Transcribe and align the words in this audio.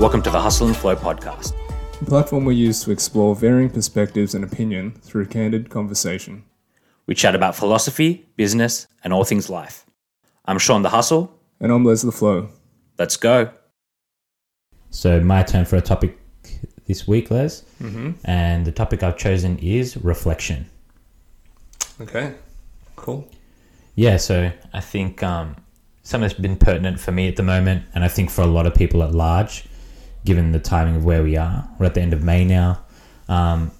Welcome 0.00 0.22
to 0.22 0.30
the 0.30 0.40
Hustle 0.40 0.66
and 0.66 0.74
Flow 0.74 0.96
podcast. 0.96 1.52
A 2.00 2.04
platform 2.06 2.46
we 2.46 2.54
use 2.54 2.82
to 2.84 2.90
explore 2.90 3.36
varying 3.36 3.68
perspectives 3.68 4.34
and 4.34 4.42
opinion 4.42 4.92
through 4.92 5.26
candid 5.26 5.68
conversation. 5.68 6.42
We 7.04 7.14
chat 7.14 7.34
about 7.34 7.54
philosophy, 7.54 8.26
business, 8.34 8.86
and 9.04 9.12
all 9.12 9.24
things 9.24 9.50
life. 9.50 9.84
I'm 10.46 10.58
Shaun 10.58 10.80
the 10.80 10.88
Hustle. 10.88 11.38
And 11.60 11.70
I'm 11.70 11.84
Les 11.84 12.00
the 12.00 12.12
Flow. 12.12 12.48
Let's 12.98 13.18
go. 13.18 13.50
So, 14.88 15.20
my 15.20 15.42
turn 15.42 15.66
for 15.66 15.76
a 15.76 15.82
topic 15.82 16.18
this 16.86 17.06
week, 17.06 17.30
Les. 17.30 17.60
Mm-hmm. 17.82 18.12
And 18.24 18.64
the 18.64 18.72
topic 18.72 19.02
I've 19.02 19.18
chosen 19.18 19.58
is 19.58 19.98
reflection. 19.98 20.64
Okay, 22.00 22.36
cool. 22.96 23.28
Yeah, 23.96 24.16
so 24.16 24.50
I 24.72 24.80
think 24.80 25.22
um, 25.22 25.56
something 26.04 26.26
that's 26.26 26.40
been 26.40 26.56
pertinent 26.56 26.98
for 27.00 27.12
me 27.12 27.28
at 27.28 27.36
the 27.36 27.42
moment, 27.42 27.84
and 27.94 28.02
I 28.02 28.08
think 28.08 28.30
for 28.30 28.40
a 28.40 28.46
lot 28.46 28.66
of 28.66 28.74
people 28.74 29.02
at 29.02 29.12
large, 29.12 29.66
given 30.24 30.52
the 30.52 30.60
timing 30.60 30.96
of 30.96 31.04
where 31.04 31.22
we 31.22 31.36
are. 31.36 31.68
We're 31.78 31.86
at 31.86 31.94
the 31.94 32.00
end 32.00 32.12
of 32.12 32.22
May 32.22 32.44
now. 32.44 32.82
Um, 33.28 33.70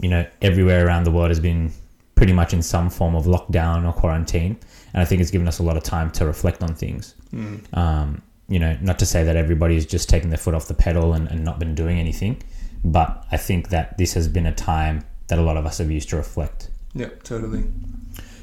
you 0.00 0.08
know, 0.08 0.26
everywhere 0.42 0.86
around 0.86 1.04
the 1.04 1.10
world 1.10 1.30
has 1.30 1.40
been 1.40 1.72
pretty 2.14 2.32
much 2.32 2.52
in 2.52 2.62
some 2.62 2.90
form 2.90 3.14
of 3.14 3.24
lockdown 3.24 3.86
or 3.86 3.92
quarantine, 3.92 4.58
and 4.92 5.02
I 5.02 5.04
think 5.04 5.20
it's 5.20 5.30
given 5.30 5.48
us 5.48 5.58
a 5.58 5.62
lot 5.62 5.76
of 5.76 5.82
time 5.82 6.10
to 6.12 6.26
reflect 6.26 6.62
on 6.62 6.74
things. 6.74 7.14
Mm. 7.32 7.76
Um, 7.76 8.22
you 8.48 8.58
know, 8.58 8.76
not 8.80 8.98
to 9.00 9.06
say 9.06 9.24
that 9.24 9.36
everybody's 9.36 9.84
just 9.84 10.08
taken 10.08 10.30
their 10.30 10.38
foot 10.38 10.54
off 10.54 10.68
the 10.68 10.74
pedal 10.74 11.14
and, 11.14 11.28
and 11.28 11.44
not 11.44 11.58
been 11.58 11.74
doing 11.74 11.98
anything, 11.98 12.42
but 12.84 13.24
I 13.32 13.36
think 13.36 13.70
that 13.70 13.98
this 13.98 14.14
has 14.14 14.28
been 14.28 14.46
a 14.46 14.54
time 14.54 15.04
that 15.28 15.38
a 15.38 15.42
lot 15.42 15.56
of 15.56 15.66
us 15.66 15.78
have 15.78 15.90
used 15.90 16.08
to 16.10 16.16
reflect. 16.16 16.70
Yep, 16.94 17.24
totally. 17.24 17.64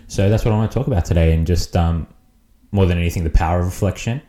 So 0.08 0.30
that's 0.30 0.46
what 0.46 0.54
I 0.54 0.58
want 0.58 0.72
to 0.72 0.78
talk 0.78 0.88
about 0.88 1.06
today, 1.06 1.34
and 1.34 1.48
just 1.48 1.76
um, 1.78 2.08
more 2.72 2.86
than 2.86 2.98
anything, 2.98 3.24
the 3.24 3.30
power 3.30 3.60
of 3.60 3.66
reflection 3.66 4.22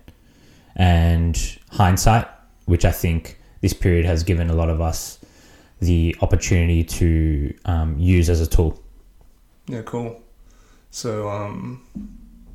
and 0.76 1.58
hindsight, 1.70 2.28
which 2.66 2.84
I 2.84 2.90
think 2.90 3.38
this 3.60 3.72
period 3.72 4.04
has 4.04 4.22
given 4.22 4.50
a 4.50 4.54
lot 4.54 4.68
of 4.68 4.80
us 4.80 5.18
the 5.80 6.16
opportunity 6.20 6.84
to 6.84 7.54
um, 7.64 7.98
use 7.98 8.30
as 8.30 8.40
a 8.40 8.46
tool. 8.46 8.82
Yeah, 9.66 9.82
cool. 9.82 10.20
So, 10.90 11.28
um, 11.28 11.86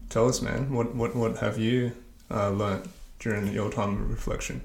tell 0.09 0.27
us, 0.27 0.41
man, 0.41 0.71
what, 0.73 0.95
what, 0.95 1.15
what 1.15 1.37
have 1.37 1.57
you 1.57 1.91
uh, 2.31 2.49
learnt 2.49 2.87
during 3.19 3.51
your 3.53 3.71
time 3.71 4.01
of 4.01 4.09
reflection? 4.09 4.61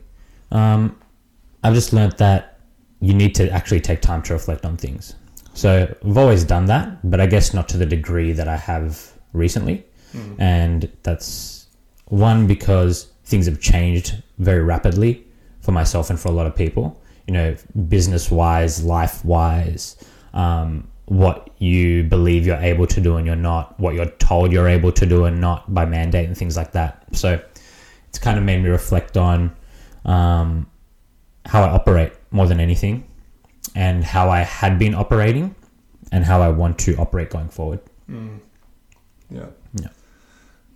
Um, 0.50 0.96
I've 1.62 1.74
just 1.74 1.92
learnt 1.92 2.18
that 2.18 2.60
you 3.00 3.14
need 3.14 3.34
to 3.36 3.50
actually 3.50 3.80
take 3.80 4.00
time 4.00 4.22
to 4.22 4.32
reflect 4.34 4.64
on 4.64 4.76
things. 4.76 5.14
So 5.54 5.96
I've 6.04 6.18
always 6.18 6.44
done 6.44 6.66
that, 6.66 6.98
but 7.08 7.20
I 7.20 7.26
guess 7.26 7.54
not 7.54 7.68
to 7.70 7.76
the 7.76 7.86
degree 7.86 8.32
that 8.32 8.48
I 8.48 8.56
have 8.56 9.12
recently. 9.32 9.84
Mm. 10.12 10.36
And 10.38 10.92
that's 11.02 11.66
one 12.06 12.46
because 12.46 13.08
things 13.24 13.46
have 13.46 13.60
changed 13.60 14.22
very 14.38 14.62
rapidly 14.62 15.23
for 15.64 15.72
myself 15.72 16.10
and 16.10 16.20
for 16.20 16.28
a 16.28 16.32
lot 16.32 16.46
of 16.46 16.54
people. 16.54 17.00
You 17.26 17.32
know, 17.32 17.56
business 17.88 18.30
wise, 18.30 18.84
life 18.84 19.24
wise, 19.24 19.96
um, 20.34 20.86
what 21.06 21.48
you 21.58 22.04
believe 22.04 22.46
you're 22.46 22.56
able 22.56 22.86
to 22.86 23.00
do 23.00 23.16
and 23.16 23.26
you're 23.26 23.34
not, 23.34 23.78
what 23.80 23.94
you're 23.94 24.10
told 24.28 24.52
you're 24.52 24.68
able 24.68 24.92
to 24.92 25.06
do 25.06 25.24
and 25.24 25.40
not 25.40 25.72
by 25.72 25.86
mandate 25.86 26.26
and 26.26 26.36
things 26.36 26.56
like 26.56 26.72
that. 26.72 27.06
So 27.12 27.42
it's 28.08 28.18
kind 28.18 28.36
of 28.38 28.44
made 28.44 28.62
me 28.62 28.68
reflect 28.68 29.16
on 29.16 29.56
um, 30.04 30.66
how 31.46 31.62
I 31.62 31.70
operate 31.70 32.12
more 32.30 32.46
than 32.46 32.60
anything 32.60 33.04
and 33.74 34.04
how 34.04 34.28
I 34.28 34.40
had 34.40 34.78
been 34.78 34.94
operating 34.94 35.54
and 36.12 36.24
how 36.24 36.42
I 36.42 36.50
want 36.50 36.78
to 36.80 36.96
operate 36.96 37.30
going 37.30 37.48
forward. 37.48 37.80
Mm. 38.10 38.40
Yeah. 39.30 39.46
Yeah. 39.80 39.88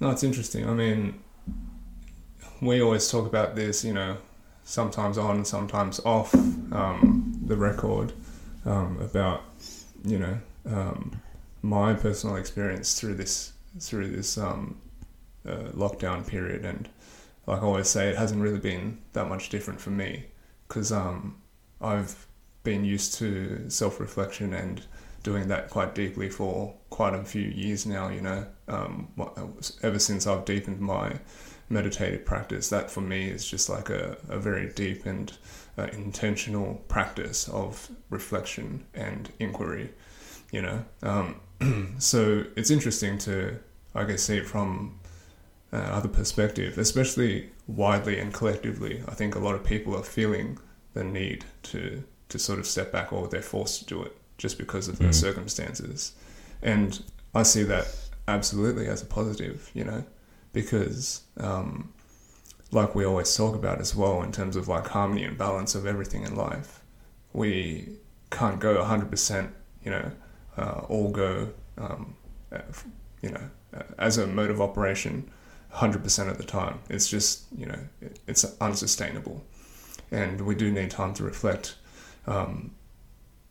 No, 0.00 0.10
it's 0.10 0.24
interesting. 0.24 0.68
I 0.68 0.72
mean, 0.72 1.20
we 2.60 2.80
always 2.80 3.08
talk 3.10 3.26
about 3.26 3.54
this, 3.54 3.84
you 3.84 3.92
know, 3.92 4.16
sometimes 4.68 5.16
on, 5.16 5.46
sometimes 5.46 5.98
off 6.00 6.34
um, 6.34 7.40
the 7.46 7.56
record 7.56 8.12
um, 8.66 8.98
about, 9.00 9.42
you 10.04 10.18
know, 10.18 10.38
um, 10.66 11.22
my 11.62 11.94
personal 11.94 12.36
experience 12.36 13.00
through 13.00 13.14
this 13.14 13.52
through 13.80 14.08
this 14.08 14.36
um, 14.36 14.78
uh, 15.46 15.70
lockdown 15.74 16.26
period, 16.26 16.66
and 16.66 16.86
like 17.46 17.62
I 17.62 17.64
always 17.64 17.88
say, 17.88 18.10
it 18.10 18.16
hasn't 18.16 18.42
really 18.42 18.58
been 18.58 18.98
that 19.14 19.26
much 19.28 19.48
different 19.48 19.80
for 19.80 19.90
me 19.90 20.26
because 20.68 20.92
um, 20.92 21.40
I've 21.80 22.26
been 22.62 22.84
used 22.84 23.14
to 23.14 23.70
self 23.70 23.98
reflection 23.98 24.52
and 24.52 24.82
doing 25.22 25.48
that 25.48 25.70
quite 25.70 25.94
deeply 25.94 26.28
for 26.28 26.74
quite 26.90 27.14
a 27.14 27.24
few 27.24 27.48
years 27.48 27.86
now. 27.86 28.08
You 28.08 28.20
know, 28.20 28.46
um, 28.68 29.08
ever 29.82 29.98
since 29.98 30.26
I've 30.26 30.44
deepened 30.44 30.80
my 30.80 31.18
meditative 31.68 32.24
practice, 32.24 32.68
that 32.70 32.90
for 32.90 33.00
me 33.00 33.28
is 33.28 33.46
just 33.46 33.68
like 33.68 33.90
a, 33.90 34.16
a 34.28 34.38
very 34.38 34.68
deep 34.72 35.04
and 35.06 35.32
uh, 35.76 35.88
intentional 35.92 36.82
practice 36.88 37.48
of 37.48 37.90
reflection 38.10 38.84
and 38.94 39.30
inquiry. 39.38 39.90
You 40.50 40.62
know, 40.62 40.84
um, 41.02 41.40
so 41.98 42.44
it's 42.56 42.70
interesting 42.70 43.18
to, 43.18 43.58
I 43.94 44.04
guess, 44.04 44.22
see 44.22 44.38
it 44.38 44.46
from 44.46 44.98
uh, 45.72 45.76
other 45.76 46.08
perspective, 46.08 46.78
especially 46.78 47.50
widely 47.66 48.18
and 48.18 48.32
collectively. 48.32 49.02
I 49.06 49.14
think 49.14 49.34
a 49.34 49.38
lot 49.38 49.54
of 49.54 49.62
people 49.64 49.94
are 49.96 50.02
feeling 50.02 50.58
the 50.94 51.04
need 51.04 51.44
to 51.64 52.02
to 52.30 52.38
sort 52.38 52.58
of 52.58 52.66
step 52.66 52.92
back, 52.92 53.10
or 53.12 53.26
they're 53.28 53.40
forced 53.40 53.80
to 53.80 53.84
do 53.86 54.02
it 54.02 54.14
just 54.36 54.58
because 54.58 54.86
of 54.88 54.98
their 54.98 55.08
Mm. 55.08 55.14
circumstances. 55.14 56.12
And 56.62 57.02
I 57.34 57.42
see 57.42 57.62
that 57.62 57.86
absolutely 58.26 58.86
as 58.86 59.00
a 59.02 59.06
positive, 59.06 59.70
you 59.72 59.82
know, 59.84 60.04
because 60.58 61.22
um, 61.36 61.92
like 62.72 62.92
we 62.92 63.04
always 63.04 63.32
talk 63.36 63.54
about 63.54 63.80
as 63.80 63.94
well 63.94 64.24
in 64.24 64.32
terms 64.32 64.56
of 64.56 64.66
like 64.66 64.88
harmony 64.88 65.22
and 65.22 65.38
balance 65.38 65.76
of 65.76 65.86
everything 65.86 66.24
in 66.24 66.34
life, 66.34 66.82
we 67.32 67.88
can't 68.30 68.58
go 68.58 68.74
100%, 68.82 69.52
you 69.84 69.92
know, 69.92 70.10
uh, 70.56 70.80
all 70.88 71.10
go, 71.12 71.50
um, 71.76 72.16
you 73.22 73.30
know, 73.30 73.48
uh, 73.72 73.84
as 73.98 74.18
a 74.18 74.26
mode 74.26 74.50
of 74.50 74.60
operation 74.60 75.30
100% 75.74 76.28
of 76.28 76.38
the 76.38 76.44
time. 76.44 76.80
It's 76.90 77.08
just, 77.08 77.44
you 77.56 77.66
know, 77.66 77.78
it, 78.00 78.18
it's 78.26 78.44
unsustainable. 78.60 79.44
And 80.10 80.40
we 80.40 80.56
do 80.56 80.72
need 80.72 80.90
time 80.90 81.14
to 81.14 81.22
reflect 81.22 81.76
um, 82.26 82.72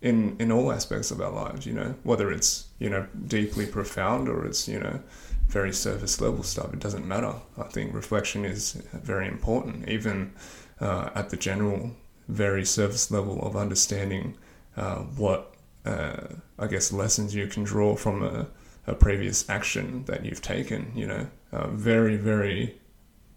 in 0.02 0.36
in 0.40 0.52
all 0.52 0.74
aspects 0.74 1.10
of 1.12 1.22
our 1.22 1.32
lives. 1.32 1.66
You 1.66 1.74
know, 1.74 1.96
whether 2.04 2.32
it's 2.32 2.68
you 2.80 2.90
know 2.90 3.08
deeply 3.28 3.66
profound 3.66 4.28
or 4.28 4.46
it's 4.46 4.68
you 4.68 4.80
know 4.80 5.00
very 5.48 5.74
surface 5.74 6.20
level 6.20 6.44
stuff. 6.44 6.74
It 6.74 6.80
doesn't 6.80 7.08
matter. 7.08 7.34
I 7.58 7.64
think 7.64 7.94
reflection 7.94 8.46
is 8.46 8.74
very 8.94 9.28
important, 9.28 9.88
even 9.88 10.34
uh, 10.82 11.10
at 11.16 11.30
the 11.30 11.38
general, 11.38 11.92
very 12.28 12.66
surface 12.66 13.10
level 13.10 13.42
of 13.46 13.56
understanding 13.56 14.36
uh, 14.76 14.98
what 14.98 15.56
uh, 15.86 16.28
I 16.60 16.68
guess 16.68 16.92
lessons 16.92 17.34
you 17.34 17.48
can 17.48 17.64
draw 17.64 17.96
from 17.96 18.24
a, 18.24 18.48
a 18.86 18.94
previous 18.94 19.50
action 19.50 20.04
that 20.06 20.26
you've 20.26 20.42
taken. 20.42 20.92
You 20.96 21.08
know, 21.08 21.28
uh, 21.52 21.68
very 21.68 22.18
very 22.18 22.78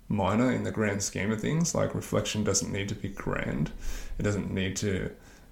minor 0.09 0.51
in 0.51 0.65
the 0.65 0.73
grand 0.73 1.03
scheme 1.03 1.31
of 1.31 1.41
things. 1.41 1.75
Like 1.75 1.95
reflection 1.95 2.43
doesn't 2.43 2.73
need 2.73 2.89
to 2.89 2.95
be 2.97 3.09
grand. 3.09 3.71
It 4.19 4.25
doesn't 4.25 4.53
need 4.53 4.77
to 4.77 5.11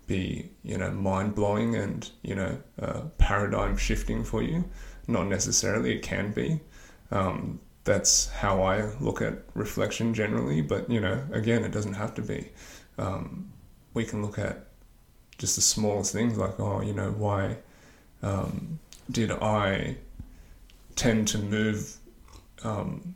be 0.09 0.51
you 0.65 0.77
know 0.77 0.91
mind 0.91 1.35
blowing 1.35 1.77
and 1.77 2.11
you 2.23 2.35
know 2.35 2.59
uh, 2.83 3.03
paradigm 3.19 3.77
shifting 3.77 4.25
for 4.25 4.43
you. 4.43 4.65
Not 5.09 5.27
necessarily. 5.27 5.95
It 5.97 6.03
can 6.03 6.31
be. 6.33 6.61
Um, 7.11 7.61
that's 7.85 8.29
how 8.29 8.63
I 8.63 8.93
look 9.01 9.23
at 9.23 9.39
reflection 9.55 10.15
generally. 10.15 10.61
But 10.61 10.89
you 10.91 11.01
know, 11.01 11.25
again, 11.33 11.65
it 11.65 11.73
doesn't 11.73 11.95
have 11.95 12.15
to 12.15 12.23
be. 12.23 12.51
Um, 12.99 13.51
we 13.95 14.05
can 14.05 14.23
look 14.23 14.39
at 14.39 14.67
just 15.39 15.57
the 15.57 15.63
smallest 15.63 16.13
things, 16.13 16.37
like 16.37 16.61
oh, 16.61 16.83
you 16.83 16.93
know, 16.93 17.11
why 17.11 17.57
um, 18.23 18.79
did 19.11 19.31
I 19.33 19.97
tend 20.97 21.29
to 21.29 21.39
move 21.39 21.97
um, 22.63 23.15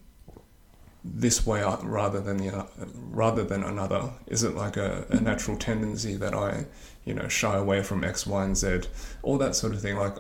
this 1.05 1.45
way 1.45 1.63
rather 1.83 2.21
than 2.21 2.39
the 2.39 2.67
rather 3.11 3.45
than 3.45 3.63
another? 3.65 4.11
Is 4.27 4.43
it 4.43 4.55
like 4.55 4.77
a, 4.77 5.05
a 5.11 5.21
natural 5.21 5.57
tendency 5.57 6.17
that 6.17 6.33
I, 6.33 6.67
you 7.05 7.13
know, 7.13 7.29
shy 7.29 7.57
away 7.57 7.83
from 7.83 8.05
X, 8.05 8.27
Y, 8.27 8.45
and 8.45 8.57
Z, 8.57 8.83
all 9.23 9.37
that 9.39 9.55
sort 9.57 9.75
of 9.75 9.83
thing? 9.83 9.97
Like, 9.97 10.17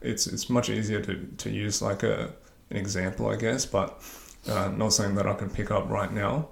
it's 0.00 0.26
it's 0.26 0.50
much 0.50 0.70
easier 0.70 1.00
to, 1.02 1.26
to 1.38 1.50
use 1.50 1.82
like 1.82 2.02
a 2.02 2.32
an 2.70 2.76
example, 2.76 3.28
I 3.28 3.36
guess, 3.36 3.66
but 3.66 4.02
uh, 4.48 4.68
not 4.68 4.92
something 4.92 5.16
that 5.16 5.26
I 5.26 5.34
can 5.34 5.50
pick 5.50 5.70
up 5.70 5.88
right 5.88 6.12
now. 6.12 6.48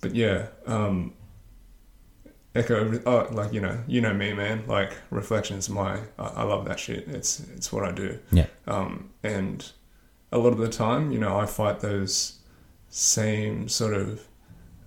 But 0.00 0.14
yeah, 0.14 0.48
um, 0.66 1.14
echo. 2.54 3.00
Oh, 3.06 3.28
like 3.32 3.52
you 3.52 3.60
know, 3.60 3.78
you 3.86 4.00
know 4.00 4.12
me, 4.12 4.32
man. 4.32 4.64
Like 4.66 4.92
reflection 5.10 5.56
is 5.58 5.68
my. 5.70 6.00
I, 6.18 6.26
I 6.36 6.42
love 6.42 6.64
that 6.66 6.78
shit. 6.78 7.08
It's 7.08 7.40
it's 7.54 7.72
what 7.72 7.84
I 7.84 7.92
do. 7.92 8.18
Yeah. 8.30 8.46
Um, 8.66 9.10
and 9.22 9.70
a 10.32 10.38
lot 10.38 10.52
of 10.52 10.58
the 10.58 10.68
time, 10.68 11.12
you 11.12 11.18
know, 11.18 11.38
I 11.38 11.46
fight 11.46 11.80
those 11.80 12.38
same 12.88 13.68
sort 13.68 13.94
of 13.94 14.26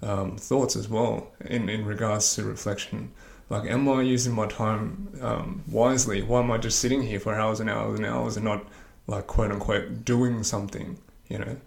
um, 0.02 0.38
thoughts 0.38 0.76
as 0.76 0.90
well 0.90 1.32
in, 1.46 1.70
in 1.70 1.86
regards 1.86 2.36
to 2.36 2.44
reflection. 2.44 3.12
Like, 3.50 3.70
am 3.70 3.88
I 3.88 4.02
using 4.02 4.34
my 4.34 4.48
time 4.48 5.10
um, 5.22 5.64
wisely? 5.68 6.22
Why 6.24 6.40
am 6.40 6.52
I 6.52 6.58
just 6.58 6.80
sitting 6.80 7.04
here 7.04 7.20
for 7.20 7.36
hours 7.36 7.60
and 7.60 7.70
hours 7.70 8.00
and 8.00 8.06
hours 8.06 8.36
and 8.38 8.46
not, 8.46 8.66
like, 9.08 9.28
quote 9.28 9.52
unquote, 9.52 10.04
doing 10.04 10.44
something, 10.44 10.98
you 11.30 11.38
know? 11.38 11.58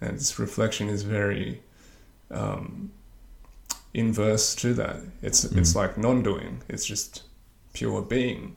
And 0.00 0.18
this 0.18 0.38
reflection 0.38 0.88
is 0.88 1.02
very, 1.04 1.62
um, 2.30 2.90
inverse 3.94 4.54
to 4.56 4.72
that. 4.74 4.96
It's 5.20 5.44
it's 5.44 5.72
Mm. 5.72 5.76
like 5.76 5.98
non-doing. 5.98 6.62
It's 6.68 6.84
just 6.86 7.22
pure 7.72 8.02
being. 8.02 8.56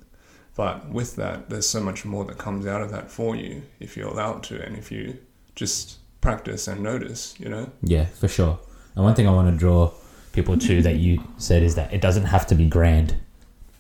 But 0.56 0.90
with 0.90 1.18
that, 1.18 1.50
there's 1.50 1.68
so 1.68 1.82
much 1.82 2.06
more 2.06 2.24
that 2.26 2.38
comes 2.38 2.66
out 2.66 2.82
of 2.82 2.90
that 2.92 3.12
for 3.12 3.36
you 3.36 3.64
if 3.80 3.98
you 3.98 4.08
allow 4.08 4.38
it 4.38 4.44
to, 4.44 4.62
and 4.66 4.78
if 4.78 4.92
you 4.92 5.18
just 5.54 5.98
practice 6.22 6.68
and 6.68 6.82
notice. 6.82 7.36
You 7.38 7.50
know. 7.50 7.70
Yeah, 7.84 8.06
for 8.06 8.28
sure. 8.30 8.60
And 8.96 9.04
one 9.04 9.14
thing 9.14 9.28
I 9.28 9.32
want 9.34 9.50
to 9.52 9.58
draw 9.58 9.92
people 10.36 10.58
too 10.58 10.82
that 10.82 10.98
you 10.98 11.24
said 11.38 11.64
is 11.64 11.76
that 11.76 11.92
it 11.94 12.02
doesn't 12.02 12.26
have 12.26 12.46
to 12.48 12.56
be 12.56 12.68
grand. 12.68 13.16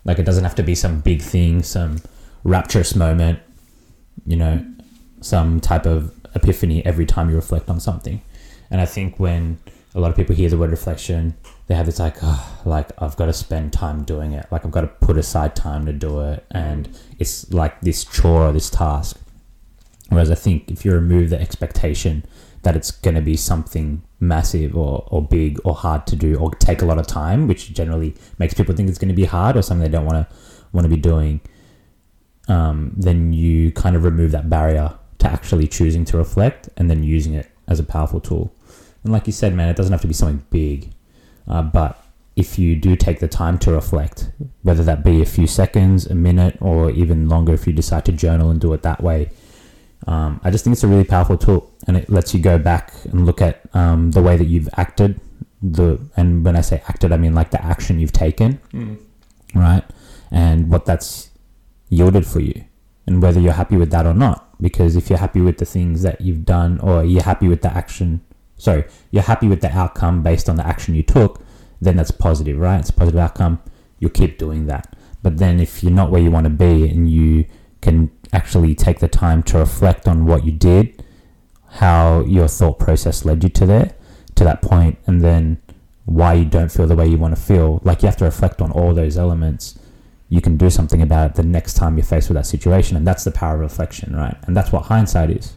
Like 0.03 0.19
it 0.19 0.23
doesn't 0.23 0.43
have 0.43 0.55
to 0.55 0.63
be 0.63 0.75
some 0.75 1.01
big 1.01 1.21
thing, 1.21 1.63
some 1.63 2.01
rapturous 2.43 2.95
moment, 2.95 3.39
you 4.25 4.37
know, 4.37 4.65
some 5.21 5.59
type 5.59 5.85
of 5.85 6.13
epiphany 6.35 6.85
every 6.85 7.05
time 7.05 7.29
you 7.29 7.35
reflect 7.35 7.69
on 7.69 7.79
something. 7.79 8.21
And 8.69 8.81
I 8.81 8.85
think 8.85 9.19
when 9.19 9.59
a 9.93 9.99
lot 9.99 10.11
of 10.11 10.15
people 10.15 10.35
hear 10.35 10.49
the 10.49 10.57
word 10.57 10.71
reflection, 10.71 11.35
they 11.67 11.75
have 11.75 11.85
this 11.85 11.99
like, 11.99 12.17
oh, 12.21 12.61
like 12.65 12.91
I've 13.01 13.15
got 13.15 13.25
to 13.25 13.33
spend 13.33 13.73
time 13.73 14.03
doing 14.03 14.33
it. 14.33 14.45
Like 14.51 14.65
I've 14.65 14.71
got 14.71 14.81
to 14.81 14.87
put 14.87 15.17
aside 15.17 15.55
time 15.55 15.85
to 15.85 15.93
do 15.93 16.19
it. 16.21 16.45
And 16.51 16.87
it's 17.17 17.51
like 17.51 17.81
this 17.81 18.03
chore 18.03 18.51
this 18.51 18.69
task. 18.69 19.17
Whereas 20.09 20.29
I 20.29 20.35
think 20.35 20.69
if 20.69 20.85
you 20.85 20.91
remove 20.91 21.31
the 21.31 21.39
expectation 21.39 22.23
that 22.65 22.75
it's 22.75 22.91
going 22.91 23.15
to 23.15 23.21
be 23.21 23.37
something 23.37 24.01
massive 24.19 24.75
or, 24.75 25.07
or 25.11 25.21
big 25.21 25.59
or 25.63 25.75
hard 25.75 26.05
to 26.07 26.15
do 26.15 26.35
or 26.35 26.49
take 26.55 26.81
a 26.81 26.85
lot 26.85 26.97
of 26.97 27.05
time, 27.05 27.47
which 27.47 27.73
generally 27.73 28.15
makes 28.39 28.55
people 28.55 28.75
think 28.75 28.89
it's 28.89 28.97
going 28.97 29.09
to 29.09 29.15
be 29.15 29.25
hard 29.25 29.55
or 29.55 29.61
something 29.61 29.83
they 29.83 29.97
don't 29.97 30.05
want 30.05 30.27
to 30.27 30.35
want 30.73 30.83
to 30.83 30.89
be 30.89 30.97
doing, 30.97 31.39
um, 32.47 32.91
then 32.97 33.31
you 33.33 33.71
kind 33.71 33.95
of 33.95 34.03
remove 34.03 34.31
that 34.31 34.49
barrier 34.49 34.93
to 35.19 35.27
actually 35.27 35.67
choosing 35.67 36.03
to 36.05 36.17
reflect 36.17 36.67
and 36.75 36.89
then 36.89 37.03
using 37.03 37.33
it 37.35 37.49
as 37.67 37.79
a 37.79 37.83
powerful 37.83 38.19
tool. 38.19 38.51
And 39.03 39.13
like 39.13 39.27
you 39.27 39.33
said, 39.33 39.53
man, 39.53 39.69
it 39.69 39.77
doesn't 39.77 39.93
have 39.93 40.01
to 40.01 40.07
be 40.07 40.13
something 40.13 40.43
big, 40.49 40.91
uh, 41.47 41.61
but 41.61 42.03
if 42.35 42.59
you 42.59 42.75
do 42.75 42.95
take 42.95 43.19
the 43.19 43.27
time 43.27 43.57
to 43.59 43.71
reflect, 43.71 44.31
whether 44.63 44.83
that 44.83 45.05
be 45.05 45.21
a 45.21 45.25
few 45.25 45.47
seconds, 45.47 46.07
a 46.07 46.15
minute, 46.15 46.57
or 46.59 46.89
even 46.91 47.29
longer, 47.29 47.53
if 47.53 47.65
you 47.67 47.73
decide 47.73 48.03
to 48.05 48.11
journal 48.11 48.49
and 48.49 48.59
do 48.59 48.73
it 48.73 48.81
that 48.81 49.01
way, 49.01 49.29
um, 50.07 50.39
I 50.43 50.51
just 50.51 50.63
think 50.63 50.73
it's 50.73 50.83
a 50.83 50.87
really 50.87 51.03
powerful 51.03 51.37
tool, 51.37 51.71
and 51.87 51.97
it 51.97 52.09
lets 52.09 52.33
you 52.33 52.39
go 52.39 52.57
back 52.57 52.93
and 53.05 53.25
look 53.25 53.41
at 53.41 53.61
um, 53.73 54.11
the 54.11 54.21
way 54.21 54.37
that 54.37 54.45
you've 54.45 54.69
acted. 54.77 55.19
The 55.61 55.99
and 56.15 56.45
when 56.45 56.55
I 56.55 56.61
say 56.61 56.83
acted, 56.87 57.11
I 57.11 57.17
mean 57.17 57.33
like 57.33 57.51
the 57.51 57.63
action 57.63 57.99
you've 57.99 58.11
taken, 58.11 58.59
Mm. 58.73 58.97
right? 59.55 59.83
And 60.31 60.69
what 60.69 60.85
that's 60.85 61.29
yielded 61.89 62.25
for 62.27 62.39
you, 62.39 62.63
and 63.07 63.21
whether 63.21 63.39
you're 63.39 63.53
happy 63.53 63.77
with 63.77 63.91
that 63.91 64.05
or 64.05 64.13
not. 64.13 64.41
Because 64.61 64.95
if 64.95 65.09
you're 65.09 65.19
happy 65.19 65.41
with 65.41 65.57
the 65.57 65.65
things 65.65 66.01
that 66.03 66.21
you've 66.21 66.45
done, 66.45 66.79
or 66.79 67.03
you're 67.03 67.23
happy 67.23 67.47
with 67.47 67.61
the 67.61 67.73
action, 67.75 68.21
sorry, 68.57 68.85
you're 69.11 69.23
happy 69.23 69.47
with 69.47 69.61
the 69.61 69.71
outcome 69.75 70.23
based 70.23 70.47
on 70.49 70.55
the 70.55 70.65
action 70.65 70.95
you 70.95 71.03
took, 71.03 71.41
then 71.81 71.97
that's 71.97 72.11
positive, 72.11 72.57
right? 72.57 72.79
It's 72.79 72.89
a 72.89 72.93
positive 72.93 73.19
outcome. 73.19 73.59
You'll 73.99 74.11
keep 74.11 74.37
doing 74.37 74.67
that. 74.67 74.95
But 75.23 75.37
then 75.37 75.59
if 75.59 75.83
you're 75.83 75.91
not 75.91 76.09
where 76.11 76.21
you 76.21 76.31
want 76.31 76.45
to 76.45 76.49
be 76.51 76.87
and 76.89 77.09
you 77.09 77.45
can 77.81 78.11
actually 78.35 78.75
take 78.75 78.99
the 78.99 79.07
time 79.07 79.41
to 79.43 79.57
reflect 79.57 80.07
on 80.07 80.25
what 80.25 80.45
you 80.45 80.51
did, 80.51 81.03
how 81.69 82.21
your 82.21 82.47
thought 82.47 82.79
process 82.79 83.25
led 83.25 83.43
you 83.43 83.49
to 83.49 83.65
there, 83.65 83.93
to 84.35 84.43
that 84.43 84.61
point, 84.61 84.97
and 85.07 85.21
then 85.21 85.61
why 86.05 86.33
you 86.33 86.45
don't 86.45 86.71
feel 86.71 86.87
the 86.87 86.95
way 86.95 87.07
you 87.07 87.17
want 87.17 87.35
to 87.35 87.41
feel. 87.41 87.79
Like 87.83 88.01
you 88.01 88.07
have 88.07 88.17
to 88.17 88.25
reflect 88.25 88.61
on 88.61 88.71
all 88.71 88.93
those 88.93 89.17
elements. 89.17 89.79
You 90.29 90.41
can 90.41 90.57
do 90.57 90.69
something 90.69 91.01
about 91.01 91.31
it 91.31 91.35
the 91.35 91.43
next 91.43 91.75
time 91.75 91.97
you're 91.97 92.05
faced 92.05 92.29
with 92.29 92.35
that 92.35 92.45
situation, 92.45 92.97
and 92.97 93.07
that's 93.07 93.23
the 93.23 93.31
power 93.31 93.55
of 93.55 93.61
reflection, 93.61 94.15
right? 94.15 94.37
And 94.43 94.55
that's 94.55 94.71
what 94.71 94.83
hindsight 94.83 95.29
is. 95.29 95.53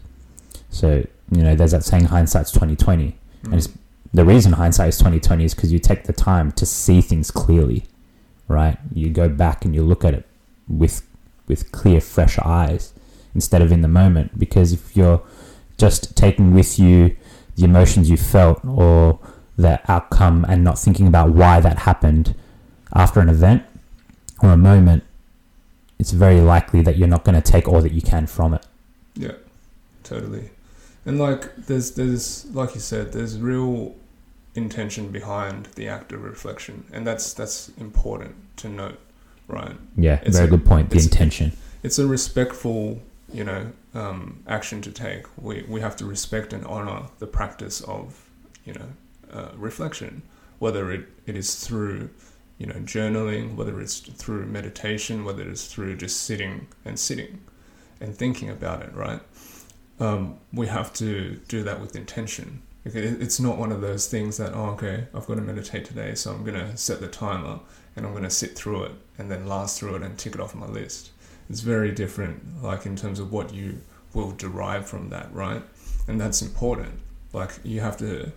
So 0.71 1.05
you 1.31 1.43
know, 1.43 1.55
there's 1.55 1.73
that 1.73 1.85
saying, 1.85 2.07
hindsight's 2.07 2.51
twenty 2.51 2.77
twenty, 2.77 3.17
and 3.45 3.55
it's 3.55 3.69
the 4.13 4.25
reason 4.25 4.53
hindsight 4.53 4.89
is 4.89 4.99
2020 4.99 5.45
is 5.45 5.55
because 5.55 5.73
you 5.73 5.79
take 5.79 6.05
the 6.05 6.13
time 6.13 6.53
to 6.53 6.65
see 6.65 7.01
things 7.01 7.31
clearly 7.31 7.85
right 8.49 8.79
you 8.93 9.11
go 9.11 9.29
back 9.29 9.65
and 9.65 9.75
you 9.75 9.83
look 9.83 10.05
at 10.05 10.15
it 10.15 10.27
with 10.69 11.08
with 11.49 11.73
clear 11.73 12.01
fresh 12.01 12.39
eyes 12.39 12.93
instead 13.35 13.63
of 13.63 13.73
in 13.73 13.83
the 13.83 13.89
moment. 13.89 14.39
Because 14.39 14.73
if 14.73 14.97
you're 14.97 15.23
just 15.77 16.17
taking 16.17 16.55
with 16.55 16.79
you 16.79 17.17
the 17.57 17.65
emotions 17.65 18.09
you 18.09 18.17
felt 18.17 18.65
or 18.65 19.19
the 19.57 19.81
outcome 19.91 20.45
and 20.49 20.63
not 20.63 20.79
thinking 20.79 21.09
about 21.09 21.31
why 21.31 21.61
that 21.61 21.81
happened 21.81 22.35
after 22.95 23.21
an 23.21 23.29
event 23.29 23.65
or 24.43 24.51
a 24.51 24.57
moment 24.57 25.03
it's 25.99 26.13
very 26.13 26.41
likely 26.41 26.81
that 26.83 26.97
you're 26.97 27.09
not 27.09 27.25
going 27.25 27.41
to 27.41 27.53
take 27.53 27.67
all 27.67 27.83
that 27.83 27.93
you 27.93 28.01
can 28.01 28.27
from 28.27 28.55
it. 28.55 28.65
Yeah, 29.15 29.33
totally. 30.05 30.51
And 31.05 31.19
like, 31.19 31.55
there's 31.57 31.93
there's 31.93 32.47
like 32.55 32.75
you 32.75 32.81
said, 32.81 33.13
there's 33.13 33.39
real 33.39 33.97
intention 34.55 35.11
behind 35.11 35.67
the 35.75 35.89
act 35.89 36.13
of 36.13 36.23
reflection, 36.23 36.85
and 36.93 37.07
that's 37.07 37.33
that's 37.33 37.71
important 37.79 38.37
to 38.59 38.69
note, 38.69 38.99
right? 39.49 39.77
yeah 39.97 40.21
It's 40.23 40.37
very 40.37 40.49
a- 40.49 40.51
good 40.51 40.65
point 40.65 40.91
the 40.91 40.99
intention 40.99 41.53
It's 41.83 41.99
a 41.99 42.07
respectful, 42.07 43.01
you 43.33 43.45
know, 43.45 43.63
um, 43.95 44.43
action 44.47 44.81
to 44.83 44.91
take. 44.91 45.23
We 45.41 45.65
we 45.69 45.81
have 45.81 45.97
to 45.97 46.05
respect 46.05 46.53
and 46.53 46.65
honor 46.67 47.01
the 47.19 47.27
practice 47.27 47.81
of, 47.83 48.05
you 48.65 48.75
know, 48.75 48.89
uh, 49.33 49.51
reflection, 49.57 50.23
whether 50.59 50.91
it, 50.93 51.05
it 51.27 51.37
is 51.37 51.55
through, 51.67 52.11
you 52.59 52.67
know, 52.67 52.81
journaling, 52.95 53.55
whether 53.59 53.81
it's 53.81 53.99
through 54.01 54.47
meditation, 54.47 55.25
whether 55.25 55.45
it's 55.49 55.67
through 55.73 55.97
just 55.97 56.17
sitting 56.29 56.67
and 56.85 56.99
sitting, 56.99 57.41
and 58.01 58.15
thinking 58.17 58.51
about 58.51 58.83
it, 58.83 58.93
right? 58.95 59.21
um, 60.01 60.39
we 60.53 60.67
have 60.69 60.93
to 60.93 61.41
do 61.49 61.63
that 61.65 61.81
with 61.81 61.97
intention. 61.97 62.63
Okay, 62.87 63.01
It's 63.25 63.41
not 63.41 63.59
one 63.59 63.73
of 63.73 63.81
those 63.81 64.07
things 64.07 64.37
that, 64.37 64.53
oh, 64.55 64.67
okay, 64.77 65.07
I've 65.15 65.27
got 65.27 65.35
to 65.35 65.41
meditate 65.43 65.85
today, 65.85 66.15
so 66.15 66.33
I'm 66.33 66.45
going 66.45 66.59
to 66.59 66.77
set 66.77 67.01
the 67.01 67.09
timer 67.09 67.59
and 67.99 68.07
I'm 68.07 68.13
going 68.13 68.25
to 68.25 68.31
sit 68.31 68.57
through 68.57 68.85
it 68.85 68.93
and 69.19 69.31
then 69.31 69.47
last 69.47 69.79
through 69.79 69.97
it 69.97 70.03
and 70.03 70.17
tick 70.19 70.35
it 70.35 70.41
off 70.41 70.55
my 70.55 70.67
list. 70.67 71.11
It's 71.51 71.61
very 71.61 71.93
different, 71.93 72.63
like 72.63 72.87
in 72.87 72.97
terms 72.97 73.21
of 73.21 73.31
what 73.33 73.53
you 73.53 73.81
will 74.15 74.31
derive 74.33 74.87
from 74.87 75.11
that, 75.11 75.33
right? 75.35 75.63
And 76.07 76.19
that's 76.19 76.41
important. 76.41 77.01
Like 77.33 77.59
you 77.63 77.81
have 77.81 77.99
to 77.99 78.33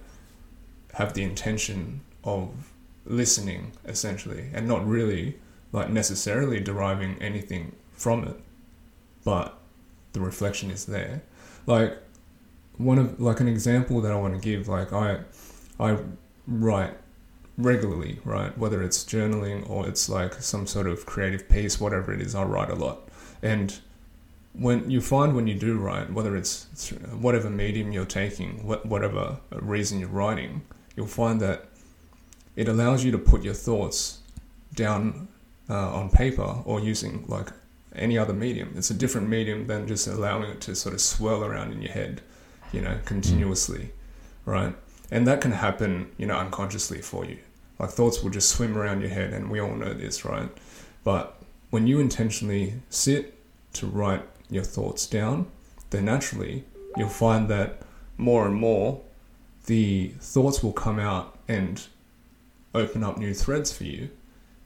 have 0.95 1.13
the 1.13 1.23
intention 1.23 2.01
of 2.25 2.49
listening, 3.05 3.71
essentially, 3.85 4.49
and 4.53 4.67
not 4.67 4.85
really 4.85 5.39
like 5.71 5.89
necessarily 5.89 6.59
deriving 6.59 7.21
anything 7.21 7.73
from 7.93 8.25
it, 8.25 8.37
but 9.23 9.57
the 10.11 10.19
reflection 10.19 10.69
is 10.69 10.85
there 10.85 11.21
like 11.65 11.97
one 12.77 12.97
of 12.97 13.19
like 13.19 13.39
an 13.39 13.47
example 13.47 14.01
that 14.01 14.11
I 14.11 14.15
want 14.15 14.33
to 14.33 14.39
give 14.39 14.67
like 14.67 14.91
I 14.93 15.19
I 15.79 15.97
write 16.47 16.93
regularly 17.57 18.19
right 18.23 18.57
whether 18.57 18.81
it's 18.81 19.03
journaling 19.03 19.69
or 19.69 19.87
it's 19.87 20.09
like 20.09 20.33
some 20.35 20.65
sort 20.65 20.87
of 20.87 21.05
creative 21.05 21.47
piece 21.49 21.79
whatever 21.79 22.13
it 22.13 22.21
is 22.21 22.33
I 22.33 22.43
write 22.43 22.69
a 22.69 22.75
lot 22.75 23.09
and 23.41 23.79
when 24.53 24.89
you 24.89 25.01
find 25.01 25.35
when 25.35 25.47
you 25.47 25.55
do 25.55 25.77
write 25.77 26.11
whether 26.11 26.35
it's 26.35 26.65
whatever 27.19 27.49
medium 27.49 27.91
you're 27.91 28.05
taking 28.05 28.65
whatever 28.65 29.39
reason 29.51 29.99
you're 29.99 30.09
writing 30.09 30.61
you'll 30.95 31.07
find 31.07 31.39
that 31.41 31.65
it 32.55 32.67
allows 32.67 33.03
you 33.03 33.11
to 33.11 33.17
put 33.17 33.43
your 33.43 33.53
thoughts 33.53 34.19
down 34.73 35.27
uh, 35.69 35.93
on 35.93 36.09
paper 36.09 36.61
or 36.65 36.79
using 36.79 37.25
like 37.27 37.47
any 37.95 38.17
other 38.17 38.33
medium. 38.33 38.73
It's 38.75 38.89
a 38.89 38.93
different 38.93 39.29
medium 39.29 39.67
than 39.67 39.87
just 39.87 40.07
allowing 40.07 40.49
it 40.49 40.61
to 40.61 40.75
sort 40.75 40.93
of 40.93 41.01
swirl 41.01 41.43
around 41.43 41.71
in 41.71 41.81
your 41.81 41.91
head, 41.91 42.21
you 42.71 42.81
know, 42.81 42.97
continuously, 43.05 43.91
right? 44.45 44.75
And 45.11 45.27
that 45.27 45.41
can 45.41 45.51
happen, 45.51 46.09
you 46.17 46.25
know, 46.25 46.37
unconsciously 46.37 47.01
for 47.01 47.25
you. 47.25 47.39
Like 47.79 47.89
thoughts 47.89 48.23
will 48.23 48.29
just 48.29 48.49
swim 48.49 48.77
around 48.77 49.01
your 49.01 49.09
head, 49.09 49.33
and 49.33 49.49
we 49.51 49.59
all 49.59 49.75
know 49.75 49.93
this, 49.93 50.23
right? 50.23 50.49
But 51.03 51.35
when 51.69 51.85
you 51.87 51.99
intentionally 51.99 52.75
sit 52.89 53.37
to 53.73 53.87
write 53.87 54.23
your 54.49 54.63
thoughts 54.63 55.05
down, 55.07 55.47
then 55.89 56.05
naturally 56.05 56.63
you'll 56.97 57.09
find 57.09 57.49
that 57.49 57.81
more 58.17 58.45
and 58.45 58.55
more 58.55 59.01
the 59.65 60.13
thoughts 60.19 60.61
will 60.63 60.73
come 60.73 60.99
out 60.99 61.37
and 61.47 61.87
open 62.73 63.03
up 63.03 63.17
new 63.17 63.33
threads 63.33 63.71
for 63.71 63.83
you. 63.83 64.09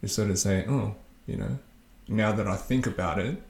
You 0.02 0.08
sort 0.08 0.30
of 0.30 0.38
say, 0.40 0.66
oh, 0.68 0.96
you 1.28 1.38
know, 1.38 1.60
now 2.08 2.32
that 2.32 2.48
I 2.48 2.56
think 2.56 2.86
about 2.88 3.20
it, 3.20 3.42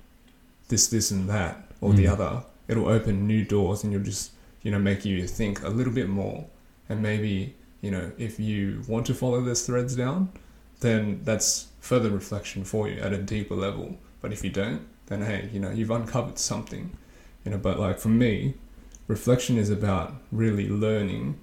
this, 0.69 0.87
this, 0.87 1.11
and 1.11 1.29
that, 1.29 1.69
or 1.81 1.93
the 1.93 2.05
Mm. 2.05 2.11
other, 2.11 2.43
it'll 2.67 2.87
open 2.87 3.27
new 3.27 3.43
doors 3.43 3.83
and 3.83 3.91
you'll 3.93 4.03
just, 4.03 4.31
you 4.63 4.71
know, 4.71 4.79
make 4.79 5.05
you 5.05 5.27
think 5.27 5.63
a 5.63 5.69
little 5.69 5.93
bit 5.93 6.09
more. 6.09 6.45
And 6.89 7.01
maybe, 7.01 7.55
you 7.81 7.91
know, 7.91 8.11
if 8.17 8.39
you 8.39 8.81
want 8.87 9.05
to 9.07 9.13
follow 9.13 9.41
those 9.41 9.65
threads 9.65 9.95
down, 9.95 10.31
then 10.81 11.21
that's 11.23 11.67
further 11.79 12.09
reflection 12.09 12.63
for 12.63 12.87
you 12.87 12.99
at 13.01 13.13
a 13.13 13.17
deeper 13.17 13.55
level. 13.55 13.97
But 14.21 14.33
if 14.33 14.43
you 14.43 14.49
don't, 14.49 14.81
then 15.07 15.21
hey, 15.21 15.49
you 15.53 15.59
know, 15.59 15.71
you've 15.71 15.91
uncovered 15.91 16.39
something, 16.39 16.91
you 17.43 17.51
know. 17.51 17.57
But 17.57 17.79
like 17.79 17.99
for 17.99 18.09
me, 18.09 18.55
reflection 19.07 19.57
is 19.57 19.69
about 19.69 20.15
really 20.31 20.67
learning 20.67 21.39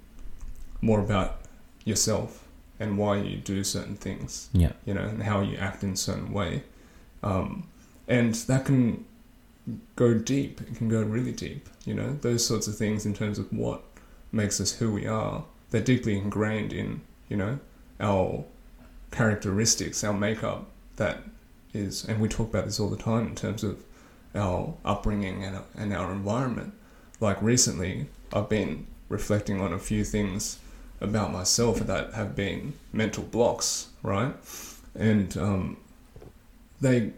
more 0.81 0.99
about 0.99 1.41
yourself 1.85 2.45
and 2.79 2.97
why 2.97 3.17
you 3.17 3.37
do 3.37 3.63
certain 3.63 3.95
things 3.95 4.49
yeah 4.51 4.71
you 4.85 4.93
know, 4.93 5.03
and 5.03 5.23
how 5.23 5.41
you 5.41 5.55
act 5.57 5.83
in 5.83 5.91
a 5.91 5.97
certain 5.97 6.33
way. 6.33 6.63
Um, 7.21 7.67
and 8.07 8.33
that 8.33 8.65
can 8.65 9.05
go 9.95 10.13
deep. 10.13 10.59
It 10.61 10.75
can 10.75 10.89
go 10.89 11.01
really 11.01 11.31
deep, 11.31 11.69
you 11.85 11.93
know, 11.93 12.17
those 12.21 12.45
sorts 12.45 12.67
of 12.67 12.75
things 12.75 13.05
in 13.05 13.13
terms 13.13 13.39
of 13.39 13.51
what 13.53 13.83
makes 14.33 14.59
us 14.59 14.73
who 14.73 14.91
we 14.91 15.07
are. 15.07 15.45
They're 15.69 15.81
deeply 15.81 16.17
ingrained 16.17 16.73
in, 16.73 17.01
you 17.29 17.37
know, 17.37 17.59
our 17.99 18.43
characteristics, 19.11 20.03
our 20.03 20.13
makeup, 20.13 20.65
that 20.97 21.23
is, 21.73 22.05
and 22.05 22.19
we 22.19 22.27
talk 22.27 22.49
about 22.49 22.65
this 22.65 22.79
all 22.79 22.89
the 22.89 22.97
time 22.97 23.27
in 23.27 23.35
terms 23.35 23.63
of 23.63 23.83
our 24.35 24.73
upbringing 24.83 25.43
and, 25.43 25.59
and 25.75 25.93
our 25.93 26.11
environment. 26.11 26.73
Like 27.19 27.41
recently, 27.41 28.07
I've 28.33 28.49
been 28.49 28.87
reflecting 29.09 29.61
on 29.61 29.73
a 29.73 29.79
few 29.79 30.03
things 30.03 30.59
about 30.99 31.31
myself 31.31 31.79
that 31.79 32.13
have 32.13 32.35
been 32.35 32.73
mental 32.91 33.23
blocks, 33.23 33.89
right? 34.01 34.33
And 34.95 35.35
um, 35.37 35.77
they 36.81 37.13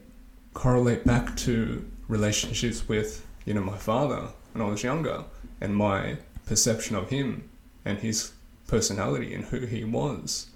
correlate 0.54 1.06
back 1.06 1.36
to 1.38 1.86
relationships 2.08 2.88
with, 2.88 3.26
you 3.46 3.54
know, 3.54 3.62
my 3.62 3.78
father 3.78 4.30
when 4.54 4.66
I 4.66 4.70
was 4.70 4.84
younger 4.84 5.24
and 5.62 5.76
my 5.76 6.18
perception 6.46 6.96
of 6.96 7.10
him 7.10 7.50
and 7.84 8.00
his 8.00 8.32
personality 8.68 9.34
and 9.34 9.46
who 9.46 9.62
he 9.66 9.84
was. 9.84 10.48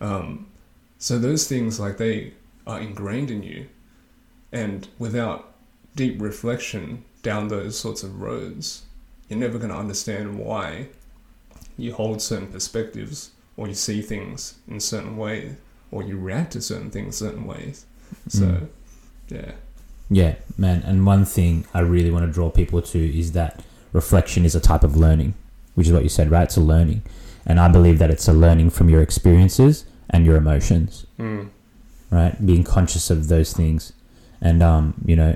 Um, 0.00 0.46
so 0.98 1.18
those 1.18 1.46
things, 1.48 1.78
like, 1.80 1.96
they 1.98 2.32
are 2.66 2.80
ingrained 2.80 3.30
in 3.30 3.42
you. 3.42 3.66
And 4.52 4.88
without 4.98 5.52
deep 5.94 6.20
reflection 6.20 7.04
down 7.22 7.48
those 7.48 7.78
sorts 7.78 8.02
of 8.02 8.20
roads, 8.20 8.82
you're 9.28 9.38
never 9.38 9.58
going 9.58 9.70
to 9.72 9.76
understand 9.76 10.38
why 10.38 10.88
you 11.76 11.92
hold 11.92 12.22
certain 12.22 12.46
perspectives 12.48 13.30
or 13.56 13.66
you 13.68 13.74
see 13.74 14.00
things 14.00 14.54
in 14.68 14.80
certain 14.80 15.16
ways 15.16 15.54
or 15.90 16.02
you 16.02 16.18
react 16.18 16.52
to 16.52 16.60
certain 16.60 16.90
things 16.90 17.16
certain 17.16 17.44
ways. 17.46 17.84
So, 18.28 18.44
Mm. 18.44 18.68
yeah. 19.28 19.52
Yeah, 20.08 20.34
man. 20.56 20.82
And 20.82 21.04
one 21.04 21.24
thing 21.24 21.66
I 21.74 21.80
really 21.80 22.10
want 22.10 22.24
to 22.26 22.32
draw 22.32 22.50
people 22.50 22.80
to 22.82 23.18
is 23.18 23.32
that 23.32 23.62
reflection 23.96 24.44
is 24.44 24.54
a 24.54 24.60
type 24.60 24.84
of 24.84 24.96
learning, 24.96 25.34
which 25.74 25.88
is 25.88 25.92
what 25.92 26.02
you 26.04 26.08
said, 26.08 26.30
right? 26.30 26.44
It's 26.44 26.56
a 26.56 26.60
learning. 26.60 27.02
And 27.44 27.58
I 27.58 27.68
believe 27.68 27.98
that 27.98 28.10
it's 28.10 28.28
a 28.28 28.32
learning 28.32 28.70
from 28.70 28.88
your 28.88 29.02
experiences 29.02 29.84
and 30.10 30.24
your 30.26 30.36
emotions, 30.36 31.06
Mm. 31.18 31.48
right? 32.10 32.34
Being 32.50 32.64
conscious 32.64 33.10
of 33.10 33.28
those 33.28 33.52
things. 33.52 33.92
And, 34.40 34.62
um, 34.62 34.94
you 35.04 35.16
know, 35.16 35.34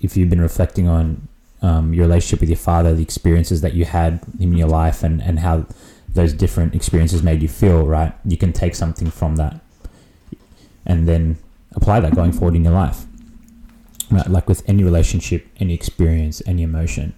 if, 0.00 0.16
you've 0.16 0.30
been 0.30 0.40
reflecting 0.40 0.88
on 0.88 1.28
um, 1.60 1.92
your 1.92 2.06
relationship 2.06 2.40
with 2.40 2.48
your 2.48 2.56
father, 2.70 2.94
the 2.94 3.02
experiences 3.02 3.60
that 3.60 3.74
you 3.74 3.84
had 3.84 4.20
in 4.38 4.54
your 4.56 4.68
life, 4.68 5.02
and, 5.02 5.20
and 5.20 5.40
how 5.40 5.66
those 6.08 6.32
different 6.32 6.74
experiences 6.74 7.22
made 7.22 7.42
you 7.42 7.48
feel, 7.48 7.86
right? 7.86 8.12
You 8.24 8.36
can 8.36 8.52
take 8.52 8.74
something 8.74 9.10
from 9.10 9.36
that 9.36 9.60
and 10.86 11.06
then 11.06 11.36
apply 11.74 12.00
that 12.00 12.14
going 12.14 12.32
forward 12.32 12.54
in 12.56 12.64
your 12.64 12.72
life. 12.72 13.04
Right? 14.10 14.26
Like 14.28 14.48
with 14.48 14.62
any 14.66 14.82
relationship, 14.84 15.46
any 15.60 15.74
experience, 15.74 16.40
any 16.46 16.62
emotion. 16.62 17.12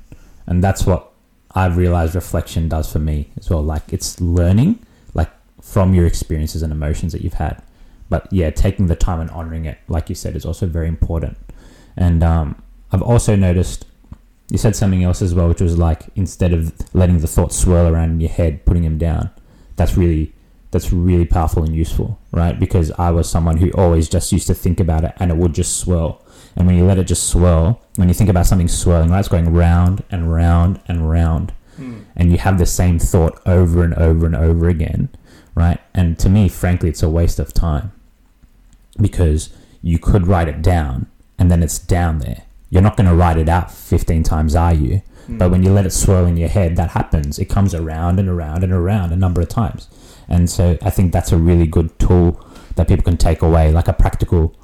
And 0.47 0.62
that's 0.62 0.87
what 0.87 1.12
I've 1.54 1.76
realized 1.76 2.14
reflection 2.14 2.68
does 2.68 2.90
for 2.90 2.99
me 2.99 3.30
as 3.37 3.50
well. 3.50 3.62
Like 3.62 3.92
it's 3.92 4.20
learning, 4.20 4.85
like 5.14 5.30
from 5.62 5.94
your 5.94 6.06
experiences 6.06 6.62
and 6.62 6.73
emotions 6.73 7.12
that 7.12 7.23
you've 7.23 7.35
had. 7.35 7.62
But 8.09 8.32
yeah, 8.32 8.50
taking 8.50 8.87
the 8.87 8.97
time 8.97 9.20
and 9.20 9.30
honoring 9.30 9.64
it, 9.66 9.78
like 9.88 10.09
you 10.09 10.14
said, 10.14 10.35
is 10.35 10.44
also 10.44 10.66
very 10.66 10.88
important. 10.88 11.38
And 11.97 12.23
um, 12.23 12.62
I've 12.92 13.02
also 13.02 13.37
noticed 13.37 13.87
you 14.50 14.59
said 14.59 14.75
something 14.75 15.04
else 15.04 15.23
as 15.23 15.32
well, 15.32 15.49
which 15.49 15.61
was 15.61 15.78
like 15.78 16.02
instead 16.16 16.52
of 16.52 16.73
letting 16.92 17.20
the 17.20 17.28
thoughts 17.28 17.56
swirl 17.56 17.87
around 17.92 18.11
in 18.11 18.20
your 18.20 18.30
head, 18.30 18.64
putting 18.66 18.82
them 18.82 18.99
down. 18.99 19.30
That's 19.76 19.97
really 19.97 20.35
that's 20.73 20.92
really 20.92 21.25
powerful 21.25 21.64
and 21.64 21.75
useful, 21.75 22.18
right? 22.32 22.59
Because 22.59 22.92
I 22.92 23.11
was 23.11 23.28
someone 23.28 23.56
who 23.56 23.70
always 23.73 24.09
just 24.09 24.32
used 24.32 24.47
to 24.49 24.54
think 24.54 24.78
about 24.78 25.04
it 25.04 25.12
and 25.18 25.30
it 25.30 25.37
would 25.37 25.52
just 25.52 25.78
swirl. 25.78 26.25
And 26.57 26.66
when 26.66 26.76
you 26.76 26.85
let 26.85 26.99
it 26.99 27.04
just 27.04 27.28
swirl, 27.28 27.80
when 27.97 28.09
you 28.09 28.14
think 28.14 28.30
about 28.30 28.47
something 28.47 28.69
swirling, 28.69 29.11
right, 29.11 29.21
it's 29.21 29.28
going 29.28 29.52
round 29.52 30.02
and 30.11 30.33
round 30.33 30.80
and 30.87 31.11
round. 31.11 31.52
Mm. 31.78 32.04
And 32.16 32.33
you 32.33 32.38
have 32.38 32.59
the 32.59 32.66
same 32.66 32.99
thought 32.99 33.40
over 33.47 33.85
and 33.85 33.95
over 33.95 34.26
and 34.26 34.37
over 34.37 34.69
again, 34.69 35.09
right? 35.54 35.80
And 35.95 36.19
to 36.19 36.28
me, 36.28 36.49
frankly, 36.49 36.88
it's 36.88 37.02
a 37.02 37.09
waste 37.09 37.38
of 37.38 37.54
time 37.54 37.92
because 39.00 39.50
you 39.83 39.99
could 39.99 40.26
write 40.26 40.49
it 40.49 40.61
down 40.61 41.07
and 41.38 41.50
then 41.50 41.62
it's 41.62 41.78
down 41.78 42.19
there. 42.19 42.42
You're 42.69 42.83
not 42.83 42.97
going 42.97 43.09
to 43.09 43.14
write 43.14 43.38
it 43.38 43.49
out 43.49 43.73
15 43.73 44.23
times, 44.23 44.54
are 44.54 44.75
you? 44.75 45.02
Mm. 45.26 45.38
But 45.38 45.50
when 45.50 45.62
you 45.62 45.73
let 45.73 45.87
it 45.87 45.92
swirl 45.92 46.26
in 46.26 46.37
your 46.37 46.49
head, 46.49 46.76
that 46.76 46.90
happens. 46.90 47.38
It 47.38 47.47
comes 47.47 47.75
around 47.75 48.19
and 48.19 48.28
around 48.28 48.62
and 48.64 48.73
around 48.73 49.12
a 49.12 49.16
number 49.16 49.40
of 49.40 49.49
times. 49.49 49.88
And 50.28 50.50
so 50.50 50.78
I 50.83 50.90
think 50.90 51.12
that's 51.12 51.33
a 51.33 51.37
really 51.37 51.66
good 51.66 51.99
tool 51.99 52.45
that 52.76 52.88
people 52.88 53.04
can 53.04 53.16
take 53.16 53.42
away. 53.42 53.73
Like 53.73 53.88
a 53.88 53.92
practical, 53.92 54.54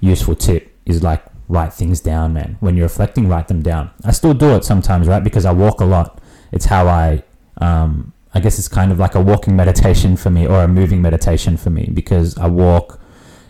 useful 0.00 0.34
tip 0.34 0.69
is 0.90 1.02
like 1.02 1.24
write 1.48 1.72
things 1.72 2.00
down, 2.00 2.32
man. 2.32 2.56
When 2.60 2.76
you're 2.76 2.86
reflecting, 2.86 3.28
write 3.28 3.48
them 3.48 3.62
down. 3.62 3.90
I 4.04 4.12
still 4.12 4.34
do 4.34 4.54
it 4.56 4.64
sometimes, 4.64 5.08
right? 5.08 5.22
Because 5.22 5.44
I 5.44 5.52
walk 5.52 5.80
a 5.80 5.84
lot. 5.84 6.20
It's 6.52 6.66
how 6.66 6.86
I, 6.86 7.22
um, 7.58 8.12
I 8.34 8.40
guess 8.40 8.58
it's 8.58 8.68
kind 8.68 8.92
of 8.92 8.98
like 8.98 9.14
a 9.14 9.20
walking 9.20 9.56
meditation 9.62 10.16
for 10.16 10.30
me 10.30 10.46
or 10.46 10.62
a 10.62 10.68
moving 10.68 11.02
meditation 11.02 11.56
for 11.56 11.70
me 11.70 11.90
because 11.92 12.36
I 12.38 12.46
walk 12.46 13.00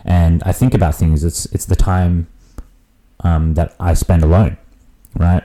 and 0.05 0.41
I 0.43 0.51
think 0.51 0.73
about 0.73 0.95
things. 0.95 1.23
It's, 1.23 1.45
it's 1.47 1.65
the 1.65 1.75
time 1.75 2.27
um, 3.19 3.53
that 3.53 3.75
I 3.79 3.93
spend 3.93 4.23
alone, 4.23 4.57
right? 5.15 5.43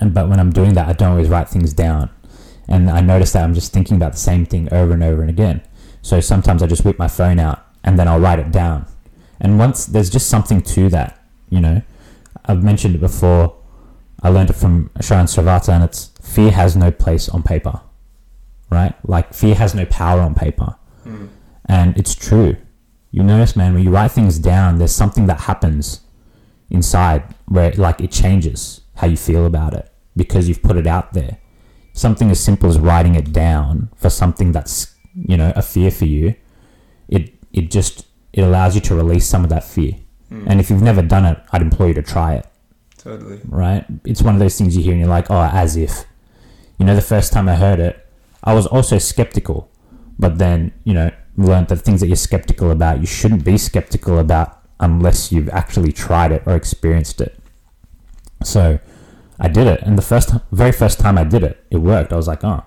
And 0.00 0.14
but 0.14 0.28
when 0.28 0.40
I'm 0.40 0.52
doing 0.52 0.74
that, 0.74 0.88
I 0.88 0.92
don't 0.92 1.10
always 1.10 1.28
write 1.28 1.48
things 1.48 1.72
down, 1.72 2.08
and 2.68 2.88
I 2.88 3.00
notice 3.00 3.32
that 3.32 3.42
I'm 3.42 3.52
just 3.52 3.72
thinking 3.72 3.96
about 3.96 4.12
the 4.12 4.18
same 4.18 4.46
thing 4.46 4.72
over 4.72 4.94
and 4.94 5.02
over 5.02 5.20
and 5.20 5.28
again. 5.28 5.60
So 6.02 6.20
sometimes 6.20 6.62
I 6.62 6.66
just 6.66 6.84
whip 6.84 6.98
my 6.98 7.08
phone 7.08 7.38
out 7.38 7.66
and 7.84 7.98
then 7.98 8.08
I'll 8.08 8.20
write 8.20 8.38
it 8.38 8.50
down. 8.50 8.86
And 9.40 9.58
once 9.58 9.86
there's 9.86 10.10
just 10.10 10.28
something 10.28 10.62
to 10.62 10.88
that, 10.90 11.20
you 11.48 11.60
know, 11.60 11.82
I've 12.44 12.62
mentioned 12.62 12.94
it 12.94 13.00
before. 13.00 13.54
I 14.22 14.30
learned 14.30 14.50
it 14.50 14.54
from 14.56 14.90
Sharon 15.00 15.26
Sravata, 15.26 15.68
and 15.72 15.84
it's 15.84 16.10
fear 16.22 16.50
has 16.50 16.74
no 16.76 16.90
place 16.90 17.28
on 17.28 17.42
paper, 17.44 17.80
right? 18.70 18.94
Like 19.06 19.32
fear 19.32 19.54
has 19.54 19.74
no 19.74 19.84
power 19.86 20.20
on 20.20 20.34
paper, 20.34 20.74
Mm. 21.06 21.28
and 21.66 21.96
it's 21.96 22.14
true. 22.14 22.56
You 23.12 23.22
notice, 23.22 23.54
man, 23.56 23.74
when 23.74 23.84
you 23.84 23.90
write 23.90 24.10
things 24.10 24.38
down, 24.38 24.78
there's 24.78 24.94
something 24.94 25.26
that 25.26 25.42
happens 25.42 26.00
inside 26.68 27.22
where 27.46 27.72
like 27.72 28.00
it 28.00 28.10
changes 28.10 28.80
how 28.96 29.06
you 29.06 29.16
feel 29.16 29.46
about 29.46 29.72
it 29.72 29.88
because 30.16 30.48
you've 30.48 30.62
put 30.62 30.76
it 30.76 30.86
out 30.86 31.12
there. 31.14 31.38
Something 31.92 32.30
as 32.30 32.40
simple 32.40 32.68
as 32.68 32.78
writing 32.78 33.14
it 33.14 33.32
down 33.32 33.88
for 33.96 34.10
something 34.10 34.50
that's 34.52 34.94
you 35.14 35.36
know 35.36 35.52
a 35.54 35.62
fear 35.62 35.90
for 35.92 36.06
you, 36.06 36.34
it 37.08 37.34
it 37.52 37.70
just 37.70 38.06
it 38.32 38.42
allows 38.42 38.74
you 38.74 38.80
to 38.82 38.94
release 38.94 39.26
some 39.26 39.44
of 39.44 39.50
that 39.50 39.64
fear. 39.64 39.92
Mm. 40.30 40.44
And 40.46 40.60
if 40.60 40.70
you've 40.70 40.82
never 40.82 41.02
done 41.02 41.24
it, 41.24 41.38
I'd 41.52 41.62
implore 41.62 41.88
you 41.88 41.94
to 41.94 42.02
try 42.02 42.34
it. 42.34 42.46
totally. 42.98 43.40
Right? 43.46 43.84
It's 44.04 44.22
one 44.22 44.34
of 44.34 44.40
those 44.40 44.56
things 44.58 44.76
you 44.76 44.82
hear 44.82 44.92
and 44.92 45.00
you're 45.00 45.08
like, 45.08 45.30
oh, 45.30 45.50
as 45.52 45.76
if. 45.76 46.04
You 46.78 46.86
know, 46.86 46.94
the 46.94 47.02
first 47.02 47.32
time 47.32 47.48
I 47.48 47.56
heard 47.56 47.80
it, 47.80 48.06
I 48.44 48.54
was 48.54 48.66
also 48.66 48.98
skeptical, 48.98 49.70
but 50.18 50.38
then 50.38 50.72
you 50.84 50.94
know 50.94 51.10
learned 51.36 51.68
that 51.68 51.76
things 51.76 52.00
that 52.00 52.08
you're 52.08 52.16
skeptical 52.16 52.70
about, 52.70 53.00
you 53.00 53.06
shouldn't 53.06 53.44
be 53.44 53.56
skeptical 53.56 54.18
about 54.18 54.60
unless 54.80 55.32
you've 55.32 55.48
actually 55.50 55.92
tried 55.92 56.32
it 56.32 56.42
or 56.46 56.54
experienced 56.54 57.20
it. 57.20 57.38
So 58.42 58.80
I 59.38 59.48
did 59.48 59.66
it, 59.66 59.80
and 59.82 59.96
the 59.96 60.02
first, 60.02 60.32
very 60.50 60.72
first 60.72 60.98
time 60.98 61.16
I 61.16 61.24
did 61.24 61.44
it, 61.44 61.64
it 61.70 61.78
worked. 61.78 62.12
I 62.12 62.16
was 62.16 62.26
like, 62.26 62.44
oh, 62.44 62.64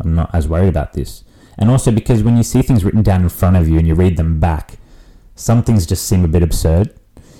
I'm 0.00 0.14
not 0.14 0.34
as 0.34 0.48
worried 0.48 0.68
about 0.68 0.92
this. 0.92 1.24
And 1.56 1.70
also 1.70 1.90
because 1.90 2.22
when 2.22 2.36
you 2.36 2.42
see 2.42 2.62
things 2.62 2.84
written 2.84 3.02
down 3.02 3.22
in 3.22 3.28
front 3.28 3.56
of 3.56 3.68
you 3.68 3.78
and 3.78 3.86
you 3.86 3.94
read 3.94 4.16
them 4.16 4.40
back, 4.40 4.78
some 5.40 5.62
things 5.62 5.86
just 5.86 6.06
seem 6.06 6.24
a 6.24 6.28
bit 6.28 6.42
absurd, 6.42 6.94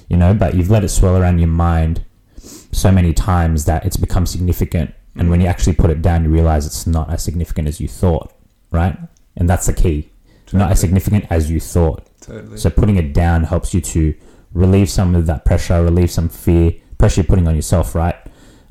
you 0.08 0.16
know. 0.16 0.34
But 0.34 0.54
you've 0.54 0.70
let 0.70 0.84
it 0.84 0.88
swirl 0.88 1.16
around 1.16 1.38
your 1.38 1.48
mind 1.48 2.04
so 2.36 2.90
many 2.90 3.12
times 3.12 3.64
that 3.66 3.84
it's 3.84 3.96
become 3.96 4.26
significant. 4.26 4.94
And 5.16 5.28
when 5.28 5.40
you 5.40 5.46
actually 5.46 5.74
put 5.74 5.90
it 5.90 6.00
down, 6.00 6.24
you 6.24 6.30
realize 6.30 6.66
it's 6.66 6.86
not 6.86 7.10
as 7.10 7.22
significant 7.22 7.68
as 7.68 7.80
you 7.80 7.88
thought, 7.88 8.32
right? 8.70 8.96
And 9.36 9.48
that's 9.48 9.66
the 9.66 9.72
key. 9.72 10.10
Not 10.52 10.72
as 10.72 10.80
significant 10.80 11.26
as 11.30 11.50
you 11.50 11.60
thought. 11.60 12.08
Totally. 12.20 12.56
So 12.56 12.70
putting 12.70 12.96
it 12.96 13.14
down 13.14 13.44
helps 13.44 13.72
you 13.72 13.80
to 13.82 14.14
relieve 14.52 14.90
some 14.90 15.14
of 15.14 15.26
that 15.26 15.44
pressure, 15.44 15.82
relieve 15.82 16.10
some 16.10 16.28
fear, 16.28 16.72
pressure 16.98 17.20
you're 17.20 17.26
putting 17.26 17.46
on 17.46 17.54
yourself, 17.54 17.94
right? 17.94 18.16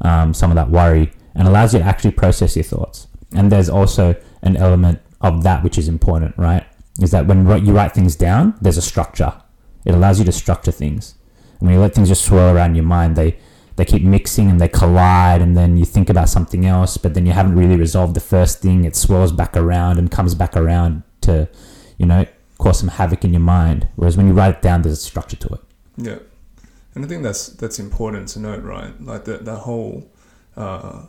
Um, 0.01 0.33
some 0.33 0.51
of 0.51 0.55
that 0.55 0.69
worry, 0.69 1.11
and 1.35 1.47
allows 1.47 1.73
you 1.73 1.79
to 1.79 1.85
actually 1.85 2.11
process 2.11 2.55
your 2.55 2.63
thoughts. 2.63 3.07
And 3.33 3.51
there's 3.51 3.69
also 3.69 4.15
an 4.41 4.57
element 4.57 4.99
of 5.21 5.43
that 5.43 5.63
which 5.63 5.77
is 5.77 5.87
important, 5.87 6.37
right? 6.37 6.65
Is 7.01 7.11
that 7.11 7.27
when 7.27 7.65
you 7.65 7.73
write 7.73 7.93
things 7.93 8.15
down, 8.15 8.55
there's 8.61 8.77
a 8.77 8.81
structure. 8.81 9.33
It 9.85 9.93
allows 9.93 10.19
you 10.19 10.25
to 10.25 10.31
structure 10.31 10.71
things. 10.71 11.15
And 11.59 11.67
when 11.67 11.75
you 11.75 11.81
let 11.81 11.95
things 11.95 12.09
just 12.09 12.25
swirl 12.25 12.55
around 12.55 12.75
your 12.75 12.85
mind, 12.85 13.15
they 13.15 13.37
they 13.75 13.85
keep 13.85 14.03
mixing 14.03 14.49
and 14.49 14.59
they 14.59 14.67
collide, 14.67 15.41
and 15.41 15.55
then 15.55 15.77
you 15.77 15.85
think 15.85 16.09
about 16.09 16.27
something 16.27 16.65
else, 16.65 16.97
but 16.97 17.13
then 17.13 17.25
you 17.25 17.31
haven't 17.31 17.55
really 17.55 17.77
resolved 17.77 18.13
the 18.13 18.19
first 18.19 18.61
thing. 18.61 18.83
It 18.83 18.93
swirls 18.93 19.31
back 19.31 19.55
around 19.55 19.97
and 19.97 20.11
comes 20.11 20.35
back 20.35 20.57
around 20.57 21.03
to, 21.21 21.47
you 21.97 22.05
know, 22.05 22.25
cause 22.57 22.79
some 22.79 22.89
havoc 22.89 23.23
in 23.23 23.31
your 23.31 23.39
mind. 23.39 23.87
Whereas 23.95 24.17
when 24.17 24.27
you 24.27 24.33
write 24.33 24.55
it 24.55 24.61
down, 24.61 24.81
there's 24.81 24.97
a 24.97 25.01
structure 25.01 25.37
to 25.37 25.47
it. 25.47 25.61
Yeah, 25.95 26.19
and 26.93 27.05
I 27.05 27.07
think 27.07 27.23
that's 27.23 27.47
that's 27.47 27.79
important 27.79 28.27
to 28.29 28.39
note, 28.39 28.63
right? 28.63 28.99
Like 29.01 29.23
the 29.23 29.37
the 29.37 29.55
whole 29.55 30.11
uh, 30.57 31.03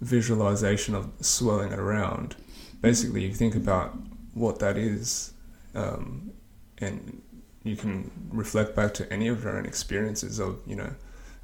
visualization 0.00 0.96
of 0.96 1.12
swirling 1.20 1.72
it 1.72 1.78
around. 1.78 2.34
Basically, 2.80 3.24
you 3.24 3.34
think 3.34 3.54
about 3.54 3.96
what 4.34 4.58
that 4.60 4.76
is, 4.76 5.32
um, 5.74 6.30
and 6.78 7.22
you 7.62 7.76
can 7.76 8.10
reflect 8.30 8.74
back 8.74 8.94
to 8.94 9.12
any 9.12 9.28
of 9.28 9.44
your 9.44 9.56
own 9.56 9.66
experiences 9.66 10.38
of 10.38 10.60
you 10.66 10.76
know 10.76 10.94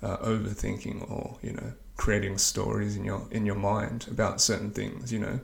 uh, 0.02 0.16
overthinking 0.19 1.11
or 1.11 1.38
you 1.43 1.52
know 1.52 1.73
creating 1.97 2.38
stories 2.38 2.97
in 2.97 3.05
your 3.05 3.26
in 3.31 3.47
your 3.47 3.57
mind 3.57 4.07
about 4.11 4.40
certain 4.40 4.71
things. 4.71 5.12
You 5.12 5.19
know, 5.19 5.40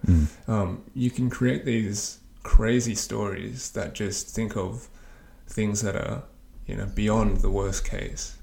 um, 0.48 0.84
you 0.94 1.10
can 1.10 1.30
create 1.30 1.64
these 1.64 2.18
crazy 2.42 2.94
stories 2.94 3.70
that 3.72 3.94
just 3.94 4.34
think 4.34 4.56
of 4.56 4.88
things 5.46 5.82
that 5.82 5.96
are, 5.96 6.22
you 6.66 6.76
know, 6.76 6.86
beyond 6.86 7.38
the 7.38 7.50
worst 7.50 7.84
case. 7.84 8.36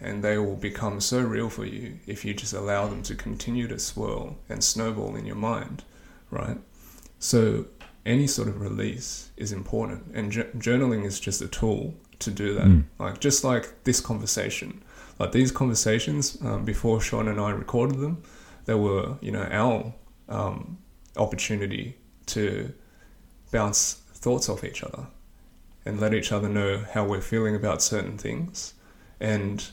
And 0.00 0.22
they 0.22 0.36
will 0.36 0.56
become 0.56 1.00
so 1.00 1.20
real 1.22 1.48
for 1.48 1.64
you 1.64 1.98
if 2.06 2.24
you 2.24 2.34
just 2.34 2.52
allow 2.52 2.86
them 2.86 3.02
to 3.04 3.14
continue 3.14 3.66
to 3.68 3.78
swirl 3.78 4.36
and 4.48 4.62
snowball 4.62 5.16
in 5.16 5.24
your 5.24 5.36
mind, 5.36 5.84
right? 6.30 6.58
So, 7.18 7.66
any 8.06 8.26
sort 8.26 8.48
of 8.48 8.60
release 8.60 9.30
is 9.36 9.52
important, 9.52 10.04
and 10.14 10.32
j- 10.32 10.48
journaling 10.56 11.04
is 11.04 11.20
just 11.20 11.42
a 11.42 11.48
tool 11.48 11.94
to 12.20 12.30
do 12.30 12.54
that. 12.54 12.64
Mm. 12.64 12.84
Like, 12.98 13.20
just 13.20 13.44
like 13.44 13.84
this 13.84 14.00
conversation, 14.00 14.82
like 15.18 15.32
these 15.32 15.52
conversations 15.52 16.38
um, 16.42 16.64
before 16.64 17.00
Shaun 17.00 17.28
and 17.28 17.40
I 17.40 17.50
recorded 17.50 18.00
them, 18.00 18.22
they 18.64 18.74
were, 18.74 19.18
you 19.20 19.32
know, 19.32 19.46
our 19.50 19.94
um, 20.28 20.78
opportunity 21.16 21.96
to 22.26 22.72
bounce 23.50 23.94
thoughts 24.14 24.48
off 24.48 24.64
each 24.64 24.82
other 24.82 25.06
and 25.84 26.00
let 26.00 26.14
each 26.14 26.32
other 26.32 26.48
know 26.48 26.84
how 26.92 27.04
we're 27.04 27.20
feeling 27.20 27.54
about 27.54 27.80
certain 27.82 28.18
things 28.18 28.74
and 29.20 29.70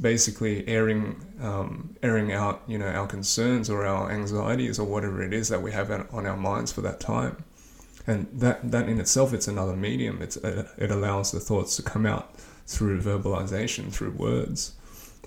basically 0.00 0.66
airing 0.66 1.20
um, 1.40 1.96
airing 2.02 2.32
out 2.32 2.62
you 2.66 2.78
know 2.78 2.86
our 2.86 3.06
concerns 3.06 3.68
or 3.68 3.84
our 3.84 4.10
anxieties 4.10 4.78
or 4.78 4.86
whatever 4.86 5.22
it 5.22 5.32
is 5.32 5.48
that 5.48 5.62
we 5.62 5.72
have 5.72 5.90
on 5.90 6.26
our 6.26 6.36
minds 6.36 6.72
for 6.72 6.80
that 6.82 7.00
time. 7.00 7.44
And 8.06 8.26
that 8.32 8.70
that 8.70 8.88
in 8.88 8.98
itself 8.98 9.32
it's 9.32 9.48
another 9.48 9.76
medium. 9.76 10.22
It's 10.22 10.36
it 10.36 10.90
allows 10.90 11.32
the 11.32 11.40
thoughts 11.40 11.76
to 11.76 11.82
come 11.82 12.06
out 12.06 12.36
through 12.66 13.00
verbalization 13.02 13.92
through 13.92 14.12
words. 14.12 14.74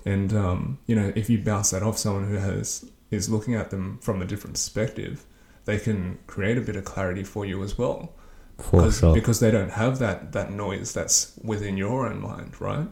And 0.04 0.32
um, 0.32 0.78
you 0.86 0.96
know 0.96 1.12
if 1.14 1.30
you 1.30 1.38
bounce 1.38 1.70
that 1.70 1.82
off 1.82 1.98
someone 1.98 2.28
who 2.28 2.36
has 2.36 2.90
is 3.10 3.30
looking 3.30 3.54
at 3.54 3.70
them 3.70 3.98
from 4.02 4.20
a 4.20 4.24
different 4.24 4.54
perspective 4.54 5.24
they 5.64 5.78
can 5.78 6.18
create 6.26 6.56
a 6.56 6.60
bit 6.60 6.76
of 6.76 6.84
clarity 6.84 7.24
for 7.24 7.44
you 7.44 7.62
as 7.62 7.76
well. 7.76 8.12
For 8.58 8.90
sure. 8.90 9.12
because 9.12 9.40
they 9.40 9.50
don't 9.50 9.72
have 9.72 9.98
that 9.98 10.32
that 10.32 10.50
noise 10.50 10.94
that's 10.94 11.38
within 11.44 11.76
your 11.76 12.08
own 12.08 12.22
mind 12.22 12.58
right 12.58 12.88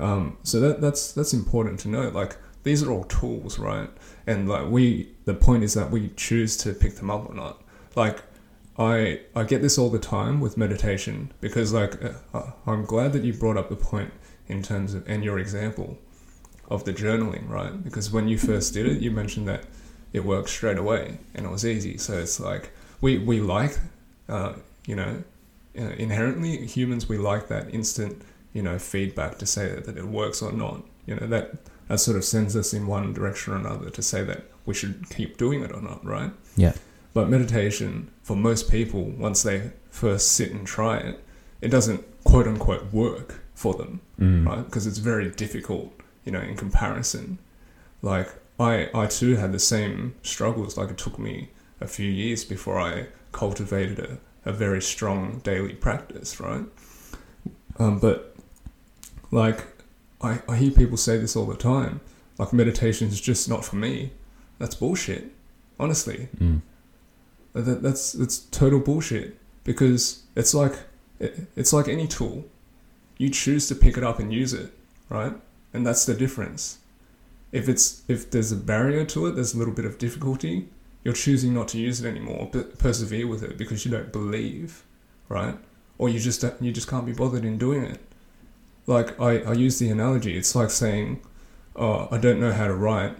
um, 0.00 0.36
so 0.42 0.60
that 0.60 0.80
that's 0.80 1.12
that's 1.12 1.32
important 1.32 1.80
to 1.80 1.88
know 1.88 2.08
like 2.08 2.36
these 2.62 2.82
are 2.82 2.90
all 2.90 3.04
tools 3.04 3.58
right 3.58 3.90
and 4.26 4.48
like 4.48 4.68
we 4.68 5.10
the 5.24 5.34
point 5.34 5.64
is 5.64 5.74
that 5.74 5.90
we 5.90 6.10
choose 6.16 6.56
to 6.56 6.72
pick 6.72 6.96
them 6.96 7.10
up 7.10 7.28
or 7.28 7.34
not 7.34 7.62
like 7.96 8.22
I 8.78 9.20
I 9.34 9.42
get 9.42 9.60
this 9.60 9.76
all 9.76 9.90
the 9.90 9.98
time 9.98 10.40
with 10.40 10.56
meditation 10.56 11.32
because 11.40 11.72
like 11.72 11.94
uh, 12.32 12.52
I'm 12.66 12.84
glad 12.84 13.12
that 13.12 13.24
you 13.24 13.32
brought 13.32 13.56
up 13.56 13.68
the 13.68 13.76
point 13.76 14.12
in 14.46 14.62
terms 14.62 14.94
of 14.94 15.08
and 15.08 15.24
your 15.24 15.38
example 15.38 15.98
of 16.70 16.84
the 16.84 16.92
journaling, 16.92 17.48
right? 17.48 17.82
Because 17.82 18.12
when 18.12 18.28
you 18.28 18.38
first 18.38 18.74
did 18.74 18.86
it, 18.86 19.00
you 19.00 19.10
mentioned 19.10 19.48
that 19.48 19.64
it 20.12 20.24
worked 20.24 20.50
straight 20.50 20.78
away 20.78 21.18
and 21.34 21.46
it 21.46 21.50
was 21.50 21.66
easy. 21.66 21.98
So 21.98 22.18
it's 22.18 22.38
like 22.38 22.70
we 23.00 23.18
we 23.18 23.40
like, 23.40 23.78
uh, 24.28 24.54
you 24.86 24.94
know, 24.94 25.24
uh, 25.76 25.82
inherently 25.98 26.64
humans 26.66 27.08
we 27.08 27.18
like 27.18 27.48
that 27.48 27.74
instant, 27.74 28.22
you 28.52 28.62
know, 28.62 28.78
feedback 28.78 29.38
to 29.38 29.46
say 29.46 29.68
that, 29.68 29.84
that 29.86 29.96
it 29.96 30.06
works 30.06 30.42
or 30.42 30.52
not. 30.52 30.82
You 31.06 31.16
know 31.16 31.26
that 31.26 31.54
that 31.88 31.98
sort 32.00 32.16
of 32.16 32.24
sends 32.24 32.54
us 32.56 32.72
in 32.74 32.86
one 32.86 33.12
direction 33.12 33.52
or 33.54 33.56
another 33.56 33.88
to 33.90 34.02
say 34.02 34.22
that 34.24 34.44
we 34.66 34.74
should 34.74 35.08
keep 35.10 35.38
doing 35.38 35.62
it 35.62 35.72
or 35.72 35.80
not, 35.80 36.04
right? 36.04 36.30
Yeah. 36.56 36.74
But 37.14 37.30
meditation, 37.30 38.10
for 38.22 38.36
most 38.36 38.70
people, 38.70 39.04
once 39.04 39.42
they 39.42 39.70
first 39.90 40.32
sit 40.32 40.52
and 40.52 40.66
try 40.66 40.98
it, 40.98 41.24
it 41.62 41.68
doesn't 41.70 42.04
quote 42.24 42.46
unquote 42.46 42.92
work 42.92 43.40
for 43.54 43.74
them, 43.74 44.00
Mm. 44.20 44.46
right? 44.46 44.64
Because 44.64 44.86
it's 44.86 44.98
very 44.98 45.30
difficult, 45.30 45.92
you 46.24 46.32
know, 46.32 46.40
in 46.40 46.56
comparison. 46.56 47.38
Like 48.02 48.28
I, 48.60 48.88
I 48.94 49.06
too 49.06 49.36
had 49.36 49.52
the 49.52 49.58
same 49.58 50.14
struggles. 50.22 50.76
Like 50.76 50.90
it 50.90 50.98
took 50.98 51.18
me 51.18 51.50
a 51.80 51.86
few 51.88 52.10
years 52.10 52.44
before 52.44 52.78
I 52.78 53.06
cultivated 53.32 53.98
a, 53.98 54.18
a 54.50 54.52
very 54.52 54.82
strong 54.82 55.40
daily 55.42 55.72
practice, 55.74 56.38
right? 56.38 56.64
Um, 57.78 57.98
but 57.98 58.34
like 59.30 59.66
I, 60.20 60.40
I 60.48 60.56
hear 60.56 60.70
people 60.70 60.96
say 60.96 61.18
this 61.18 61.36
all 61.36 61.46
the 61.46 61.56
time. 61.56 62.00
Like 62.38 62.52
meditation 62.52 63.08
is 63.08 63.20
just 63.20 63.48
not 63.48 63.64
for 63.64 63.76
me. 63.76 64.12
That's 64.58 64.74
bullshit. 64.74 65.32
Honestly, 65.80 66.28
Mm. 66.40 66.60
that, 67.52 67.82
that's 67.82 68.12
that's 68.12 68.38
total 68.38 68.80
bullshit 68.80 69.36
because 69.64 70.22
it's 70.34 70.54
like 70.54 70.74
it, 71.20 71.46
it's 71.56 71.72
like 71.72 71.88
any 71.88 72.06
tool. 72.08 72.44
You 73.16 73.30
choose 73.30 73.66
to 73.68 73.74
pick 73.74 73.96
it 73.96 74.04
up 74.04 74.18
and 74.18 74.32
use 74.32 74.52
it, 74.54 74.72
right? 75.08 75.34
And 75.72 75.86
that's 75.86 76.04
the 76.06 76.14
difference. 76.14 76.78
If 77.52 77.68
it's 77.68 78.02
if 78.08 78.30
there's 78.30 78.52
a 78.52 78.56
barrier 78.56 79.04
to 79.06 79.26
it, 79.26 79.32
there's 79.36 79.54
a 79.54 79.58
little 79.58 79.74
bit 79.74 79.84
of 79.84 79.98
difficulty. 79.98 80.68
You're 81.04 81.14
choosing 81.14 81.54
not 81.54 81.68
to 81.68 81.78
use 81.78 82.00
it 82.04 82.08
anymore, 82.08 82.48
but 82.52 82.78
persevere 82.78 83.26
with 83.26 83.42
it 83.42 83.56
because 83.56 83.84
you 83.84 83.90
don't 83.90 84.12
believe, 84.12 84.82
right? 85.28 85.56
Or 85.96 86.08
you 86.08 86.18
just 86.18 86.40
don't, 86.42 86.60
you 86.60 86.72
just 86.72 86.88
can't 86.88 87.06
be 87.06 87.12
bothered 87.12 87.44
in 87.44 87.56
doing 87.56 87.84
it. 87.84 88.00
Like 88.94 89.20
I, 89.20 89.32
I 89.50 89.52
use 89.52 89.78
the 89.78 89.90
analogy. 89.90 90.36
It's 90.36 90.54
like 90.54 90.70
saying, 90.70 91.20
"Oh, 91.76 92.08
I 92.10 92.18
don't 92.18 92.40
know 92.40 92.52
how 92.52 92.66
to 92.66 92.74
write, 92.74 93.14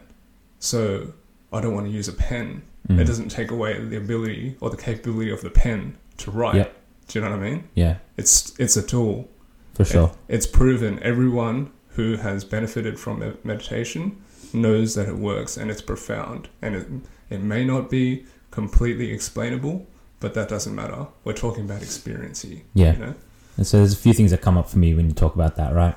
so 0.58 1.12
I 1.52 1.60
don't 1.60 1.74
want 1.74 1.86
to 1.86 1.92
use 1.92 2.08
a 2.08 2.12
pen." 2.12 2.62
Mm. 2.88 2.98
It 3.00 3.04
doesn't 3.04 3.28
take 3.28 3.50
away 3.50 3.78
the 3.84 3.96
ability 3.98 4.56
or 4.60 4.70
the 4.70 4.76
capability 4.78 5.30
of 5.30 5.42
the 5.42 5.50
pen 5.50 5.96
to 6.18 6.30
write. 6.30 6.54
Yep. 6.56 6.74
Do 7.08 7.18
you 7.18 7.24
know 7.24 7.30
what 7.32 7.40
I 7.40 7.50
mean? 7.50 7.68
Yeah, 7.74 7.96
It's 8.16 8.58
it's 8.58 8.76
a 8.76 8.82
tool. 8.82 9.28
for 9.74 9.84
sure. 9.84 10.08
It- 10.28 10.34
it's 10.36 10.46
proven. 10.46 10.98
Everyone 11.02 11.70
who 11.96 12.16
has 12.16 12.44
benefited 12.44 12.98
from 12.98 13.14
meditation 13.44 14.16
knows 14.52 14.94
that 14.94 15.06
it 15.08 15.16
works 15.16 15.56
and 15.58 15.70
it's 15.70 15.82
profound. 15.82 16.48
And 16.62 16.74
it 16.76 16.86
it 17.30 17.42
may 17.42 17.62
not 17.64 17.90
be 17.90 18.24
completely 18.50 19.12
explainable, 19.12 19.86
but 20.20 20.32
that 20.34 20.48
doesn't 20.48 20.74
matter. 20.74 21.06
We're 21.24 21.34
talking 21.46 21.64
about 21.66 21.82
experience 21.82 22.40
here. 22.42 22.62
Yeah. 22.74 22.92
You 22.94 22.98
know? 22.98 23.14
And 23.58 23.66
so 23.66 23.78
there's 23.78 23.92
a 23.92 23.96
few 23.96 24.14
things 24.14 24.30
that 24.30 24.40
come 24.40 24.56
up 24.56 24.70
for 24.70 24.78
me 24.78 24.94
when 24.94 25.06
you 25.06 25.12
talk 25.12 25.34
about 25.34 25.56
that, 25.56 25.74
right? 25.74 25.96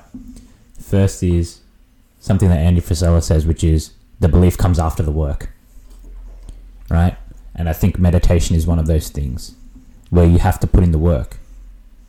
First 0.78 1.22
is 1.22 1.60
something 2.18 2.48
that 2.48 2.58
Andy 2.58 2.80
Frisella 2.80 3.22
says, 3.22 3.46
which 3.46 3.62
is 3.62 3.92
the 4.18 4.28
belief 4.28 4.58
comes 4.58 4.80
after 4.80 5.02
the 5.02 5.12
work, 5.12 5.50
right? 6.90 7.16
And 7.54 7.68
I 7.68 7.72
think 7.72 8.00
meditation 8.00 8.56
is 8.56 8.66
one 8.66 8.80
of 8.80 8.86
those 8.86 9.10
things 9.10 9.54
where 10.10 10.26
you 10.26 10.38
have 10.38 10.58
to 10.60 10.66
put 10.66 10.82
in 10.82 10.90
the 10.90 10.98
work. 10.98 11.38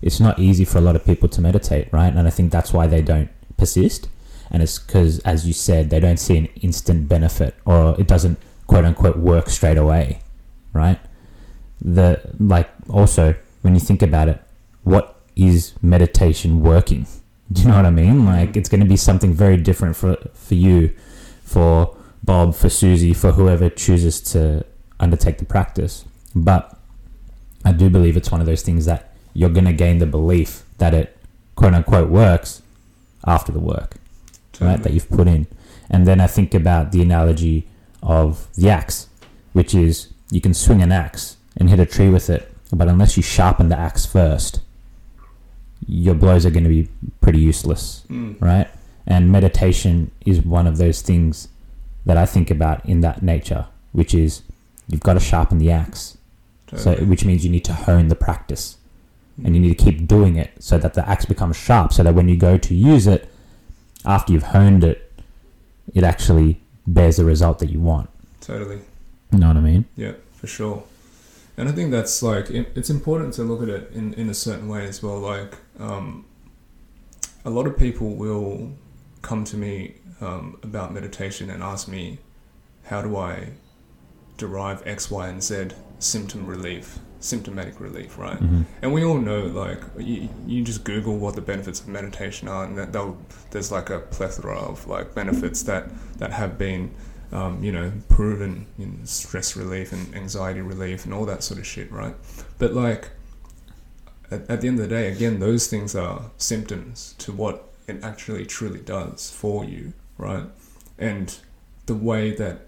It's 0.02 0.20
not 0.20 0.40
easy 0.40 0.66
for 0.66 0.80
a 0.80 0.82
lot 0.82 0.96
of 0.96 1.06
people 1.06 1.30
to 1.30 1.40
meditate, 1.40 1.88
right? 1.94 2.14
And 2.14 2.28
I 2.28 2.32
think 2.32 2.52
that's 2.52 2.74
why 2.74 2.88
they 2.88 3.04
don't 3.04 3.30
persist. 3.56 4.10
And 4.50 4.64
it's 4.64 4.80
because, 4.80 5.20
as 5.20 5.46
you 5.48 5.54
said, 5.54 5.92
they 5.92 6.00
don't 6.00 6.18
see 6.18 6.36
an 6.36 6.48
instant 6.62 7.08
benefit 7.08 7.56
or 7.64 7.96
it 8.00 8.08
doesn't 8.08 8.40
quote 8.66 8.86
unquote 8.86 9.18
work 9.18 9.50
straight 9.50 9.78
away, 9.78 10.20
right? 10.74 11.00
The 11.80 12.22
like 12.40 12.70
also 12.90 13.36
when 13.62 13.76
you 13.76 13.80
think 13.80 14.02
about 14.02 14.30
it, 14.30 14.42
what 14.84 15.13
is 15.36 15.74
meditation 15.82 16.62
working? 16.62 17.08
Do 17.52 17.62
you 17.62 17.68
know 17.68 17.76
what 17.76 17.86
I 17.86 17.92
mean? 17.92 18.26
Like 18.26 18.56
it's 18.58 18.70
going 18.70 18.82
to 18.82 18.88
be 18.88 18.98
something 18.98 19.34
very 19.34 19.58
different 19.58 19.96
for 19.96 20.18
for 20.34 20.56
you, 20.56 20.96
for 21.44 21.96
Bob, 22.24 22.56
for 22.56 22.70
Susie, 22.70 23.14
for 23.14 23.34
whoever 23.34 23.70
chooses 23.70 24.22
to 24.34 24.66
undertake 25.00 25.38
the 25.38 25.46
practice. 25.46 26.06
But 26.36 26.78
I 27.66 27.72
do 27.72 27.90
believe 27.90 28.18
it's 28.18 28.32
one 28.32 28.42
of 28.42 28.48
those 28.48 28.62
things 28.62 28.86
that 28.86 29.14
you're 29.34 29.50
going 29.50 29.66
to 29.66 29.74
gain 29.74 30.00
the 30.00 30.06
belief 30.06 30.64
that 30.78 30.94
it 30.94 31.18
quote 31.56 31.74
unquote 31.74 32.10
works 32.10 32.62
after 33.26 33.52
the 33.52 33.60
work 33.60 33.96
right, 34.60 34.82
that 34.82 34.94
you've 34.94 35.10
put 35.10 35.28
in. 35.28 35.48
And 35.90 36.08
then 36.08 36.20
I 36.20 36.28
think 36.28 36.54
about 36.54 36.92
the 36.92 37.02
analogy 37.02 37.68
of 38.02 38.48
the 38.56 38.70
axe, 38.70 39.08
which 39.54 39.76
is 39.76 40.10
you 40.32 40.42
can 40.42 40.54
swing 40.54 40.82
an 40.82 40.92
axe 40.92 41.38
and 41.58 41.70
hit 41.70 41.80
a 41.80 41.86
tree 41.86 42.10
with 42.10 42.30
it, 42.30 42.52
but 42.72 42.88
unless 42.88 43.16
you 43.16 43.24
sharpen 43.24 43.70
the 43.70 43.78
axe 43.78 44.06
first, 44.06 44.62
your 45.88 46.16
blows 46.16 46.46
are 46.46 46.50
going 46.52 46.64
to 46.64 46.70
be 46.70 46.88
pretty 47.22 47.40
useless, 47.40 48.04
Mm. 48.10 48.42
right? 48.42 48.68
And 49.06 49.32
meditation 49.32 50.12
is 50.26 50.42
one 50.42 50.66
of 50.68 50.78
those 50.78 51.02
things 51.02 51.50
that 52.06 52.18
I 52.18 52.26
think 52.26 52.50
about 52.52 52.86
in 52.86 53.02
that 53.02 53.22
nature, 53.24 53.68
which 53.92 54.14
is 54.14 54.42
you've 54.88 55.02
got 55.02 55.14
to 55.14 55.20
sharpen 55.20 55.58
the 55.58 55.72
axe, 55.72 56.18
so 56.76 56.96
which 57.06 57.24
means 57.26 57.44
you 57.46 57.52
need 57.52 57.66
to 57.66 57.74
hone 57.74 58.08
the 58.08 58.16
practice 58.16 58.78
and 59.44 59.56
you 59.56 59.62
need 59.62 59.78
to 59.78 59.84
keep 59.86 60.08
doing 60.08 60.36
it 60.36 60.52
so 60.60 60.78
that 60.78 60.94
the 60.96 61.08
axe 61.10 61.26
becomes 61.26 61.56
sharp 61.56 61.92
so 61.94 62.02
that 62.04 62.14
when 62.16 62.28
you 62.28 62.36
go 62.38 62.58
to 62.58 62.74
use 62.76 63.06
it 63.08 63.30
after 64.06 64.32
you've 64.34 64.44
honed 64.44 64.84
it 64.84 65.12
it 65.94 66.04
actually 66.04 66.60
bears 66.88 67.18
the 67.18 67.26
result 67.26 67.58
that 67.60 67.70
you 67.70 67.80
want 67.80 68.10
Totally. 68.42 68.80
you 69.32 69.40
know 69.40 69.48
what 69.48 69.58
i 69.58 69.60
mean 69.60 69.86
Yeah, 69.96 70.14
for 70.34 70.48
sure. 70.48 70.84
And 71.58 71.70
I 71.70 71.72
think 71.72 71.92
that's 71.92 72.22
like 72.24 72.50
it, 72.50 72.72
it's 72.76 72.90
important 72.90 73.34
to 73.36 73.44
look 73.44 73.62
at 73.62 73.70
it 73.70 73.92
in, 73.94 74.14
in 74.16 74.30
a 74.30 74.34
certain 74.34 74.68
way 74.68 74.86
as 74.88 75.04
well. 75.04 75.20
Like 75.20 75.58
um, 75.80 76.26
a 77.46 77.50
lot 77.50 77.68
of 77.68 77.78
people 77.78 78.16
will 78.16 78.72
come 79.22 79.44
to 79.46 79.58
me 79.58 79.96
um, 80.22 80.58
about 80.64 80.94
meditation 80.94 81.50
and 81.50 81.62
ask 81.64 81.88
me, 81.88 82.20
how 82.86 83.02
do 83.02 83.18
I 83.18 83.50
derive 84.38 84.86
X, 84.86 85.10
Y, 85.12 85.28
and 85.28 85.42
Z 85.42 85.70
symptom 86.00 86.46
relief, 86.46 87.00
symptomatic 87.20 87.80
relief, 87.80 88.18
right? 88.18 88.38
Mhm. 88.42 88.66
And 88.82 88.94
we 88.94 89.04
all 89.04 89.18
know, 89.18 89.46
like, 89.46 89.82
you, 89.98 90.30
you 90.46 90.64
just 90.64 90.84
Google 90.84 91.18
what 91.18 91.36
the 91.36 91.42
benefits 91.42 91.80
of 91.80 91.88
meditation 91.88 92.48
are, 92.48 92.66
and 92.66 92.78
that 92.78 92.92
they'll, 92.94 93.18
there's 93.52 93.72
like 93.72 93.90
a 93.90 94.00
plethora 94.00 94.58
of 94.58 94.88
like 94.88 95.16
benefits 95.16 95.64
that 95.64 95.90
that 96.18 96.32
have 96.32 96.58
been 96.58 96.92
um, 97.32 97.64
you 97.64 97.72
know, 97.72 97.92
proven 98.10 98.68
in 98.78 99.04
stress 99.08 99.58
relief 99.58 99.92
and 99.92 100.14
anxiety 100.14 100.62
relief 100.62 101.04
and 101.06 101.14
all 101.14 101.26
that 101.26 101.42
sort 101.42 101.60
of 101.60 101.66
shit, 101.66 101.92
right? 101.92 102.16
But 102.60 102.74
like, 102.74 103.10
at, 104.34 104.50
at 104.50 104.62
the 104.62 104.68
end 104.68 104.80
of 104.80 104.90
the 104.90 104.96
day, 104.96 105.12
again, 105.12 105.40
those 105.40 105.68
things 105.68 105.96
are 105.96 106.32
symptoms 106.38 107.16
to 107.20 107.32
what 107.32 107.70
it 107.88 108.04
actually 108.04 108.46
truly 108.46 108.80
does 108.82 109.30
for 109.32 109.64
you, 109.66 109.94
right? 110.18 110.46
And 110.98 111.38
the 111.86 111.96
way 111.96 112.32
that 112.36 112.68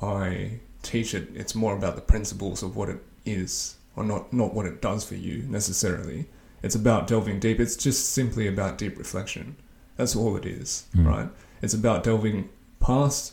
I 0.00 0.60
teach 0.82 1.14
it, 1.14 1.28
it's 1.34 1.54
more 1.54 1.74
about 1.76 1.94
the 1.96 2.02
principles 2.02 2.62
of 2.62 2.76
what 2.76 2.88
it 2.88 3.00
is, 3.24 3.76
or 3.96 4.04
not 4.04 4.32
not 4.32 4.54
what 4.54 4.66
it 4.66 4.80
does 4.80 5.04
for 5.04 5.14
you 5.16 5.42
necessarily. 5.48 6.26
It's 6.62 6.74
about 6.74 7.06
delving 7.06 7.40
deep. 7.40 7.58
It's 7.60 7.76
just 7.76 8.10
simply 8.10 8.46
about 8.46 8.78
deep 8.78 8.98
reflection. 8.98 9.56
That's 9.96 10.14
all 10.16 10.36
it 10.36 10.46
is, 10.46 10.84
Mm. 10.94 11.06
right? 11.06 11.28
It's 11.62 11.74
about 11.74 12.04
delving 12.04 12.48
past 12.80 13.32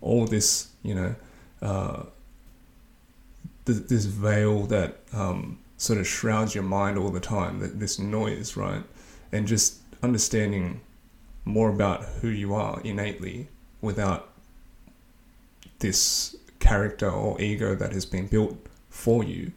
all 0.00 0.26
this, 0.26 0.68
you 0.82 0.94
know, 0.94 1.14
uh, 1.62 2.02
th- 3.66 3.86
this 3.88 4.04
veil 4.04 4.66
that 4.66 4.98
um, 5.12 5.58
sort 5.76 5.98
of 5.98 6.06
shrouds 6.06 6.54
your 6.54 6.64
mind 6.64 6.98
all 6.98 7.10
the 7.10 7.20
time, 7.20 7.58
that 7.60 7.80
this 7.80 7.98
noise, 7.98 8.56
right? 8.56 8.84
And 9.32 9.46
just 9.46 9.78
understanding 10.02 10.80
more 11.44 11.68
about 11.70 12.04
who 12.20 12.28
you 12.28 12.54
are 12.54 12.80
innately 12.82 13.48
without 13.80 14.30
this 15.80 16.36
character 16.58 17.10
or 17.10 17.40
ego 17.40 17.74
that 17.74 17.92
has 17.92 18.06
been 18.06 18.26
built 18.26 18.56
for 18.88 19.22
you. 19.24 19.52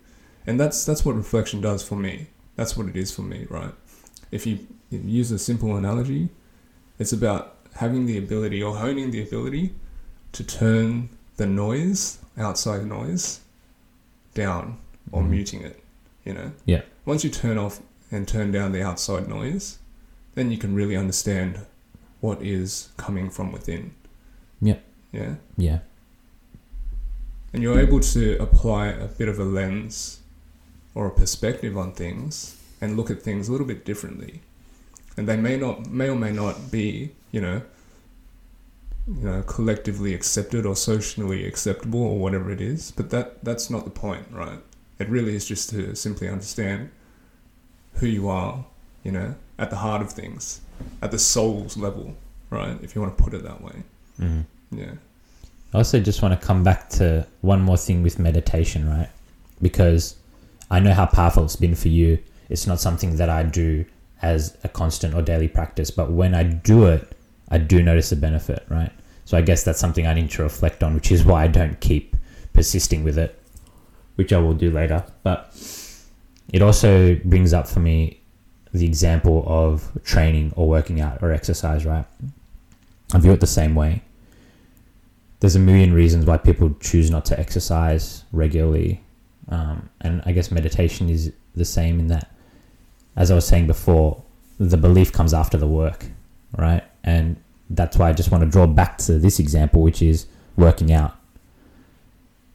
And 0.45 0.59
that's 0.59 0.85
that's 0.85 1.05
what 1.05 1.15
reflection 1.15 1.61
does 1.61 1.83
for 1.83 1.95
me. 1.95 2.27
That's 2.55 2.75
what 2.75 2.87
it 2.87 2.95
is 2.95 3.11
for 3.11 3.21
me, 3.21 3.45
right? 3.49 3.73
If 4.31 4.45
you, 4.47 4.59
if 4.91 5.03
you 5.03 5.09
use 5.09 5.31
a 5.31 5.39
simple 5.39 5.75
analogy, 5.77 6.29
it's 6.99 7.13
about 7.13 7.55
having 7.75 8.05
the 8.07 8.17
ability 8.17 8.61
or 8.63 8.75
honing 8.75 9.11
the 9.11 9.21
ability 9.21 9.75
to 10.33 10.43
turn 10.43 11.09
the 11.37 11.45
noise, 11.45 12.17
outside 12.37 12.85
noise, 12.85 13.41
down 14.33 14.79
or 15.11 15.21
Mhm. 15.21 15.29
muting 15.29 15.61
it, 15.61 15.83
you 16.27 16.33
know? 16.33 16.51
Yeah. 16.65 16.81
Once 17.05 17.23
you 17.23 17.29
turn 17.29 17.57
off 17.57 17.79
and 18.11 18.27
turn 18.27 18.51
down 18.51 18.73
the 18.73 18.83
outside 18.83 19.29
noise, 19.29 19.79
then 20.35 20.51
you 20.51 20.57
can 20.57 20.75
really 20.75 20.97
understand 20.97 21.65
what 22.19 22.41
is 22.41 22.89
coming 22.97 23.29
from 23.29 23.53
within. 23.53 23.95
Yeah. 24.61 24.79
Yeah. 25.13 25.35
Yeah. 25.55 25.79
And 27.53 27.63
you're 27.63 27.79
able 27.79 28.01
to 28.01 28.37
apply 28.41 28.87
a 28.87 29.07
bit 29.07 29.29
of 29.29 29.39
a 29.39 29.45
lens 29.45 30.19
or 30.93 31.07
a 31.07 31.11
perspective 31.11 31.77
on 31.77 31.93
things 31.93 32.61
and 32.81 32.97
look 32.97 33.09
at 33.09 33.21
things 33.21 33.47
a 33.47 33.51
little 33.53 33.65
bit 33.65 33.85
differently. 33.85 34.41
And 35.15 35.29
they 35.29 35.37
may 35.37 35.55
not 35.57 35.89
may 35.89 36.09
or 36.09 36.15
may 36.15 36.31
not 36.31 36.69
be, 36.69 37.11
you 37.31 37.39
know, 37.39 37.61
you 39.07 39.23
know, 39.23 39.41
collectively 39.43 40.13
accepted 40.13 40.65
or 40.65 40.75
socially 40.75 41.45
acceptable 41.47 42.03
or 42.03 42.19
whatever 42.19 42.51
it 42.51 42.59
is, 42.59 42.91
but 42.91 43.09
that 43.11 43.43
that's 43.43 43.69
not 43.69 43.85
the 43.85 43.89
point, 43.89 44.27
right? 44.31 44.59
It 44.99 45.09
really 45.09 45.35
is 45.35 45.45
just 45.45 45.69
to 45.71 45.95
simply 45.95 46.27
understand 46.27 46.89
who 47.93 48.07
you 48.07 48.29
are, 48.29 48.65
you 49.03 49.11
know, 49.11 49.35
at 49.59 49.69
the 49.69 49.75
heart 49.75 50.01
of 50.01 50.11
things, 50.11 50.61
at 51.01 51.11
the 51.11 51.19
soul's 51.19 51.77
level, 51.77 52.15
right? 52.49 52.77
If 52.81 52.95
you 52.95 53.01
want 53.01 53.17
to 53.17 53.23
put 53.23 53.33
it 53.33 53.43
that 53.43 53.61
way. 53.61 53.83
hmm 54.17 54.41
Yeah. 54.71 54.91
I 55.73 55.77
also 55.77 55.99
just 55.99 56.21
want 56.21 56.39
to 56.39 56.45
come 56.45 56.63
back 56.63 56.89
to 56.91 57.27
one 57.41 57.61
more 57.61 57.77
thing 57.77 58.01
with 58.01 58.19
meditation, 58.19 58.89
right? 58.89 59.09
Because 59.61 60.15
I 60.71 60.79
know 60.79 60.93
how 60.93 61.05
powerful 61.05 61.43
it's 61.43 61.55
been 61.55 61.75
for 61.75 61.89
you. 61.89 62.19
It's 62.49 62.65
not 62.65 62.79
something 62.79 63.17
that 63.17 63.29
I 63.29 63.43
do 63.43 63.85
as 64.21 64.57
a 64.63 64.69
constant 64.69 65.13
or 65.13 65.21
daily 65.21 65.47
practice, 65.47 65.91
but 65.91 66.11
when 66.11 66.33
I 66.33 66.43
do 66.43 66.85
it, 66.85 67.11
I 67.49 67.57
do 67.57 67.83
notice 67.83 68.09
the 68.09 68.15
benefit, 68.15 68.65
right? 68.69 68.91
So 69.25 69.37
I 69.37 69.41
guess 69.41 69.63
that's 69.63 69.79
something 69.79 70.07
I 70.07 70.13
need 70.13 70.31
to 70.31 70.43
reflect 70.43 70.83
on, 70.83 70.95
which 70.95 71.11
is 71.11 71.25
why 71.25 71.43
I 71.43 71.47
don't 71.47 71.79
keep 71.79 72.15
persisting 72.53 73.03
with 73.03 73.17
it, 73.17 73.36
which 74.17 74.31
I 74.31 74.37
will 74.37 74.53
do 74.53 74.69
later. 74.69 75.03
But 75.23 75.51
it 76.53 76.61
also 76.61 77.15
brings 77.15 77.53
up 77.53 77.67
for 77.67 77.79
me 77.79 78.21
the 78.73 78.85
example 78.85 79.43
of 79.47 79.89
training 80.03 80.53
or 80.55 80.67
working 80.67 81.01
out 81.01 81.23
or 81.23 81.31
exercise, 81.31 81.85
right? 81.85 82.05
I 83.13 83.19
view 83.19 83.31
it 83.31 83.39
the 83.39 83.47
same 83.47 83.73
way 83.73 84.03
there's 85.39 85.55
a 85.55 85.59
million 85.59 85.93
reasons 85.93 86.25
why 86.25 86.37
people 86.37 86.73
choose 86.79 87.11
not 87.11 87.25
to 87.25 87.39
exercise 87.39 88.23
regularly. 88.31 89.01
Um, 89.49 89.89
and 90.01 90.21
I 90.25 90.31
guess 90.31 90.51
meditation 90.51 91.09
is 91.09 91.31
the 91.55 91.65
same 91.65 91.99
in 91.99 92.07
that, 92.07 92.31
as 93.15 93.31
I 93.31 93.35
was 93.35 93.47
saying 93.47 93.67
before, 93.67 94.21
the 94.59 94.77
belief 94.77 95.11
comes 95.11 95.33
after 95.33 95.57
the 95.57 95.67
work, 95.67 96.05
right? 96.57 96.83
And 97.03 97.37
that's 97.69 97.97
why 97.97 98.09
I 98.09 98.13
just 98.13 98.31
want 98.31 98.43
to 98.43 98.49
draw 98.49 98.65
back 98.65 98.97
to 98.99 99.19
this 99.19 99.39
example, 99.39 99.81
which 99.81 100.01
is 100.01 100.25
working 100.55 100.91
out. 100.91 101.15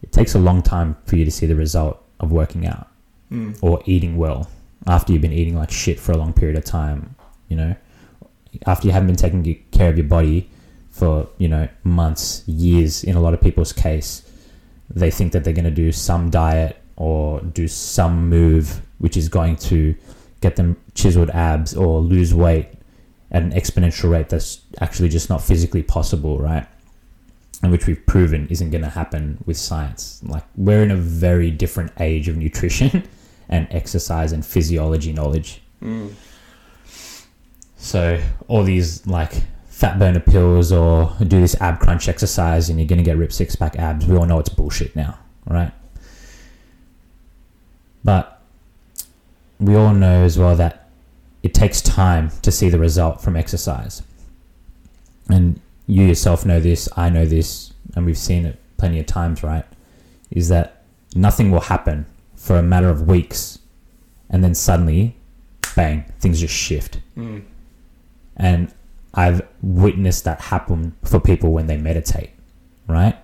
It 0.03 0.11
takes 0.11 0.35
a 0.35 0.39
long 0.39 0.61
time 0.61 0.95
for 1.05 1.15
you 1.15 1.25
to 1.25 1.31
see 1.31 1.45
the 1.47 1.55
result 1.55 2.03
of 2.19 2.31
working 2.31 2.67
out 2.67 2.87
Mm. 3.31 3.57
or 3.61 3.81
eating 3.85 4.17
well 4.17 4.47
after 4.85 5.11
you've 5.11 5.21
been 5.23 5.31
eating 5.33 5.55
like 5.55 5.71
shit 5.71 5.99
for 5.99 6.11
a 6.11 6.17
long 6.17 6.33
period 6.33 6.55
of 6.57 6.63
time, 6.65 7.15
you 7.47 7.55
know, 7.55 7.73
after 8.67 8.85
you 8.85 8.93
haven't 8.93 9.07
been 9.07 9.15
taking 9.15 9.41
care 9.71 9.89
of 9.89 9.97
your 9.97 10.05
body 10.05 10.49
for, 10.91 11.27
you 11.39 11.47
know, 11.47 11.67
months, 11.83 12.43
years, 12.47 13.03
in 13.03 13.15
a 13.15 13.19
lot 13.19 13.33
of 13.33 13.41
people's 13.41 13.73
case, 13.73 14.21
they 14.89 15.09
think 15.09 15.31
that 15.31 15.43
they're 15.43 15.53
going 15.53 15.65
to 15.65 15.71
do 15.71 15.91
some 15.91 16.29
diet 16.29 16.77
or 16.95 17.39
do 17.41 17.67
some 17.67 18.29
move 18.29 18.81
which 18.99 19.17
is 19.17 19.27
going 19.29 19.55
to 19.55 19.95
get 20.41 20.55
them 20.55 20.75
chiseled 20.93 21.29
abs 21.31 21.73
or 21.75 21.99
lose 22.01 22.33
weight 22.33 22.67
at 23.31 23.41
an 23.41 23.51
exponential 23.51 24.11
rate 24.11 24.29
that's 24.29 24.61
actually 24.81 25.09
just 25.09 25.29
not 25.29 25.41
physically 25.41 25.81
possible, 25.81 26.37
right? 26.37 26.67
And 27.63 27.71
which 27.71 27.87
we've 27.87 28.05
proven 28.05 28.47
isn't 28.49 28.69
going 28.69 28.83
to 28.83 28.89
happen 28.89 29.41
with 29.45 29.57
science. 29.57 30.21
Like, 30.23 30.43
we're 30.55 30.83
in 30.83 30.91
a 30.91 30.97
very 30.97 31.49
different 31.49 31.91
age 31.99 32.27
of 32.27 32.37
nutrition 32.37 33.07
and 33.49 33.67
exercise 33.71 34.31
and 34.31 34.45
physiology 34.45 35.13
knowledge. 35.13 35.61
Mm. 35.81 36.13
So 37.83 38.21
all 38.47 38.63
these 38.63 39.05
like 39.05 39.43
fat 39.65 39.99
burner 39.99 40.21
pills 40.21 40.71
or 40.71 41.13
do 41.19 41.41
this 41.41 41.59
ab 41.59 41.79
crunch 41.79 42.07
exercise 42.07 42.69
and 42.69 42.79
you're 42.79 42.87
gonna 42.87 43.03
get 43.03 43.17
ripped 43.17 43.33
six 43.33 43.57
pack 43.57 43.75
abs. 43.77 44.05
We 44.07 44.15
all 44.15 44.25
know 44.25 44.39
it's 44.39 44.47
bullshit 44.47 44.95
now, 44.95 45.19
right? 45.45 45.73
But 48.03 48.41
we 49.59 49.75
all 49.75 49.93
know 49.93 50.23
as 50.23 50.37
well 50.37 50.55
that 50.55 50.89
it 51.43 51.53
takes 51.53 51.81
time 51.81 52.31
to 52.41 52.51
see 52.51 52.69
the 52.69 52.79
result 52.79 53.21
from 53.21 53.35
exercise. 53.35 54.01
And 55.29 55.59
you 55.87 56.03
yourself 56.05 56.45
know 56.45 56.59
this, 56.59 56.87
I 56.95 57.09
know 57.09 57.25
this, 57.25 57.73
and 57.95 58.05
we've 58.05 58.17
seen 58.17 58.45
it 58.45 58.59
plenty 58.77 58.99
of 58.99 59.05
times, 59.05 59.43
right? 59.43 59.65
Is 60.31 60.49
that 60.49 60.83
nothing 61.15 61.51
will 61.51 61.61
happen 61.61 62.05
for 62.35 62.57
a 62.57 62.63
matter 62.63 62.89
of 62.89 63.07
weeks 63.07 63.59
and 64.29 64.43
then 64.43 64.55
suddenly, 64.55 65.15
bang, 65.75 66.05
things 66.19 66.39
just 66.39 66.53
shift 66.53 66.99
Mm. 67.17 67.43
and 68.37 68.73
I've 69.13 69.43
witnessed 69.61 70.23
that 70.23 70.41
happen 70.41 70.95
for 71.03 71.19
people 71.19 71.51
when 71.53 71.67
they 71.67 71.77
meditate, 71.77 72.31
right? 72.87 73.15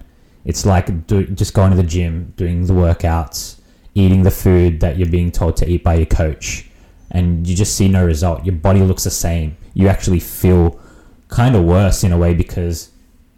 It's 0.45 0.65
like 0.65 1.07
do, 1.07 1.25
just 1.25 1.53
going 1.55 1.71
to 1.71 1.77
the 1.77 1.83
gym, 1.83 2.33
doing 2.37 2.67
the 2.67 2.73
workouts, 2.73 3.59
eating 3.95 4.21
the 4.21 4.31
food 4.31 4.79
that 4.81 4.97
you're 4.97 5.09
being 5.09 5.31
told 5.31 5.57
to 5.57 5.67
eat 5.67 5.83
by 5.83 5.95
your 5.95 6.05
coach, 6.05 6.69
and 7.11 7.47
you 7.47 7.55
just 7.55 7.75
see 7.75 7.87
no 7.87 8.05
result. 8.05 8.45
Your 8.45 8.55
body 8.55 8.81
looks 8.81 9.03
the 9.03 9.09
same. 9.09 9.57
You 9.73 9.87
actually 9.87 10.19
feel 10.19 10.79
kind 11.29 11.55
of 11.55 11.63
worse 11.63 12.03
in 12.03 12.11
a 12.11 12.17
way 12.17 12.33
because 12.33 12.91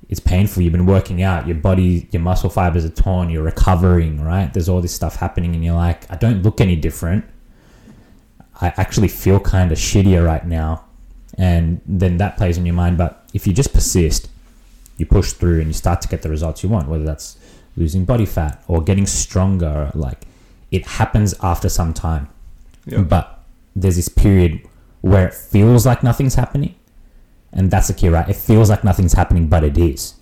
it's 0.09 0.19
painful. 0.19 0.63
You've 0.63 0.73
been 0.73 0.85
working 0.87 1.21
out, 1.21 1.45
your 1.47 1.55
body, 1.55 2.07
your 2.11 2.21
muscle 2.21 2.49
fibers 2.49 2.83
are 2.83 2.89
torn, 2.89 3.29
you're 3.29 3.43
recovering, 3.43 4.21
right? 4.21 4.51
There's 4.53 4.67
all 4.67 4.81
this 4.81 4.93
stuff 4.93 5.15
happening, 5.17 5.53
and 5.55 5.63
you're 5.63 5.75
like, 5.75 6.09
I 6.11 6.15
don't 6.15 6.41
look 6.43 6.59
any 6.59 6.75
different. 6.75 7.23
I 8.59 8.73
actually 8.77 9.07
feel 9.07 9.39
kind 9.39 9.71
of 9.71 9.77
shittier 9.77 10.25
right 10.25 10.45
now 10.45 10.85
and 11.37 11.81
then 11.85 12.17
that 12.17 12.37
plays 12.37 12.57
in 12.57 12.65
your 12.65 12.75
mind. 12.75 12.97
But 12.97 13.25
if 13.33 13.47
you 13.47 13.53
just 13.53 13.73
persist, 13.73 14.29
you 14.97 15.05
push 15.05 15.31
through 15.33 15.59
and 15.59 15.67
you 15.67 15.73
start 15.73 16.01
to 16.01 16.07
get 16.07 16.21
the 16.21 16.29
results 16.29 16.61
you 16.61 16.69
want, 16.69 16.87
whether 16.87 17.03
that's 17.03 17.37
losing 17.75 18.05
body 18.05 18.25
fat 18.25 18.63
or 18.67 18.83
getting 18.83 19.05
stronger. 19.07 19.91
Like 19.95 20.19
it 20.71 20.85
happens 20.85 21.33
after 21.41 21.69
some 21.69 21.93
time, 21.93 22.27
Yeah. 22.85 23.01
but 23.01 23.39
there's 23.75 23.95
this 23.95 24.09
period 24.09 24.61
where 25.01 25.27
it 25.27 25.33
feels 25.33 25.85
like 25.85 26.03
nothing's 26.03 26.35
happening, 26.35 26.75
and 27.53 27.69
that's 27.69 27.87
the 27.87 27.93
key, 27.93 28.09
right? 28.09 28.27
It 28.29 28.35
feels 28.35 28.69
like 28.69 28.83
nothing's 28.83 29.13
happening, 29.13 29.47
but 29.47 29.63
it 29.63 29.77
is. 29.77 30.15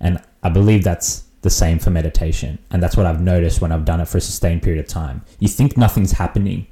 And 0.00 0.20
I 0.42 0.48
believe 0.48 0.84
that's 0.84 1.24
the 1.42 1.50
same 1.50 1.78
for 1.78 1.90
meditation, 1.90 2.58
and 2.70 2.82
that's 2.82 2.96
what 2.96 3.06
I've 3.06 3.20
noticed 3.20 3.60
when 3.60 3.72
I've 3.72 3.84
done 3.84 4.00
it 4.00 4.08
for 4.08 4.18
a 4.18 4.20
sustained 4.20 4.62
period 4.62 4.84
of 4.84 4.88
time. 4.88 5.24
You 5.38 5.48
think 5.48 5.76
nothing's 5.76 6.12
happening, 6.12 6.66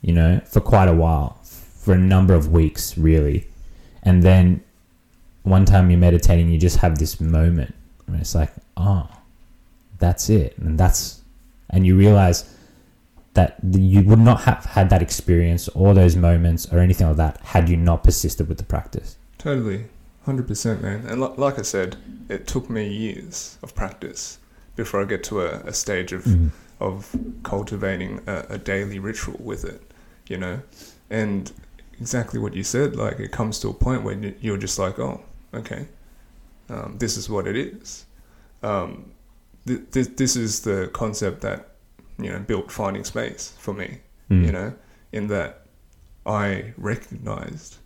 you 0.00 0.12
know, 0.12 0.40
for 0.44 0.60
quite 0.60 0.88
a 0.88 0.94
while, 0.94 1.40
for 1.42 1.94
a 1.94 1.98
number 1.98 2.34
of 2.34 2.52
weeks, 2.52 2.96
really. 2.96 3.48
And 4.02 4.22
then 4.22 4.62
one 5.42 5.64
time 5.64 5.90
you're 5.90 5.98
meditating, 5.98 6.48
you 6.50 6.58
just 6.58 6.78
have 6.78 6.98
this 6.98 7.20
moment 7.20 7.74
and 8.06 8.20
it's 8.20 8.34
like, 8.34 8.52
oh, 8.76 9.08
that's 9.98 10.28
it. 10.28 10.56
And 10.58 10.78
that's, 10.78 11.22
and 11.70 11.86
you 11.86 11.96
realize 11.96 12.56
that 13.34 13.56
you 13.70 14.02
would 14.02 14.18
not 14.18 14.42
have 14.42 14.64
had 14.66 14.90
that 14.90 15.00
experience 15.02 15.68
or 15.68 15.94
those 15.94 16.16
moments 16.16 16.70
or 16.72 16.78
anything 16.80 17.06
like 17.06 17.16
that 17.16 17.38
had 17.42 17.68
you 17.68 17.76
not 17.76 18.04
persisted 18.04 18.48
with 18.48 18.58
the 18.58 18.64
practice. 18.64 19.16
Totally. 19.38 19.86
Hundred 20.24 20.46
percent, 20.46 20.82
man. 20.82 21.04
And 21.06 21.20
li- 21.20 21.32
like 21.36 21.58
I 21.58 21.62
said, 21.62 21.96
it 22.28 22.46
took 22.46 22.68
me 22.70 22.86
years 22.88 23.58
of 23.62 23.74
practice 23.74 24.38
before 24.76 25.00
I 25.02 25.04
get 25.04 25.24
to 25.24 25.40
a, 25.42 25.60
a 25.60 25.72
stage 25.72 26.12
of 26.12 26.24
Mhm. 26.24 26.50
of 26.80 27.14
cultivating 27.42 28.20
a, 28.26 28.44
a 28.50 28.58
daily 28.58 28.98
ritual 28.98 29.36
with 29.40 29.64
it, 29.64 29.80
you 30.28 30.36
know. 30.36 30.60
And 31.10 31.50
exactly 32.00 32.38
what 32.40 32.54
you 32.54 32.62
said, 32.64 32.96
like 32.96 33.18
it 33.18 33.30
comes 33.32 33.58
to 33.60 33.68
a 33.68 33.74
point 33.74 34.02
where 34.02 34.14
you- 34.14 34.34
you're 34.40 34.56
just 34.58 34.78
like, 34.78 34.98
oh, 34.98 35.20
okay, 35.54 35.86
um, 36.68 36.96
this 36.98 37.16
is 37.16 37.28
what 37.30 37.46
it 37.46 37.56
is. 37.56 38.04
Um, 38.62 39.12
th- 39.66 39.90
th- 39.90 40.16
this 40.16 40.36
is 40.36 40.60
the 40.60 40.88
concept 40.92 41.40
that 41.42 41.68
you 42.24 42.30
know 42.32 42.38
built 42.38 42.70
finding 42.70 43.04
space 43.04 43.54
for 43.58 43.74
me 43.74 43.98
Mm. 44.30 44.46
you 44.46 44.52
know, 44.52 44.72
in 45.12 45.26
that 45.26 45.66
I 46.24 46.72
recognized 46.78 47.76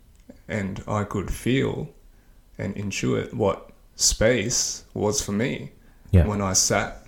and 0.47 0.81
I 0.87 1.03
could 1.03 1.29
feel 1.31 1.89
and 2.57 2.75
intuit 2.75 3.33
what 3.33 3.71
space 3.95 4.83
was 4.93 5.19
for 5.21 5.31
me 5.33 5.71
Yeah. 6.11 6.25
when 6.27 6.41
I 6.41 6.53
sat 6.53 7.05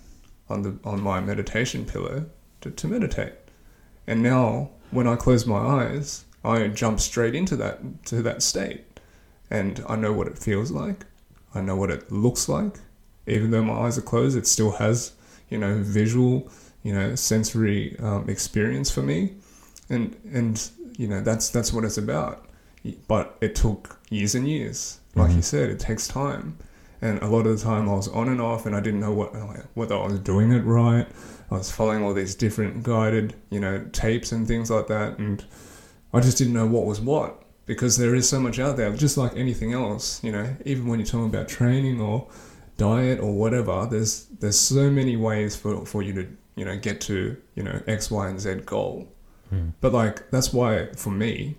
on 0.50 0.64
the 0.64 0.78
on 0.84 1.02
my 1.02 1.20
meditation 1.22 1.86
pillow 1.86 2.26
to, 2.62 2.72
to 2.72 2.88
meditate. 2.88 3.34
And 4.08 4.22
now 4.24 4.72
when 4.92 5.08
I 5.08 5.16
close 5.16 5.46
my 5.46 5.58
eyes, 5.60 6.26
I 6.44 6.68
jump 6.68 7.00
straight 7.00 7.36
into 7.36 7.56
that 7.58 8.06
to 8.08 8.22
that 8.24 8.42
state. 8.42 9.00
And 9.52 9.84
I 9.88 9.96
know 9.96 10.12
what 10.12 10.28
it 10.28 10.38
feels 10.38 10.70
like. 10.72 11.06
I 11.56 11.62
know 11.62 11.76
what 11.76 11.92
it 11.92 12.12
looks 12.12 12.50
like. 12.50 12.76
Even 13.28 13.52
though 13.52 13.64
my 13.64 13.74
eyes 13.86 13.98
are 13.98 14.02
closed, 14.14 14.36
it 14.38 14.48
still 14.48 14.72
has, 14.72 15.14
you 15.50 15.58
know, 15.58 15.82
visual 15.82 16.50
you 16.84 16.94
know 16.94 17.16
sensory 17.16 17.98
um, 18.00 18.30
experience 18.30 18.90
for 18.92 19.02
me. 19.02 19.34
And 19.90 20.16
and 20.34 20.70
you 20.98 21.08
know 21.08 21.22
that's 21.22 21.50
that's 21.50 21.74
what 21.74 21.84
it's 21.84 21.98
about. 21.98 22.46
But 23.08 23.38
it 23.42 23.56
took 23.56 24.00
years 24.10 24.36
and 24.36 24.48
years. 24.48 25.00
Like 25.16 25.32
you 25.32 25.38
Mhm. 25.38 25.44
said 25.44 25.70
it 25.70 25.80
takes 25.80 26.08
time. 26.08 26.58
And 27.02 27.20
a 27.22 27.28
lot 27.28 27.48
of 27.48 27.58
the 27.58 27.64
time 27.64 27.88
I 27.90 27.94
was 27.94 28.08
on 28.10 28.28
and 28.28 28.42
off 28.42 28.66
and 28.66 28.76
I 28.76 28.82
didn't 28.82 29.00
know 29.00 29.14
what 29.14 29.34
whether 29.74 29.96
I 29.96 30.06
was 30.06 30.20
doing 30.20 30.52
it 30.52 30.64
right. 30.66 31.08
I 31.52 31.56
was 31.56 31.72
following 31.72 32.04
all 32.04 32.14
these 32.14 32.36
different 32.36 32.84
guided 32.84 33.34
you 33.50 33.60
know 33.60 33.86
tapes 33.92 34.32
and 34.32 34.48
things 34.48 34.70
like 34.70 34.88
that. 34.88 35.18
And 35.18 35.44
I 36.14 36.20
just 36.20 36.38
didn't 36.38 36.54
know 36.54 36.68
what 36.68 36.86
was 36.86 37.02
what 37.02 37.44
because 37.66 37.98
there 37.98 38.16
is 38.16 38.28
so 38.28 38.40
much 38.40 38.60
out 38.60 38.78
there. 38.78 38.92
Just 38.94 39.18
like 39.18 39.36
anything 39.36 39.74
else 39.74 40.24
you 40.24 40.32
know 40.32 40.56
even 40.66 40.88
when 40.88 41.00
you're 41.00 41.08
talking 41.08 41.26
about 41.28 41.48
training 41.48 42.00
or 42.02 42.28
diet 42.78 43.20
or 43.20 43.34
whatever 43.34 43.86
there's 43.92 44.26
there's 44.40 44.58
so 44.58 44.90
many 44.90 45.18
ways 45.18 45.54
for, 45.56 45.86
for 45.86 46.02
you 46.02 46.14
to 46.14 46.28
you 46.60 46.66
know 46.66 46.78
get 46.78 47.02
to 47.02 47.38
you 47.56 47.64
know 47.64 47.82
x 47.88 48.12
y 48.12 48.28
and 48.28 48.40
z 48.40 48.56
goal. 48.66 49.08
Mm. 49.52 49.74
but 49.82 49.92
like 49.94 50.30
that's 50.30 50.54
why 50.54 50.90
for 50.96 51.10
me 51.10 51.56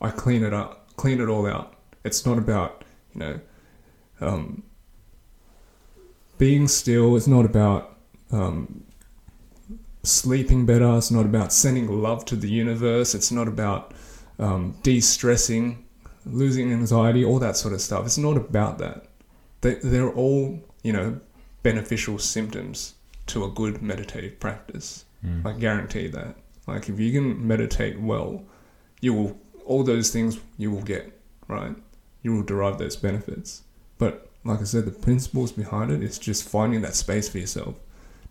i 0.00 0.10
clean 0.10 0.42
it 0.42 0.52
up 0.52 0.86
clean 0.96 1.20
it 1.20 1.28
all 1.28 1.46
out. 1.46 1.74
It's 2.04 2.26
not 2.26 2.38
about 2.38 2.84
you 3.14 3.20
know 3.20 3.40
um, 4.20 4.62
being 6.38 6.68
still. 6.68 7.16
It's 7.16 7.26
not 7.26 7.44
about 7.44 7.96
um, 8.32 8.84
sleeping 10.02 10.66
better. 10.66 10.96
It's 10.96 11.10
not 11.10 11.26
about 11.26 11.52
sending 11.52 11.88
love 11.88 12.24
to 12.26 12.36
the 12.36 12.48
universe. 12.48 13.14
It's 13.14 13.30
not 13.30 13.48
about 13.48 13.92
um, 14.38 14.76
de-stressing 14.82 15.82
losing 16.28 16.72
anxiety 16.72 17.24
all 17.24 17.38
that 17.38 17.56
sort 17.56 17.72
of 17.72 17.80
stuff. 17.80 18.04
It's 18.04 18.18
not 18.18 18.36
about 18.36 18.78
that. 18.78 19.06
They, 19.60 19.74
they're 19.74 20.12
all 20.12 20.60
you 20.82 20.92
know 20.92 21.20
beneficial 21.62 22.18
symptoms 22.18 22.94
to 23.26 23.44
a 23.44 23.48
good 23.50 23.82
meditative 23.82 24.38
practice 24.40 25.04
Mm. 25.24 25.46
I 25.46 25.52
guarantee 25.58 26.08
that. 26.08 26.36
Like 26.68 26.88
if 26.90 27.00
you 27.00 27.10
can 27.10 27.46
meditate 27.46 27.98
well, 28.00 28.44
you 29.00 29.14
will 29.14 29.38
all 29.64 29.82
those 29.82 30.10
things 30.10 30.38
you 30.58 30.70
will 30.70 30.82
get, 30.82 31.10
right? 31.48 31.74
You 32.22 32.34
will 32.34 32.42
derive 32.42 32.78
those 32.78 32.96
benefits. 32.96 33.62
But 33.98 34.28
like 34.44 34.60
I 34.60 34.64
said, 34.64 34.84
the 34.84 34.90
principles 34.92 35.52
behind 35.52 35.90
it 35.90 36.02
is 36.02 36.18
just 36.18 36.46
finding 36.48 36.82
that 36.82 36.94
space 36.94 37.28
for 37.28 37.38
yourself, 37.38 37.76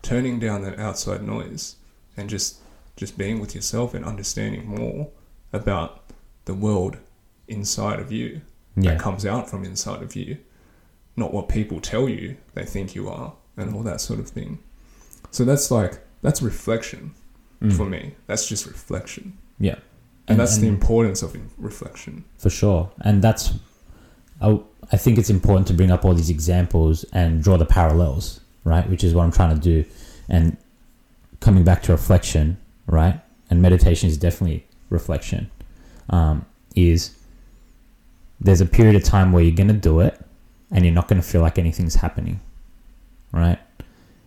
turning 0.00 0.38
down 0.38 0.62
that 0.62 0.78
outside 0.78 1.22
noise 1.26 1.76
and 2.16 2.30
just 2.30 2.58
just 2.96 3.18
being 3.18 3.40
with 3.40 3.54
yourself 3.54 3.92
and 3.92 4.04
understanding 4.04 4.66
more 4.66 5.08
about 5.52 6.04
the 6.46 6.54
world 6.54 6.96
inside 7.48 7.98
of 8.00 8.10
you 8.12 8.40
Yeah. 8.76 8.92
that 8.92 9.00
comes 9.00 9.26
out 9.26 9.50
from 9.50 9.64
inside 9.64 10.02
of 10.02 10.14
you, 10.16 10.38
not 11.16 11.34
what 11.34 11.48
people 11.48 11.80
tell 11.80 12.08
you 12.08 12.36
they 12.54 12.64
think 12.64 12.94
you 12.94 13.08
are, 13.08 13.34
and 13.56 13.74
all 13.74 13.82
that 13.82 14.00
sort 14.00 14.20
of 14.20 14.28
thing. 14.30 14.60
So 15.30 15.44
that's 15.44 15.70
like 15.70 15.98
that's 16.22 16.42
reflection 16.42 17.12
Mm. 17.62 17.72
for 17.74 17.86
me. 17.86 18.14
That's 18.26 18.46
just 18.46 18.66
reflection, 18.66 19.32
Yeah. 19.58 19.76
and, 20.28 20.38
that's 20.38 20.58
the 20.58 20.66
importance 20.68 21.22
of 21.22 21.34
reflection. 21.56 22.24
for 22.36 22.50
sure 22.50 22.90
and 23.00 23.22
that's 23.22 23.54
I, 24.42 24.60
I 24.92 24.96
think 24.98 25.16
it's 25.16 25.30
important 25.30 25.66
to 25.68 25.72
bring 25.72 25.90
up 25.90 26.04
all 26.04 26.12
these 26.12 26.28
examples 26.28 27.04
and 27.14 27.42
draw 27.42 27.56
the 27.56 27.64
parallels 27.64 28.40
right 28.64 28.86
which 28.90 29.02
is 29.04 29.14
what 29.14 29.22
i'm 29.24 29.32
trying 29.32 29.54
to 29.58 29.60
do 29.60 29.84
and 30.28 30.56
coming 31.40 31.64
back 31.64 31.82
to 31.84 31.92
reflection 31.92 32.58
right 32.86 33.18
and 33.48 33.62
meditation 33.62 34.10
is 34.10 34.18
definitely 34.18 34.66
reflection 34.90 35.50
um, 36.10 36.44
is 36.74 37.14
there's 38.40 38.60
a 38.60 38.66
period 38.66 38.96
of 38.96 39.02
time 39.04 39.32
where 39.32 39.42
you're 39.42 39.56
going 39.56 39.68
to 39.68 39.72
do 39.90 40.00
it 40.00 40.20
and 40.70 40.84
you're 40.84 40.94
not 40.94 41.08
going 41.08 41.20
to 41.22 41.26
feel 41.26 41.40
like 41.40 41.58
anything's 41.58 41.94
happening 41.94 42.38
right 43.32 43.58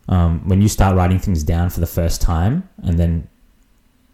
um, 0.10 0.48
when 0.48 0.62
you 0.62 0.68
start 0.68 0.96
writing 0.96 1.20
things 1.20 1.44
down 1.44 1.70
for 1.70 1.80
the 1.80 1.88
first 1.88 2.22
time 2.22 2.68
and 2.84 3.00
then 3.00 3.30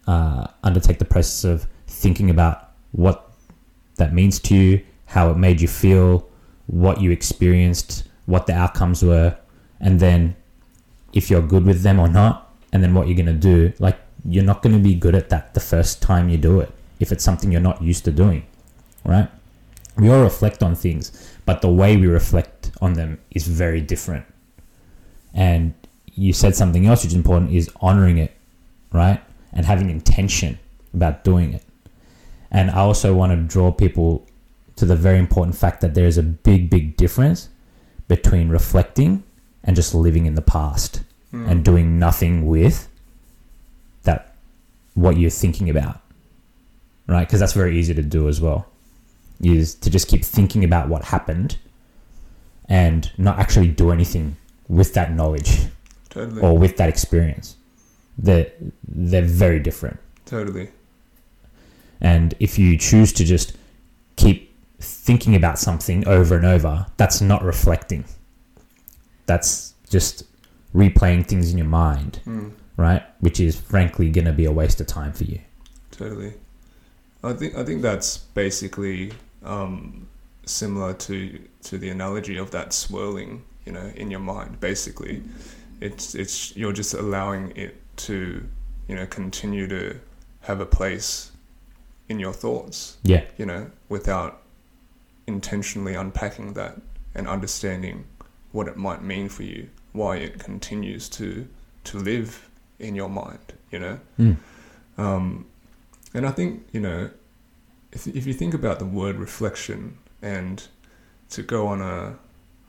uh, 0.06 0.46
undertake 0.62 0.98
the 0.98 1.04
process 1.04 1.42
of 1.42 1.66
thinking 1.86 2.30
about 2.30 2.70
what 2.92 3.32
that 3.96 4.12
means 4.12 4.38
to 4.38 4.54
you, 4.54 4.82
how 5.06 5.30
it 5.30 5.36
made 5.36 5.60
you 5.60 5.68
feel, 5.68 6.28
what 6.66 7.00
you 7.00 7.10
experienced, 7.10 8.04
what 8.26 8.46
the 8.46 8.52
outcomes 8.52 9.02
were, 9.02 9.36
and 9.80 9.98
then 9.98 10.36
if 11.12 11.30
you're 11.30 11.42
good 11.42 11.64
with 11.64 11.82
them 11.82 11.98
or 11.98 12.08
not, 12.08 12.46
and 12.72 12.82
then 12.82 12.92
what 12.92 13.08
you're 13.08 13.16
going 13.16 13.26
to 13.26 13.32
do. 13.32 13.72
Like, 13.78 13.98
you're 14.28 14.44
not 14.44 14.60
going 14.60 14.74
to 14.74 14.82
be 14.82 14.94
good 14.94 15.14
at 15.14 15.30
that 15.30 15.54
the 15.54 15.60
first 15.60 16.02
time 16.02 16.28
you 16.28 16.36
do 16.36 16.60
it 16.60 16.70
if 17.00 17.10
it's 17.12 17.24
something 17.24 17.50
you're 17.50 17.60
not 17.60 17.80
used 17.80 18.04
to 18.04 18.10
doing, 18.10 18.44
right? 19.04 19.28
We 19.96 20.10
all 20.10 20.22
reflect 20.22 20.62
on 20.62 20.74
things, 20.74 21.10
but 21.46 21.62
the 21.62 21.70
way 21.70 21.96
we 21.96 22.06
reflect 22.06 22.70
on 22.82 22.94
them 22.94 23.18
is 23.30 23.46
very 23.48 23.80
different. 23.80 24.26
And 25.32 25.72
you 26.16 26.32
said 26.32 26.56
something 26.56 26.86
else 26.86 27.02
which 27.04 27.12
is 27.12 27.16
important 27.16 27.52
is 27.52 27.70
honoring 27.80 28.18
it, 28.18 28.32
right? 28.92 29.20
And 29.52 29.64
having 29.66 29.90
intention 29.90 30.58
about 30.92 31.24
doing 31.24 31.52
it. 31.52 31.62
And 32.50 32.70
I 32.70 32.78
also 32.78 33.14
want 33.14 33.32
to 33.32 33.36
draw 33.36 33.70
people 33.70 34.26
to 34.76 34.84
the 34.84 34.96
very 34.96 35.18
important 35.18 35.56
fact 35.56 35.80
that 35.82 35.94
there 35.94 36.06
is 36.06 36.18
a 36.18 36.22
big, 36.22 36.70
big 36.70 36.96
difference 36.96 37.48
between 38.08 38.48
reflecting 38.48 39.22
and 39.64 39.76
just 39.76 39.94
living 39.94 40.26
in 40.26 40.34
the 40.34 40.42
past 40.42 41.02
Mm. 41.32 41.50
and 41.50 41.64
doing 41.64 41.98
nothing 41.98 42.46
with 42.46 42.88
that 44.04 44.36
what 44.94 45.16
you're 45.16 45.28
thinking 45.28 45.68
about 45.68 46.00
right 47.08 47.26
because 47.26 47.40
that's 47.40 47.52
very 47.52 47.76
easy 47.76 47.92
to 47.92 48.02
do 48.02 48.28
as 48.28 48.40
well 48.40 48.66
is 49.42 49.74
to 49.74 49.90
just 49.90 50.06
keep 50.06 50.24
thinking 50.24 50.62
about 50.62 50.88
what 50.88 51.06
happened 51.06 51.58
and 52.68 53.10
not 53.18 53.40
actually 53.40 53.66
do 53.66 53.90
anything 53.90 54.36
with 54.68 54.94
that 54.94 55.12
knowledge 55.12 55.66
totally, 56.16 56.42
or 56.42 56.56
with 56.56 56.76
that 56.76 56.88
experience 56.88 57.56
they're, 58.18 58.50
they're 58.88 59.22
very 59.22 59.60
different 59.60 59.98
totally, 60.24 60.70
and 62.00 62.34
if 62.40 62.58
you 62.58 62.76
choose 62.78 63.12
to 63.12 63.24
just 63.24 63.56
keep 64.16 64.46
thinking 64.78 65.34
about 65.34 65.58
something 65.58 66.06
over 66.06 66.36
and 66.36 66.44
over, 66.44 66.86
that's 66.96 67.20
not 67.20 67.42
reflecting. 67.42 68.04
That's 69.26 69.74
just 69.88 70.24
replaying 70.74 71.26
things 71.26 71.50
in 71.50 71.58
your 71.58 71.66
mind, 71.66 72.20
mm. 72.26 72.52
right? 72.76 73.02
Which 73.20 73.40
is 73.40 73.58
frankly 73.58 74.10
going 74.10 74.26
to 74.26 74.32
be 74.32 74.44
a 74.44 74.52
waste 74.52 74.80
of 74.80 74.86
time 74.86 75.12
for 75.12 75.24
you. 75.24 75.40
totally. 75.90 76.34
I 77.24 77.32
think 77.32 77.56
I 77.56 77.64
think 77.64 77.82
that's 77.82 78.18
basically 78.18 79.12
um, 79.42 80.06
similar 80.44 80.92
to 80.94 81.40
to 81.64 81.78
the 81.78 81.88
analogy 81.88 82.36
of 82.36 82.50
that 82.52 82.72
swirling, 82.72 83.42
you 83.64 83.72
know, 83.72 83.90
in 83.96 84.10
your 84.10 84.20
mind. 84.20 84.60
Basically, 84.60 85.22
it's 85.80 86.14
it's 86.14 86.56
you're 86.56 86.72
just 86.72 86.94
allowing 86.94 87.52
it 87.56 87.76
to, 87.96 88.46
you 88.88 88.94
know, 88.94 89.06
continue 89.06 89.66
to 89.68 90.00
have 90.42 90.60
a 90.60 90.66
place 90.66 91.32
in 92.08 92.18
your 92.18 92.32
thoughts. 92.32 92.98
Yeah. 93.02 93.24
you 93.36 93.46
know, 93.46 93.70
without 93.88 94.42
intentionally 95.26 95.94
unpacking 95.94 96.52
that 96.54 96.80
and 97.14 97.26
understanding 97.26 98.04
what 98.52 98.68
it 98.68 98.76
might 98.76 99.02
mean 99.02 99.28
for 99.28 99.42
you, 99.42 99.68
why 99.92 100.16
it 100.16 100.38
continues 100.38 101.08
to 101.10 101.46
to 101.84 101.98
live 101.98 102.48
in 102.78 102.94
your 102.94 103.08
mind, 103.08 103.54
you 103.70 103.78
know. 103.78 104.00
Mm. 104.18 104.36
Um, 104.98 105.46
and 106.14 106.26
I 106.26 106.30
think 106.30 106.66
you 106.72 106.80
know, 106.80 107.10
if 107.92 108.06
if 108.06 108.26
you 108.26 108.32
think 108.32 108.54
about 108.54 108.78
the 108.78 108.86
word 108.86 109.16
reflection 109.16 109.98
and 110.22 110.66
to 111.30 111.42
go 111.42 111.66
on 111.66 111.80
a 111.80 112.18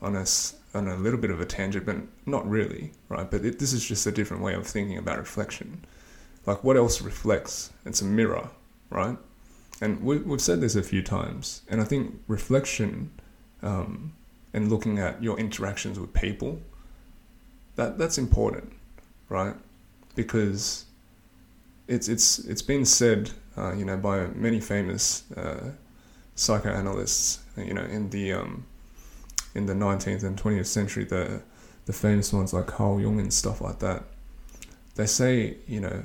on 0.02 0.16
a 0.16 0.26
on 0.74 0.88
a 0.88 0.96
little 0.96 1.20
bit 1.20 1.32
of 1.32 1.42
a 1.42 1.46
tangent, 1.46 1.86
but 1.86 1.96
not 2.26 2.48
really, 2.48 2.92
right? 3.10 3.30
But 3.30 3.44
it, 3.44 3.60
this 3.60 3.74
is 3.74 3.84
just 3.84 4.06
a 4.06 4.12
different 4.12 4.44
way 4.44 4.54
of 4.54 4.68
thinking 4.68 4.98
about 4.98 5.18
reflection. 5.18 5.86
Like 6.46 6.64
what 6.64 6.78
else 6.78 7.02
reflects? 7.02 7.72
It's 7.86 8.02
a 8.02 8.06
mirror, 8.06 8.50
right? 8.90 9.18
And 9.82 10.02
we, 10.02 10.18
we've 10.18 10.42
said 10.42 10.62
this 10.62 10.76
a 10.76 10.84
few 10.84 11.02
times, 11.02 11.62
and 11.70 11.82
I 11.82 11.84
think 11.84 12.16
reflection 12.28 13.12
um, 13.62 14.14
and 14.54 14.70
looking 14.70 15.00
at 15.00 15.22
your 15.22 15.40
interactions 15.40 16.00
with 16.00 16.14
people, 16.14 16.60
that 17.76 17.98
that's 17.98 18.18
important, 18.18 18.72
right? 19.30 19.56
Because 20.16 20.86
it's 21.88 22.08
it's 22.08 22.40
it's 22.40 22.62
been 22.62 22.86
said, 22.86 23.32
uh, 23.58 23.74
you 23.74 23.86
know, 23.86 23.98
by 23.98 24.28
many 24.28 24.60
famous 24.60 25.30
uh, 25.36 25.72
psychoanalysts, 26.36 27.40
you 27.56 27.74
know, 27.74 27.84
in 27.84 28.10
the 28.10 28.34
um, 28.34 28.66
in 29.58 29.66
the 29.66 29.74
19th 29.74 30.24
and 30.24 30.38
20th 30.42 30.68
century, 30.68 31.04
the 31.04 31.42
the 31.86 31.94
famous 31.94 32.34
ones 32.34 32.54
like 32.54 32.68
Carl 32.68 33.00
Jung 33.00 33.20
and 33.20 33.34
stuff 33.34 33.62
like 33.62 33.80
that. 33.80 34.04
They 34.96 35.06
say, 35.06 35.56
you 35.68 35.80
know, 35.80 36.04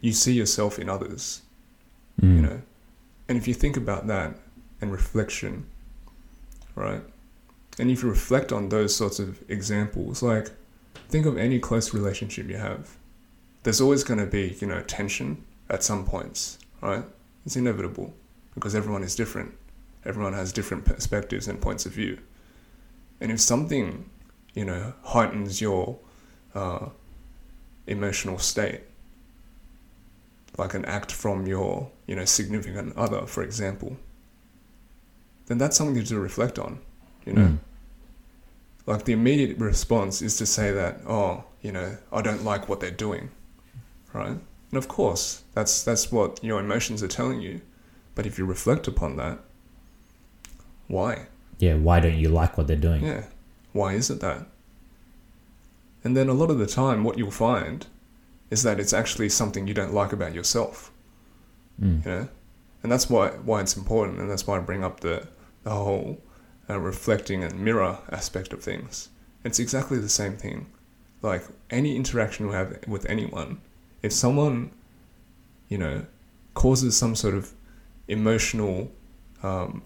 you 0.00 0.12
see 0.12 0.32
yourself 0.32 0.78
in 0.78 0.88
others, 0.88 1.42
Mm. 2.22 2.36
you 2.36 2.42
know, 2.42 2.62
and 3.28 3.36
if 3.36 3.48
you 3.48 3.54
think 3.54 3.76
about 3.76 4.06
that 4.06 4.36
and 4.80 4.92
reflection, 4.92 5.66
right, 6.76 7.02
and 7.78 7.90
if 7.90 8.02
you 8.04 8.08
reflect 8.08 8.52
on 8.52 8.68
those 8.68 8.94
sorts 8.94 9.18
of 9.18 9.42
examples, 9.50 10.22
like 10.22 10.50
think 11.08 11.26
of 11.26 11.36
any 11.36 11.58
close 11.58 11.92
relationship 11.92 12.48
you 12.48 12.56
have, 12.56 12.96
there's 13.64 13.80
always 13.80 14.04
going 14.04 14.20
to 14.20 14.26
be, 14.26 14.56
you 14.60 14.68
know, 14.68 14.80
tension 14.82 15.42
at 15.68 15.82
some 15.82 16.04
points, 16.04 16.58
right? 16.80 17.04
It's 17.44 17.56
inevitable 17.56 18.14
because 18.54 18.74
everyone 18.76 19.02
is 19.02 19.16
different. 19.16 19.52
Everyone 20.04 20.32
has 20.32 20.52
different 20.52 20.84
perspectives 20.84 21.48
and 21.48 21.60
points 21.60 21.86
of 21.86 21.92
view. 21.92 22.18
And 23.20 23.32
if 23.32 23.40
something, 23.40 24.10
you 24.54 24.64
know, 24.64 24.94
heightens 25.02 25.60
your 25.60 25.98
uh, 26.54 26.88
emotional 27.86 28.38
state, 28.38 28.82
like 30.58 30.74
an 30.74 30.84
act 30.84 31.10
from 31.10 31.46
your, 31.46 31.90
you 32.06 32.16
know, 32.16 32.24
significant 32.24 32.96
other, 32.96 33.26
for 33.26 33.42
example, 33.42 33.96
then 35.46 35.58
that's 35.58 35.76
something 35.76 36.02
to 36.04 36.18
reflect 36.18 36.58
on, 36.58 36.80
you 37.24 37.32
know. 37.32 37.46
Mm. 37.46 37.58
Like 38.86 39.04
the 39.04 39.12
immediate 39.14 39.58
response 39.58 40.20
is 40.20 40.36
to 40.36 40.46
say 40.46 40.70
that, 40.70 41.00
oh, 41.06 41.44
you 41.62 41.72
know, 41.72 41.96
I 42.12 42.20
don't 42.20 42.44
like 42.44 42.68
what 42.68 42.80
they're 42.80 42.90
doing, 42.90 43.30
right? 44.12 44.38
And 44.70 44.78
of 44.78 44.88
course, 44.88 45.42
that's 45.54 45.82
that's 45.82 46.12
what 46.12 46.42
your 46.44 46.60
emotions 46.60 47.02
are 47.02 47.08
telling 47.08 47.40
you. 47.40 47.62
But 48.14 48.26
if 48.26 48.38
you 48.38 48.44
reflect 48.44 48.86
upon 48.86 49.16
that, 49.16 49.38
why? 50.88 51.26
Yeah, 51.58 51.74
why 51.74 52.00
don't 52.00 52.18
you 52.18 52.28
like 52.28 52.56
what 52.58 52.66
they're 52.66 52.76
doing? 52.76 53.04
Yeah. 53.04 53.24
Why 53.72 53.94
is 53.94 54.10
it 54.10 54.20
that? 54.20 54.46
And 56.02 56.16
then 56.16 56.28
a 56.28 56.34
lot 56.34 56.50
of 56.50 56.58
the 56.58 56.66
time, 56.66 57.04
what 57.04 57.16
you'll 57.16 57.30
find 57.30 57.86
is 58.50 58.62
that 58.62 58.78
it's 58.78 58.92
actually 58.92 59.28
something 59.30 59.66
you 59.66 59.74
don't 59.74 59.94
like 59.94 60.12
about 60.12 60.34
yourself. 60.34 60.90
Mm. 61.80 62.04
You 62.04 62.10
know, 62.10 62.28
and 62.82 62.92
that's 62.92 63.08
why 63.08 63.30
why 63.30 63.60
it's 63.62 63.76
important, 63.76 64.20
and 64.20 64.30
that's 64.30 64.46
why 64.46 64.58
I 64.58 64.60
bring 64.60 64.84
up 64.84 65.00
the 65.00 65.26
the 65.62 65.70
whole 65.70 66.20
uh, 66.68 66.78
reflecting 66.78 67.42
and 67.42 67.58
mirror 67.58 67.98
aspect 68.10 68.52
of 68.52 68.62
things. 68.62 69.08
It's 69.44 69.58
exactly 69.58 69.98
the 69.98 70.08
same 70.08 70.36
thing. 70.36 70.66
Like 71.22 71.44
any 71.70 71.96
interaction 71.96 72.46
we 72.46 72.52
have 72.52 72.78
with 72.86 73.06
anyone, 73.06 73.60
if 74.02 74.12
someone, 74.12 74.70
you 75.68 75.78
know, 75.78 76.04
causes 76.52 76.96
some 76.96 77.14
sort 77.14 77.34
of 77.34 77.52
emotional 78.08 78.90
um, 79.42 79.82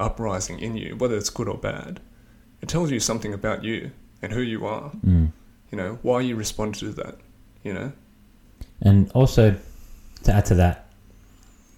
uprising 0.00 0.58
in 0.60 0.76
you, 0.76 0.96
whether 0.96 1.16
it's 1.16 1.30
good 1.30 1.48
or 1.48 1.56
bad, 1.56 2.00
it 2.60 2.68
tells 2.68 2.90
you 2.90 3.00
something 3.00 3.32
about 3.32 3.64
you 3.64 3.90
and 4.22 4.32
who 4.32 4.40
you 4.40 4.66
are. 4.66 4.90
Mm. 5.06 5.32
You 5.70 5.78
know, 5.78 5.98
why 6.02 6.20
you 6.20 6.36
respond 6.36 6.74
to 6.76 6.90
that. 6.92 7.16
You 7.62 7.74
know, 7.74 7.92
And 8.80 9.10
also, 9.12 9.56
to 10.22 10.32
add 10.32 10.46
to 10.46 10.54
that, 10.54 10.86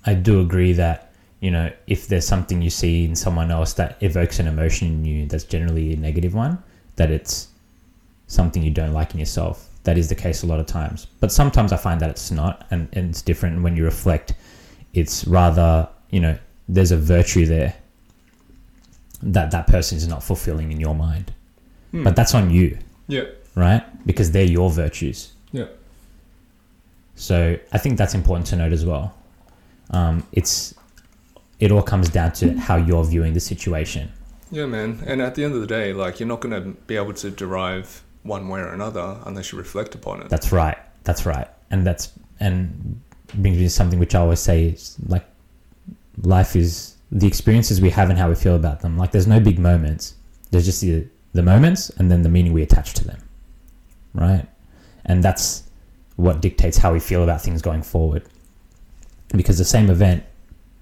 I 0.04 0.14
do 0.14 0.40
agree 0.40 0.72
that, 0.74 1.12
you 1.40 1.50
know, 1.50 1.72
if 1.86 2.06
there's 2.06 2.26
something 2.26 2.62
you 2.62 2.70
see 2.70 3.04
in 3.04 3.16
someone 3.16 3.50
else 3.50 3.72
that 3.74 3.96
evokes 4.02 4.38
an 4.38 4.46
emotion 4.46 4.88
in 4.88 5.04
you 5.04 5.26
that's 5.26 5.44
generally 5.44 5.92
a 5.92 5.96
negative 5.96 6.34
one, 6.34 6.62
that 6.96 7.10
it's 7.10 7.48
something 8.26 8.62
you 8.62 8.70
don't 8.70 8.92
like 8.92 9.12
in 9.14 9.18
yourself. 9.18 9.68
That 9.84 9.96
is 9.96 10.08
the 10.08 10.14
case 10.14 10.42
a 10.42 10.46
lot 10.46 10.60
of 10.60 10.66
times. 10.66 11.06
But 11.18 11.32
sometimes 11.32 11.72
I 11.72 11.76
find 11.76 12.00
that 12.00 12.10
it's 12.10 12.30
not, 12.30 12.66
and, 12.70 12.88
and 12.92 13.10
it's 13.10 13.22
different. 13.22 13.56
And 13.56 13.64
when 13.64 13.76
you 13.76 13.84
reflect, 13.84 14.34
it's 14.92 15.26
rather, 15.26 15.88
you 16.10 16.20
know, 16.20 16.38
there's 16.68 16.92
a 16.92 16.96
virtue 16.96 17.46
there 17.46 17.74
that 19.22 19.50
that 19.50 19.66
person 19.66 19.96
is 19.98 20.08
not 20.08 20.22
fulfilling 20.22 20.72
in 20.72 20.80
your 20.80 20.94
mind. 20.94 21.32
Hmm. 21.90 22.04
But 22.04 22.16
that's 22.16 22.34
on 22.34 22.50
you, 22.50 22.78
yeah, 23.08 23.24
right? 23.54 23.82
Because 24.06 24.30
they're 24.32 24.44
your 24.44 24.70
virtues. 24.70 25.32
yeah, 25.52 25.66
So 27.14 27.58
I 27.72 27.78
think 27.78 27.98
that's 27.98 28.14
important 28.14 28.46
to 28.48 28.56
note 28.56 28.72
as 28.72 28.84
well. 28.86 29.14
Um, 29.90 30.26
it's 30.32 30.74
it 31.58 31.70
all 31.72 31.82
comes 31.82 32.08
down 32.08 32.32
to 32.34 32.56
how 32.58 32.76
you're 32.76 33.04
viewing 33.04 33.34
the 33.34 33.40
situation. 33.40 34.10
yeah, 34.50 34.66
man. 34.66 35.02
And 35.06 35.20
at 35.20 35.34
the 35.34 35.44
end 35.44 35.54
of 35.54 35.60
the 35.60 35.66
day, 35.66 35.92
like 35.92 36.18
you're 36.20 36.28
not 36.28 36.40
going 36.40 36.54
to 36.62 36.70
be 36.86 36.96
able 36.96 37.12
to 37.14 37.30
derive 37.30 38.02
one 38.22 38.48
way 38.48 38.60
or 38.60 38.72
another 38.72 39.18
unless 39.26 39.52
you 39.52 39.58
reflect 39.58 39.94
upon 39.94 40.22
it. 40.22 40.28
That's 40.28 40.52
right. 40.52 40.78
That's 41.04 41.26
right. 41.26 41.48
And 41.70 41.86
that's 41.86 42.12
and 42.38 43.00
brings 43.34 43.56
me 43.58 43.64
to 43.64 43.70
something 43.70 43.98
which 43.98 44.14
I 44.14 44.20
always 44.20 44.40
say 44.40 44.66
is 44.66 44.96
like 45.06 45.24
life 46.22 46.56
is 46.56 46.89
the 47.12 47.26
experiences 47.26 47.80
we 47.80 47.90
have 47.90 48.10
and 48.10 48.18
how 48.18 48.28
we 48.28 48.34
feel 48.34 48.56
about 48.56 48.80
them. 48.80 48.96
Like 48.96 49.10
there's 49.12 49.26
no 49.26 49.40
big 49.40 49.58
moments. 49.58 50.14
There's 50.50 50.64
just 50.64 50.80
the 50.80 51.06
the 51.32 51.42
moments 51.42 51.90
and 51.90 52.10
then 52.10 52.22
the 52.22 52.28
meaning 52.28 52.52
we 52.52 52.62
attach 52.62 52.94
to 52.94 53.04
them. 53.04 53.20
Right? 54.14 54.46
And 55.04 55.22
that's 55.22 55.64
what 56.16 56.40
dictates 56.40 56.76
how 56.76 56.92
we 56.92 57.00
feel 57.00 57.22
about 57.22 57.40
things 57.40 57.62
going 57.62 57.82
forward. 57.82 58.24
Because 59.28 59.58
the 59.58 59.64
same 59.64 59.90
event 59.90 60.24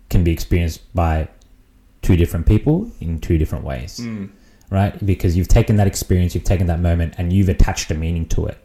can 0.09 0.25
be 0.25 0.33
experienced 0.33 0.81
by 0.95 1.29
two 2.03 2.17
different 2.17 2.47
people 2.47 2.91
in 3.01 3.21
two 3.21 3.37
different 3.39 3.65
ways. 3.65 4.01
Mm. 4.01 4.31
Right? 4.71 5.05
Because 5.05 5.37
you've 5.37 5.49
taken 5.49 5.77
that 5.77 5.87
experience, 5.87 6.35
you've 6.35 6.45
taken 6.45 6.67
that 6.67 6.81
moment 6.81 7.15
and 7.19 7.33
you've 7.33 7.49
attached 7.49 7.91
a 7.91 7.95
meaning 7.95 8.27
to 8.29 8.47
it. 8.47 8.59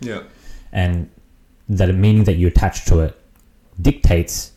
Yeah, 0.00 0.22
and 0.72 1.10
that 1.68 1.92
meaning 1.94 2.24
that 2.24 2.34
you 2.34 2.48
attach 2.48 2.84
to 2.86 3.00
it 3.00 3.18
dictates 3.80 4.52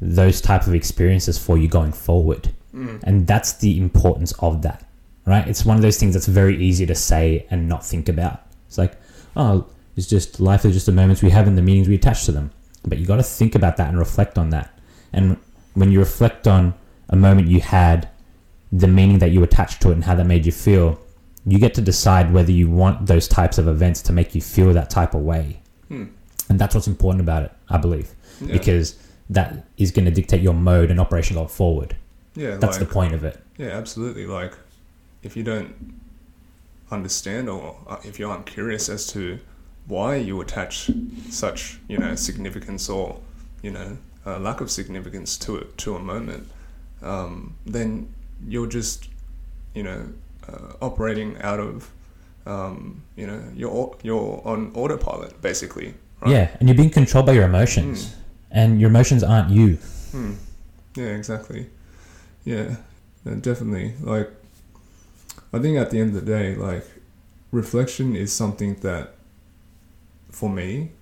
those 0.00 0.40
type 0.40 0.66
of 0.66 0.74
experiences 0.74 1.38
for 1.38 1.56
you 1.58 1.68
going 1.68 1.92
forward. 1.92 2.50
Mm. 2.74 3.02
and 3.04 3.26
that's 3.26 3.54
the 3.54 3.78
importance 3.78 4.32
of 4.40 4.60
that 4.60 4.86
right? 5.26 5.46
It's 5.46 5.64
one 5.64 5.76
of 5.76 5.82
those 5.82 5.98
things 5.98 6.14
that's 6.14 6.26
very 6.26 6.56
easy 6.56 6.86
to 6.86 6.94
say 6.94 7.46
and 7.50 7.68
not 7.68 7.84
think 7.84 8.08
about. 8.08 8.42
It's 8.66 8.78
like 8.78 8.92
oh 9.34 9.66
it's 9.96 10.06
just 10.06 10.40
life 10.40 10.64
is 10.64 10.72
just 10.72 10.86
the 10.86 10.92
moments 10.92 11.22
we 11.22 11.30
have 11.30 11.46
and 11.46 11.58
the 11.58 11.62
meanings 11.62 11.88
we 11.88 11.96
attach 11.96 12.24
to 12.26 12.32
them. 12.32 12.50
But 12.86 12.98
you 12.98 13.06
got 13.06 13.16
to 13.16 13.22
think 13.22 13.54
about 13.54 13.76
that 13.78 13.88
and 13.88 13.98
reflect 13.98 14.38
on 14.38 14.50
that. 14.50 14.78
And 15.12 15.36
when 15.74 15.90
you 15.90 15.98
reflect 15.98 16.46
on 16.46 16.74
a 17.08 17.16
moment 17.16 17.48
you 17.48 17.60
had 17.60 18.08
the 18.72 18.88
meaning 18.88 19.18
that 19.18 19.30
you 19.30 19.42
attached 19.42 19.82
to 19.82 19.90
it 19.90 19.94
and 19.94 20.04
how 20.04 20.14
that 20.14 20.24
made 20.24 20.46
you 20.46 20.52
feel 20.52 21.00
you 21.48 21.58
get 21.58 21.74
to 21.74 21.80
decide 21.80 22.32
whether 22.32 22.50
you 22.50 22.68
want 22.68 23.06
those 23.06 23.28
types 23.28 23.56
of 23.56 23.68
events 23.68 24.02
to 24.02 24.12
make 24.12 24.34
you 24.34 24.40
feel 24.40 24.72
that 24.72 24.90
type 24.90 25.14
of 25.14 25.22
way. 25.22 25.60
Hmm. 25.88 26.06
and 26.48 26.58
that's 26.58 26.74
what's 26.74 26.88
important 26.88 27.20
about 27.20 27.44
it 27.44 27.52
i 27.68 27.78
believe. 27.78 28.12
Yeah, 28.40 28.52
because 28.52 28.96
that 29.28 29.66
is 29.76 29.90
going 29.90 30.04
to 30.04 30.10
dictate 30.10 30.40
your 30.40 30.54
mode 30.54 30.90
and 30.90 31.00
operation 31.00 31.36
going 31.36 31.48
forward 31.48 31.96
yeah. 32.34 32.56
that's 32.56 32.78
like, 32.78 32.88
the 32.88 32.92
point 32.92 33.14
of 33.14 33.24
it 33.24 33.40
Yeah, 33.58 33.68
absolutely. 33.68 34.26
Like, 34.26 34.54
if 35.22 35.36
you 35.36 35.42
don't 35.42 35.74
understand 36.90 37.48
or 37.48 37.76
uh, 37.88 37.96
if 38.04 38.18
you 38.18 38.28
aren't 38.28 38.46
curious 38.46 38.88
as 38.88 39.06
to 39.08 39.38
why 39.86 40.16
you 40.16 40.40
attach 40.40 40.90
such, 41.30 41.78
you 41.88 41.98
know, 41.98 42.14
significance 42.14 42.88
or, 42.88 43.18
you 43.62 43.70
know, 43.70 43.96
uh, 44.26 44.38
lack 44.38 44.60
of 44.60 44.70
significance 44.70 45.38
to 45.38 45.56
it 45.56 45.78
to 45.78 45.94
a 45.94 45.98
moment, 45.98 46.48
um, 47.02 47.56
then 47.64 48.12
you're 48.46 48.66
just, 48.66 49.08
you 49.74 49.82
know, 49.82 50.08
uh, 50.48 50.74
operating 50.82 51.40
out 51.40 51.60
of, 51.60 51.90
um, 52.46 53.02
you 53.16 53.26
know, 53.26 53.42
you're 53.54 53.96
you're 54.02 54.42
on 54.44 54.72
autopilot 54.74 55.40
basically. 55.40 55.94
Right? 56.20 56.32
yeah 56.32 56.56
and 56.60 56.68
you're 56.68 56.76
being 56.76 56.88
controlled 56.90 57.26
by 57.26 57.32
your 57.32 57.44
emotions 57.44 58.06
Mm. 58.06 58.14
And 58.56 58.80
your 58.80 58.90
emotions 58.90 59.22
aren't 59.22 59.50
you 59.50 59.78
Hmm. 60.12 60.32
Yeah, 60.94 61.08
exactly. 61.08 61.68
Yeah, 62.44 62.76
uh, 63.26 63.34
definitely. 63.34 63.94
Like, 64.00 64.30
I 65.52 65.58
think 65.58 65.76
at 65.76 65.90
the 65.90 66.00
end 66.00 66.16
of 66.16 66.24
the 66.24 66.32
day, 66.32 66.54
like, 66.54 66.86
reflection 67.52 68.16
is 68.16 68.32
something 68.32 68.76
that, 68.76 69.14
for 70.30 70.48
me, 70.48 70.92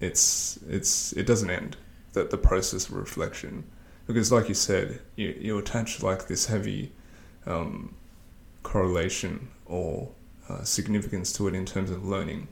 it's 0.00 0.58
it's 0.68 1.12
it 1.14 1.26
doesn't 1.26 1.50
end. 1.50 1.76
That 2.12 2.30
the 2.30 2.38
process 2.38 2.88
of 2.88 2.94
reflection, 2.94 3.64
because 4.06 4.30
like 4.30 4.48
you 4.48 4.54
said, 4.54 5.00
you 5.16 5.34
you 5.40 5.58
attach 5.58 6.02
like 6.02 6.28
this 6.28 6.46
heavy 6.46 6.92
um, 7.46 7.94
correlation 8.62 9.48
or 9.66 10.10
uh, 10.48 10.62
significance 10.62 11.32
to 11.34 11.48
it 11.48 11.54
in 11.54 11.64
terms 11.66 11.90
of 11.90 12.04
learning, 12.04 12.48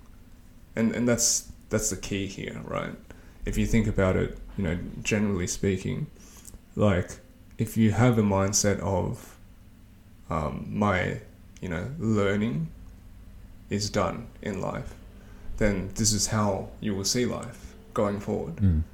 and 0.74 0.92
and 0.96 1.06
that's 1.06 1.52
that's 1.68 1.90
the 1.90 1.96
key 1.96 2.26
here, 2.26 2.60
right? 2.64 2.94
If 3.50 3.58
you 3.58 3.66
think 3.66 3.88
about 3.88 4.14
it, 4.14 4.38
you 4.56 4.62
know, 4.62 4.78
generally 5.02 5.48
speaking, 5.48 6.06
like 6.76 7.18
if 7.58 7.76
you 7.76 7.90
have 7.90 8.16
a 8.16 8.22
mindset 8.22 8.78
of 8.78 9.36
um, 10.30 10.68
my, 10.70 11.20
you 11.60 11.68
know, 11.68 11.90
learning 11.98 12.68
is 13.68 13.90
done 13.90 14.28
in 14.40 14.60
life, 14.60 14.94
then 15.56 15.90
this 15.96 16.12
is 16.12 16.28
how 16.28 16.68
you 16.80 16.94
will 16.94 17.04
see 17.04 17.26
life 17.26 17.74
going 17.92 18.20
forward. 18.20 18.54
Mm. 18.56 18.84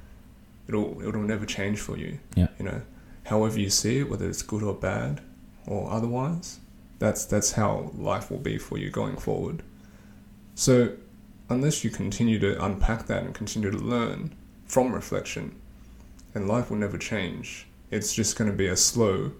It'll 0.67 0.99
it'll 1.07 1.21
never 1.21 1.45
change 1.45 1.79
for 1.79 1.95
you. 1.95 2.17
Yeah. 2.35 2.47
You 2.57 2.65
know, 2.65 2.81
however 3.25 3.59
you 3.59 3.69
see 3.69 3.99
it, 3.99 4.09
whether 4.09 4.27
it's 4.27 4.41
good 4.41 4.63
or 4.63 4.73
bad 4.73 5.21
or 5.67 5.91
otherwise, 5.91 6.59
that's 6.97 7.25
that's 7.25 7.51
how 7.51 7.91
life 7.95 8.31
will 8.31 8.45
be 8.51 8.57
for 8.57 8.79
you 8.79 8.89
going 8.89 9.17
forward. 9.17 9.61
So, 10.55 10.93
unless 11.47 11.83
you 11.83 11.91
continue 11.91 12.39
to 12.39 12.65
unpack 12.65 13.05
that 13.05 13.21
and 13.21 13.35
continue 13.35 13.69
to 13.69 13.77
learn 13.77 14.33
from 14.67 14.93
reflection, 14.93 15.55
and 16.35 16.47
life 16.47 16.69
will 16.69 16.77
never 16.77 16.97
change. 16.97 17.67
It's 17.91 18.13
just 18.13 18.37
going 18.37 18.49
to 18.51 18.55
be 18.57 18.67
a 18.67 18.75
slow 18.75 19.31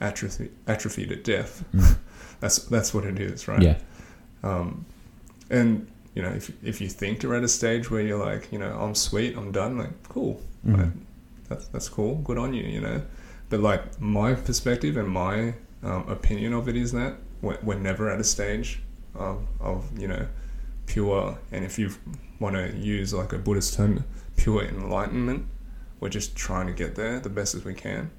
atrophy, 0.00 0.50
atrophy 0.66 1.06
to 1.06 1.16
death. 1.16 1.64
Mm. 1.74 1.96
that's 2.40 2.58
that's 2.66 2.94
what 2.94 3.04
it 3.04 3.18
is, 3.20 3.48
right? 3.48 3.62
Yeah. 3.62 3.78
Um, 4.42 4.86
and 5.50 5.88
you 6.14 6.22
know, 6.22 6.30
if 6.30 6.50
if 6.64 6.80
you 6.80 6.88
think 6.88 7.22
you're 7.22 7.34
at 7.34 7.44
a 7.44 7.48
stage 7.48 7.90
where 7.90 8.00
you're 8.00 8.18
like, 8.24 8.50
you 8.52 8.58
know, 8.58 8.72
I'm 8.78 8.94
sweet, 8.94 9.36
I'm 9.36 9.52
done, 9.52 9.78
like, 9.78 10.02
cool, 10.08 10.40
Mhm. 10.66 10.78
right? 10.78 10.92
That's 11.48 11.66
that's 11.68 11.88
cool. 11.88 12.16
Good 12.16 12.38
on 12.38 12.54
you, 12.54 12.64
you 12.64 12.80
know. 12.80 13.02
But 13.48 13.60
like 13.60 14.00
my 14.00 14.34
perspective 14.34 14.96
and 14.96 15.08
my 15.08 15.54
um, 15.82 16.08
opinion 16.08 16.52
of 16.52 16.68
it 16.68 16.76
is 16.76 16.90
that 16.92 17.14
we're, 17.42 17.58
we're 17.62 17.78
never 17.78 18.10
at 18.10 18.18
a 18.18 18.24
stage 18.24 18.80
of, 19.14 19.46
of 19.60 19.84
you 19.98 20.08
know 20.08 20.26
pure. 20.86 21.38
And 21.52 21.64
if 21.64 21.78
you 21.78 21.90
want 22.40 22.56
to 22.56 22.76
use 22.76 23.14
like 23.14 23.32
a 23.32 23.38
Buddhist 23.38 23.74
term, 23.74 24.04
pure 24.36 24.62
enlightenment, 24.64 25.46
we're 26.00 26.08
just 26.08 26.36
trying 26.36 26.66
to 26.66 26.72
get 26.72 26.94
there 26.94 27.20
the 27.20 27.30
best 27.30 27.54
as 27.54 27.64
we 27.64 27.74
can. 27.74 28.10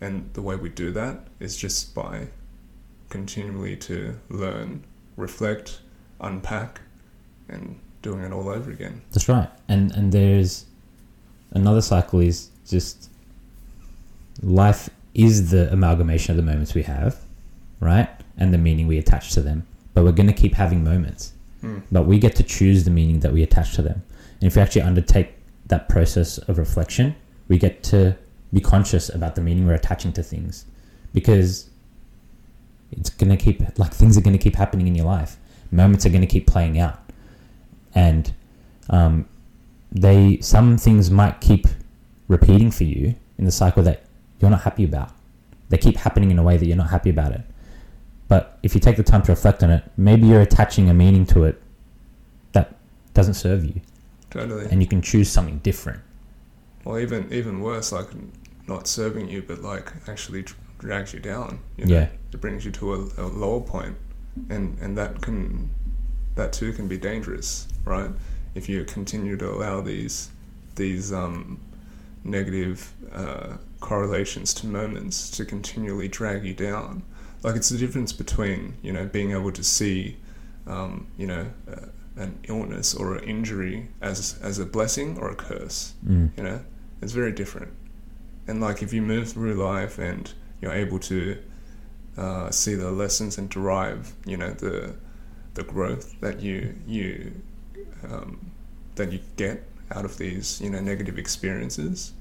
And 0.00 0.28
the 0.34 0.42
way 0.42 0.56
we 0.56 0.68
do 0.68 0.90
that 0.92 1.26
is 1.40 1.56
just 1.56 1.94
by 1.94 2.28
continually 3.08 3.76
to 3.76 4.18
learn, 4.28 4.84
reflect, 5.16 5.80
unpack, 6.20 6.80
and 7.48 7.78
doing 8.02 8.20
it 8.20 8.32
all 8.32 8.48
over 8.48 8.70
again. 8.70 9.02
That's 9.12 9.28
right. 9.28 9.48
And 9.68 9.92
and 9.92 10.12
there's 10.12 10.66
another 11.52 11.80
cycle 11.80 12.20
is 12.20 12.50
just 12.66 13.10
life 14.42 14.90
is 15.14 15.50
the 15.50 15.72
amalgamation 15.72 16.32
of 16.32 16.36
the 16.36 16.42
moments 16.42 16.74
we 16.74 16.82
have, 16.82 17.20
right? 17.80 18.08
And 18.36 18.52
the 18.52 18.58
meaning 18.58 18.86
we 18.86 18.98
attach 18.98 19.32
to 19.32 19.40
them. 19.40 19.66
But 19.94 20.04
we're 20.04 20.12
going 20.12 20.26
to 20.26 20.32
keep 20.32 20.54
having 20.54 20.82
moments. 20.82 21.32
Hmm. 21.60 21.78
But 21.92 22.06
we 22.06 22.18
get 22.18 22.34
to 22.36 22.42
choose 22.42 22.84
the 22.84 22.90
meaning 22.90 23.20
that 23.20 23.32
we 23.32 23.42
attach 23.42 23.74
to 23.76 23.82
them. 23.82 24.02
And 24.40 24.44
if 24.48 24.56
we 24.56 24.62
actually 24.62 24.82
undertake 24.82 25.34
that 25.66 25.88
process 25.88 26.38
of 26.38 26.58
reflection, 26.58 27.14
we 27.48 27.58
get 27.58 27.82
to 27.84 28.16
be 28.52 28.60
conscious 28.60 29.08
about 29.08 29.34
the 29.34 29.40
meaning 29.40 29.66
we're 29.66 29.74
attaching 29.74 30.12
to 30.12 30.22
things. 30.22 30.66
Because 31.12 31.70
it's 32.92 33.10
going 33.10 33.30
to 33.30 33.36
keep, 33.36 33.62
like, 33.78 33.92
things 33.92 34.16
are 34.16 34.20
going 34.20 34.36
to 34.36 34.42
keep 34.42 34.56
happening 34.56 34.86
in 34.86 34.94
your 34.94 35.06
life. 35.06 35.36
Moments 35.70 36.04
are 36.06 36.10
going 36.10 36.20
to 36.20 36.26
keep 36.26 36.46
playing 36.46 36.78
out. 36.78 37.00
And 37.94 38.32
um, 38.90 39.28
they, 39.90 40.38
some 40.40 40.76
things 40.76 41.10
might 41.10 41.40
keep 41.40 41.66
repeating 42.28 42.70
for 42.70 42.84
you 42.84 43.14
in 43.38 43.44
the 43.44 43.52
cycle 43.52 43.82
that 43.84 44.04
you're 44.40 44.50
not 44.50 44.62
happy 44.62 44.84
about. 44.84 45.12
They 45.68 45.78
keep 45.78 45.96
happening 45.96 46.30
in 46.30 46.38
a 46.38 46.42
way 46.42 46.56
that 46.56 46.66
you're 46.66 46.76
not 46.76 46.90
happy 46.90 47.10
about 47.10 47.32
it. 47.32 47.42
But 48.28 48.58
if 48.62 48.74
you 48.74 48.80
take 48.80 48.96
the 48.96 49.02
time 49.02 49.22
to 49.22 49.32
reflect 49.32 49.62
on 49.62 49.70
it, 49.70 49.84
maybe 49.96 50.26
you're 50.26 50.40
attaching 50.40 50.88
a 50.88 50.94
meaning 50.94 51.26
to 51.26 51.44
it 51.44 51.60
that 52.52 52.76
doesn't 53.12 53.34
serve 53.34 53.64
you, 53.64 53.80
Totally. 54.34 54.66
and 54.70 54.82
you 54.82 54.88
can 54.88 55.00
choose 55.00 55.30
something 55.30 55.58
different. 55.58 56.02
Or 56.84 57.00
even 57.00 57.32
even 57.32 57.60
worse, 57.60 57.92
like 57.92 58.08
not 58.66 58.86
serving 58.86 59.28
you, 59.28 59.42
but 59.42 59.62
like 59.62 59.92
actually 60.08 60.44
drags 60.78 61.14
you 61.14 61.20
down. 61.20 61.60
You 61.76 61.86
know? 61.86 61.94
Yeah. 61.94 62.08
It 62.32 62.40
brings 62.40 62.64
you 62.64 62.72
to 62.72 62.94
a, 62.94 62.98
a 63.16 63.26
lower 63.26 63.60
point, 63.60 63.96
and 64.50 64.76
and 64.80 64.98
that 64.98 65.22
can 65.22 65.70
that 66.34 66.52
too 66.52 66.72
can 66.72 66.88
be 66.88 66.98
dangerous, 66.98 67.68
right? 67.84 68.10
If 68.54 68.68
you 68.68 68.84
continue 68.84 69.36
to 69.36 69.48
allow 69.50 69.80
these 69.80 70.30
these 70.74 71.12
um, 71.12 71.60
negative 72.24 72.92
uh, 73.12 73.56
correlations 73.80 74.52
to 74.54 74.66
moments 74.66 75.30
to 75.30 75.44
continually 75.44 76.08
drag 76.08 76.44
you 76.44 76.54
down. 76.54 77.02
Like 77.42 77.56
it's 77.56 77.68
the 77.68 77.78
difference 77.78 78.12
between 78.12 78.74
you 78.82 78.92
know 78.92 79.06
being 79.06 79.32
able 79.32 79.52
to 79.52 79.62
see, 79.62 80.16
um, 80.66 81.06
you 81.16 81.26
know, 81.26 81.46
uh, 81.70 81.86
an 82.16 82.38
illness 82.48 82.94
or 82.94 83.16
an 83.16 83.24
injury 83.24 83.88
as 84.00 84.38
as 84.42 84.58
a 84.58 84.64
blessing 84.66 85.18
or 85.18 85.30
a 85.30 85.34
curse. 85.34 85.94
Mm. 86.06 86.30
You 86.36 86.42
know, 86.44 86.60
it's 87.02 87.12
very 87.12 87.32
different. 87.32 87.72
And 88.46 88.60
like 88.60 88.82
if 88.82 88.92
you 88.92 89.02
move 89.02 89.32
through 89.32 89.54
life 89.54 89.98
and 89.98 90.32
you're 90.60 90.72
able 90.72 90.98
to 91.00 91.38
uh, 92.16 92.50
see 92.50 92.74
the 92.74 92.90
lessons 92.90 93.38
and 93.38 93.48
derive, 93.48 94.12
you 94.26 94.36
know, 94.36 94.50
the 94.50 94.94
the 95.54 95.64
growth 95.64 96.20
that 96.20 96.40
you 96.40 96.74
you 96.86 97.32
um, 98.08 98.52
that 98.96 99.12
you 99.12 99.20
get 99.36 99.64
out 99.90 100.04
of 100.04 100.16
these, 100.18 100.60
you 100.60 100.70
know, 100.70 100.80
negative 100.80 101.18
experiences, 101.18 102.12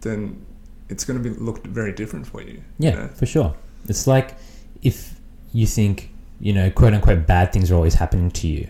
then 0.00 0.44
it's 0.88 1.04
going 1.04 1.22
to 1.22 1.30
be 1.30 1.34
looked 1.36 1.66
very 1.66 1.92
different 1.92 2.26
for 2.26 2.42
you. 2.42 2.62
Yeah, 2.78 2.90
You 2.90 2.96
know? 2.96 3.08
for 3.08 3.26
sure. 3.26 3.54
It's 3.88 4.06
like 4.06 4.36
if 4.82 5.20
you 5.52 5.66
think, 5.66 6.10
you 6.40 6.52
know, 6.52 6.70
quote 6.70 6.94
unquote, 6.94 7.26
bad 7.26 7.52
things 7.52 7.70
are 7.70 7.74
always 7.74 7.94
happening 7.94 8.30
to 8.32 8.48
you. 8.48 8.68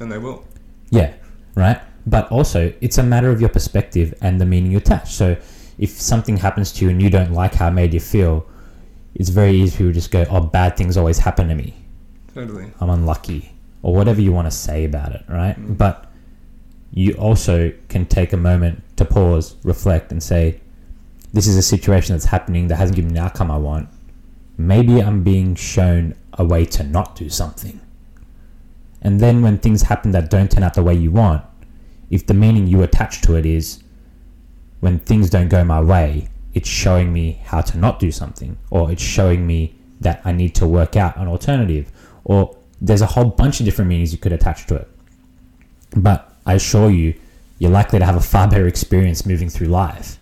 And 0.00 0.10
they 0.10 0.18
will. 0.18 0.44
Yeah, 0.90 1.14
right. 1.54 1.80
But 2.06 2.30
also, 2.30 2.72
it's 2.80 2.98
a 2.98 3.02
matter 3.02 3.30
of 3.30 3.40
your 3.40 3.48
perspective 3.48 4.14
and 4.20 4.40
the 4.40 4.44
meaning 4.44 4.70
you 4.70 4.78
attach. 4.78 5.12
So, 5.14 5.36
if 5.78 5.90
something 5.90 6.36
happens 6.36 6.72
to 6.72 6.84
you 6.84 6.90
and 6.90 7.02
you 7.02 7.10
don't 7.10 7.32
like 7.32 7.54
how 7.54 7.68
it 7.68 7.72
made 7.72 7.92
you 7.92 8.00
feel, 8.00 8.46
it's 9.14 9.30
very 9.30 9.52
easy 9.52 9.76
for 9.76 9.82
you 9.84 9.88
to 9.88 9.94
just 9.94 10.10
go, 10.10 10.24
"Oh, 10.30 10.40
bad 10.40 10.76
things 10.76 10.96
always 10.96 11.18
happen 11.18 11.48
to 11.48 11.54
me. 11.54 11.74
Totally. 12.34 12.66
I'm 12.80 12.90
unlucky," 12.90 13.52
or 13.82 13.94
whatever 13.94 14.20
you 14.20 14.32
want 14.32 14.46
to 14.46 14.50
say 14.50 14.84
about 14.84 15.12
it, 15.12 15.24
right? 15.28 15.58
Mm. 15.58 15.76
But 15.76 16.10
you 16.92 17.14
also 17.14 17.72
can 17.88 18.06
take 18.06 18.32
a 18.32 18.36
moment 18.36 18.82
to 18.96 19.04
pause, 19.04 19.56
reflect, 19.64 20.12
and 20.12 20.22
say, 20.22 20.60
"This 21.32 21.46
is 21.46 21.56
a 21.56 21.62
situation 21.62 22.14
that's 22.14 22.26
happening 22.26 22.68
that 22.68 22.76
hasn't 22.76 22.96
given 22.96 23.12
me 23.12 23.18
the 23.18 23.24
outcome 23.24 23.50
I 23.50 23.58
want. 23.58 23.88
Maybe 24.56 25.02
I'm 25.02 25.22
being 25.22 25.54
shown 25.54 26.14
a 26.34 26.44
way 26.44 26.64
to 26.66 26.84
not 26.84 27.16
do 27.16 27.28
something." 27.28 27.80
And 29.02 29.20
then 29.20 29.42
when 29.42 29.58
things 29.58 29.82
happen 29.82 30.10
that 30.12 30.30
don't 30.30 30.50
turn 30.50 30.62
out 30.62 30.74
the 30.74 30.82
way 30.82 30.94
you 30.94 31.10
want, 31.10 31.44
if 32.10 32.26
the 32.26 32.34
meaning 32.34 32.66
you 32.66 32.82
attach 32.82 33.22
to 33.22 33.36
it 33.36 33.46
is 33.46 33.82
when 34.80 34.98
things 34.98 35.30
don't 35.30 35.48
go 35.48 35.64
my 35.64 35.80
way, 35.80 36.28
it's 36.54 36.68
showing 36.68 37.12
me 37.12 37.40
how 37.44 37.60
to 37.60 37.78
not 37.78 37.98
do 37.98 38.10
something, 38.10 38.56
or 38.70 38.90
it's 38.90 39.02
showing 39.02 39.46
me 39.46 39.74
that 40.00 40.20
I 40.24 40.32
need 40.32 40.54
to 40.56 40.66
work 40.66 40.96
out 40.96 41.16
an 41.16 41.28
alternative, 41.28 41.90
or 42.24 42.56
there's 42.80 43.02
a 43.02 43.06
whole 43.06 43.26
bunch 43.26 43.60
of 43.60 43.66
different 43.66 43.88
meanings 43.88 44.12
you 44.12 44.18
could 44.18 44.32
attach 44.32 44.66
to 44.66 44.76
it. 44.76 44.88
But 45.94 46.32
I 46.44 46.54
assure 46.54 46.90
you, 46.90 47.14
you're 47.58 47.70
likely 47.70 47.98
to 47.98 48.04
have 48.04 48.16
a 48.16 48.20
far 48.20 48.48
better 48.48 48.66
experience 48.66 49.26
moving 49.26 49.48
through 49.48 49.68
life 49.68 50.18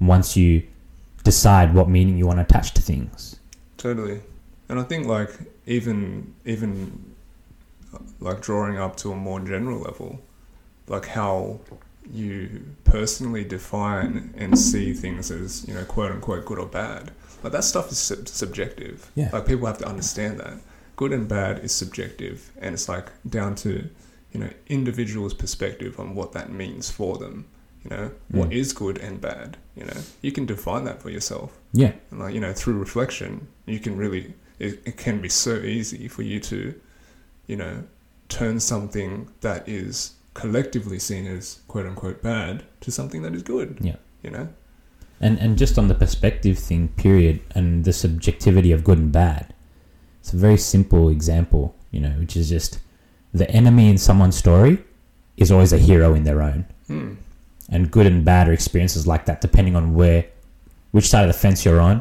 once 0.00 0.36
you 0.36 0.62
decide 1.24 1.74
what 1.74 1.88
meaning 1.88 2.16
you 2.16 2.26
want 2.26 2.38
to 2.38 2.42
attach 2.42 2.74
to 2.74 2.82
things. 2.82 3.38
Totally. 3.76 4.20
And 4.68 4.78
I 4.78 4.82
think 4.82 5.06
like 5.06 5.30
even 5.66 6.34
even 6.44 7.14
like 8.20 8.40
drawing 8.40 8.78
up 8.78 8.96
to 8.98 9.12
a 9.12 9.16
more 9.16 9.40
general 9.40 9.80
level, 9.80 10.20
like 10.86 11.06
how 11.06 11.60
you 12.12 12.64
personally 12.84 13.44
define 13.44 14.32
and 14.36 14.58
see 14.58 14.92
things 14.94 15.30
as 15.30 15.66
you 15.68 15.74
know 15.74 15.84
quote 15.84 16.10
unquote 16.12 16.44
good 16.44 16.58
or 16.58 16.66
bad. 16.66 17.10
Like 17.42 17.52
that 17.52 17.64
stuff 17.64 17.90
is 17.92 17.98
sub- 17.98 18.28
subjective. 18.28 19.10
Yeah. 19.14 19.30
Like 19.32 19.46
people 19.46 19.66
have 19.66 19.78
to 19.78 19.86
understand 19.86 20.40
that 20.40 20.54
good 20.96 21.12
and 21.12 21.28
bad 21.28 21.60
is 21.64 21.72
subjective, 21.72 22.50
and 22.60 22.74
it's 22.74 22.88
like 22.88 23.06
down 23.28 23.54
to 23.56 23.88
you 24.32 24.40
know 24.40 24.50
individuals' 24.68 25.34
perspective 25.34 25.98
on 26.00 26.14
what 26.14 26.32
that 26.32 26.50
means 26.50 26.90
for 26.90 27.18
them. 27.18 27.46
You 27.84 27.90
know 27.90 28.10
what 28.30 28.50
Mm. 28.50 28.54
is 28.54 28.72
good 28.72 28.98
and 28.98 29.20
bad. 29.20 29.56
You 29.76 29.84
know 29.84 29.96
you 30.22 30.32
can 30.32 30.46
define 30.46 30.84
that 30.84 31.00
for 31.00 31.10
yourself 31.10 31.52
Yeah, 31.72 31.92
and 32.10 32.18
like 32.20 32.34
you 32.34 32.40
know 32.40 32.52
through 32.52 32.78
reflection 32.78 33.46
you 33.66 33.78
can 33.78 33.96
really 33.96 34.34
it, 34.58 34.80
it 34.84 34.96
can 34.96 35.20
be 35.20 35.28
so 35.28 35.54
easy 35.56 36.08
for 36.08 36.22
you 36.22 36.40
to 36.40 36.74
you 37.48 37.56
know 37.56 37.82
turn 38.28 38.60
something 38.60 39.28
that 39.40 39.68
is 39.68 40.12
collectively 40.34 40.98
seen 41.00 41.26
as 41.26 41.60
quote 41.66 41.86
unquote 41.86 42.22
bad 42.22 42.62
to 42.80 42.90
something 42.92 43.22
that 43.22 43.34
is 43.34 43.42
good 43.42 43.78
Yeah. 43.80 43.96
you 44.22 44.30
know 44.30 44.48
and 45.20 45.36
and 45.40 45.58
just 45.58 45.76
on 45.78 45.88
the 45.88 45.96
perspective 45.96 46.56
thing, 46.60 46.86
period, 47.04 47.40
and 47.56 47.84
the 47.84 47.92
subjectivity 47.92 48.70
of 48.70 48.84
good 48.84 48.98
and 48.98 49.10
bad. 49.10 49.52
It's 50.20 50.32
a 50.32 50.36
very 50.36 50.56
simple 50.58 51.08
example, 51.08 51.74
you 51.90 51.98
know, 51.98 52.10
which 52.20 52.36
is 52.36 52.48
just 52.48 52.78
the 53.34 53.50
enemy 53.50 53.88
in 53.90 53.98
someone's 53.98 54.36
story 54.36 54.78
is 55.36 55.50
always 55.50 55.72
a 55.72 55.78
hero 55.78 56.14
in 56.14 56.22
their 56.22 56.40
own. 56.40 56.66
hmm. 56.86 57.14
and 57.68 57.90
good 57.90 58.06
and 58.06 58.24
bad 58.24 58.48
are 58.48 58.52
experiences 58.52 59.06
like 59.08 59.24
that 59.26 59.40
depending 59.40 59.74
on 59.74 59.94
where 59.94 60.24
which 60.92 61.08
side 61.08 61.24
of 61.28 61.32
the 61.34 61.38
fence 61.44 61.64
you're 61.64 61.80
on 61.80 61.96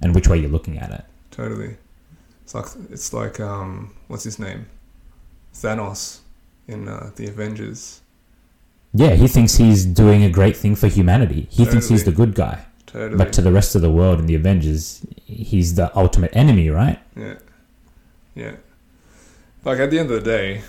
and 0.00 0.14
which 0.14 0.26
way 0.28 0.36
you're 0.40 0.50
looking 0.56 0.76
at 0.78 0.90
it 0.90 1.04
totally 1.30 1.76
it's 2.42 2.54
like 2.54 2.66
it's 2.90 3.12
like 3.12 3.36
um 3.40 3.94
what's 4.08 4.24
his 4.24 4.38
name 4.38 4.66
Thanos 5.54 6.20
in 6.68 6.88
uh, 6.88 7.10
the 7.16 7.26
Avengers. 7.26 8.00
Yeah 8.92 9.14
he 9.14 9.28
thinks 9.28 9.56
he's 9.56 9.84
doing 9.84 10.22
a 10.22 10.30
great 10.30 10.56
thing 10.56 10.76
for 10.76 10.88
humanity. 10.88 11.48
He 11.50 11.64
thinks 11.64 11.88
he's 11.88 12.04
the 12.04 12.12
good 12.12 12.34
guy. 12.34 12.66
Totally. 12.86 13.16
But 13.16 13.32
to 13.32 13.42
the 13.42 13.50
rest 13.50 13.74
of 13.74 13.82
the 13.82 13.90
world 13.90 14.20
in 14.20 14.26
the 14.26 14.36
avengers 14.36 15.04
he's 15.24 15.74
the 15.74 15.96
ultimate 15.96 16.34
enemy 16.36 16.70
right? 16.70 17.00
Yeah. 17.16 17.38
Yeah. 18.34 18.56
Like 19.64 19.78
at 19.78 19.90
the 19.90 19.98
end 19.98 20.10
of 20.10 20.22
the 20.22 20.30
day, 20.30 20.62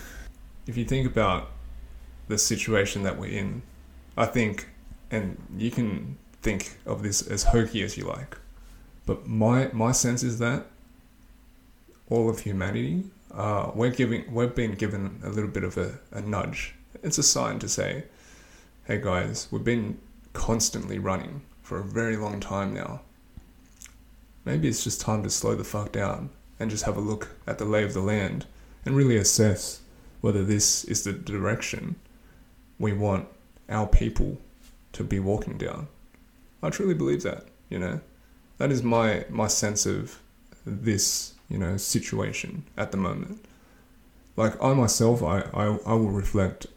if 0.67 0.77
you 0.77 0.85
think 0.85 1.05
about 1.05 1.51
the 2.27 2.37
situation 2.37 3.03
that 3.03 3.17
we're 3.19 3.37
in, 3.37 3.61
I 4.17 4.25
think, 4.25 4.69
and 5.11 5.37
you 5.57 5.69
can 5.69 6.17
think 6.41 6.77
of 6.85 7.03
this 7.03 7.27
as 7.27 7.43
hokey 7.43 7.83
as 7.83 7.97
you 7.97 8.05
like, 8.05 8.37
but 9.05 9.27
my 9.27 9.69
my 9.73 9.91
sense 9.91 10.23
is 10.23 10.39
that 10.39 10.65
all 12.09 12.29
of 12.29 12.39
humanity, 12.39 13.03
uh, 13.35 13.71
we're 13.73 13.91
giving 13.91 14.31
we're 14.33 14.47
being 14.47 14.71
given 14.71 15.19
a 15.23 15.29
little 15.29 15.49
bit 15.49 15.63
of 15.63 15.77
a, 15.77 15.99
a 16.11 16.21
nudge. 16.21 16.75
It's 17.03 17.17
a 17.17 17.23
sign 17.23 17.59
to 17.59 17.69
say, 17.69 18.05
hey 18.85 18.99
guys, 19.01 19.47
we've 19.51 19.63
been 19.63 19.99
constantly 20.33 20.99
running 20.99 21.41
for 21.61 21.79
a 21.79 21.83
very 21.83 22.17
long 22.17 22.39
time 22.39 22.73
now. 22.73 23.01
Maybe 24.45 24.67
it's 24.67 24.83
just 24.83 25.01
time 25.01 25.23
to 25.23 25.29
slow 25.29 25.55
the 25.55 25.63
fuck 25.63 25.91
down 25.91 26.29
and 26.59 26.69
just 26.69 26.85
have 26.85 26.97
a 26.97 27.01
look 27.01 27.29
at 27.47 27.57
the 27.57 27.65
lay 27.65 27.83
of 27.83 27.93
the 27.93 28.01
land 28.01 28.45
and 28.85 28.95
really 28.95 29.17
assess 29.17 29.81
whether 30.21 30.43
this 30.43 30.83
is 30.85 31.03
the 31.03 31.13
direction 31.13 31.95
we 32.79 32.93
want 32.93 33.27
our 33.69 33.87
people 33.87 34.37
to 34.93 35.03
be 35.03 35.19
walking 35.19 35.57
down. 35.57 35.87
I 36.63 36.69
truly 36.69 36.93
believe 36.93 37.23
that, 37.23 37.45
you 37.69 37.79
know. 37.79 38.01
That 38.57 38.71
is 38.71 38.81
my 38.81 39.25
my 39.29 39.47
sense 39.47 39.85
of 39.85 40.19
this, 40.65 41.34
you 41.49 41.57
know, 41.57 41.77
situation 41.77 42.63
at 42.77 42.91
the 42.91 42.97
moment. 42.97 43.45
Like 44.35 44.61
I 44.61 44.73
myself, 44.73 45.23
I, 45.23 45.41
I, 45.53 45.77
I 45.85 45.93
will 45.93 46.11
reflect 46.11 46.67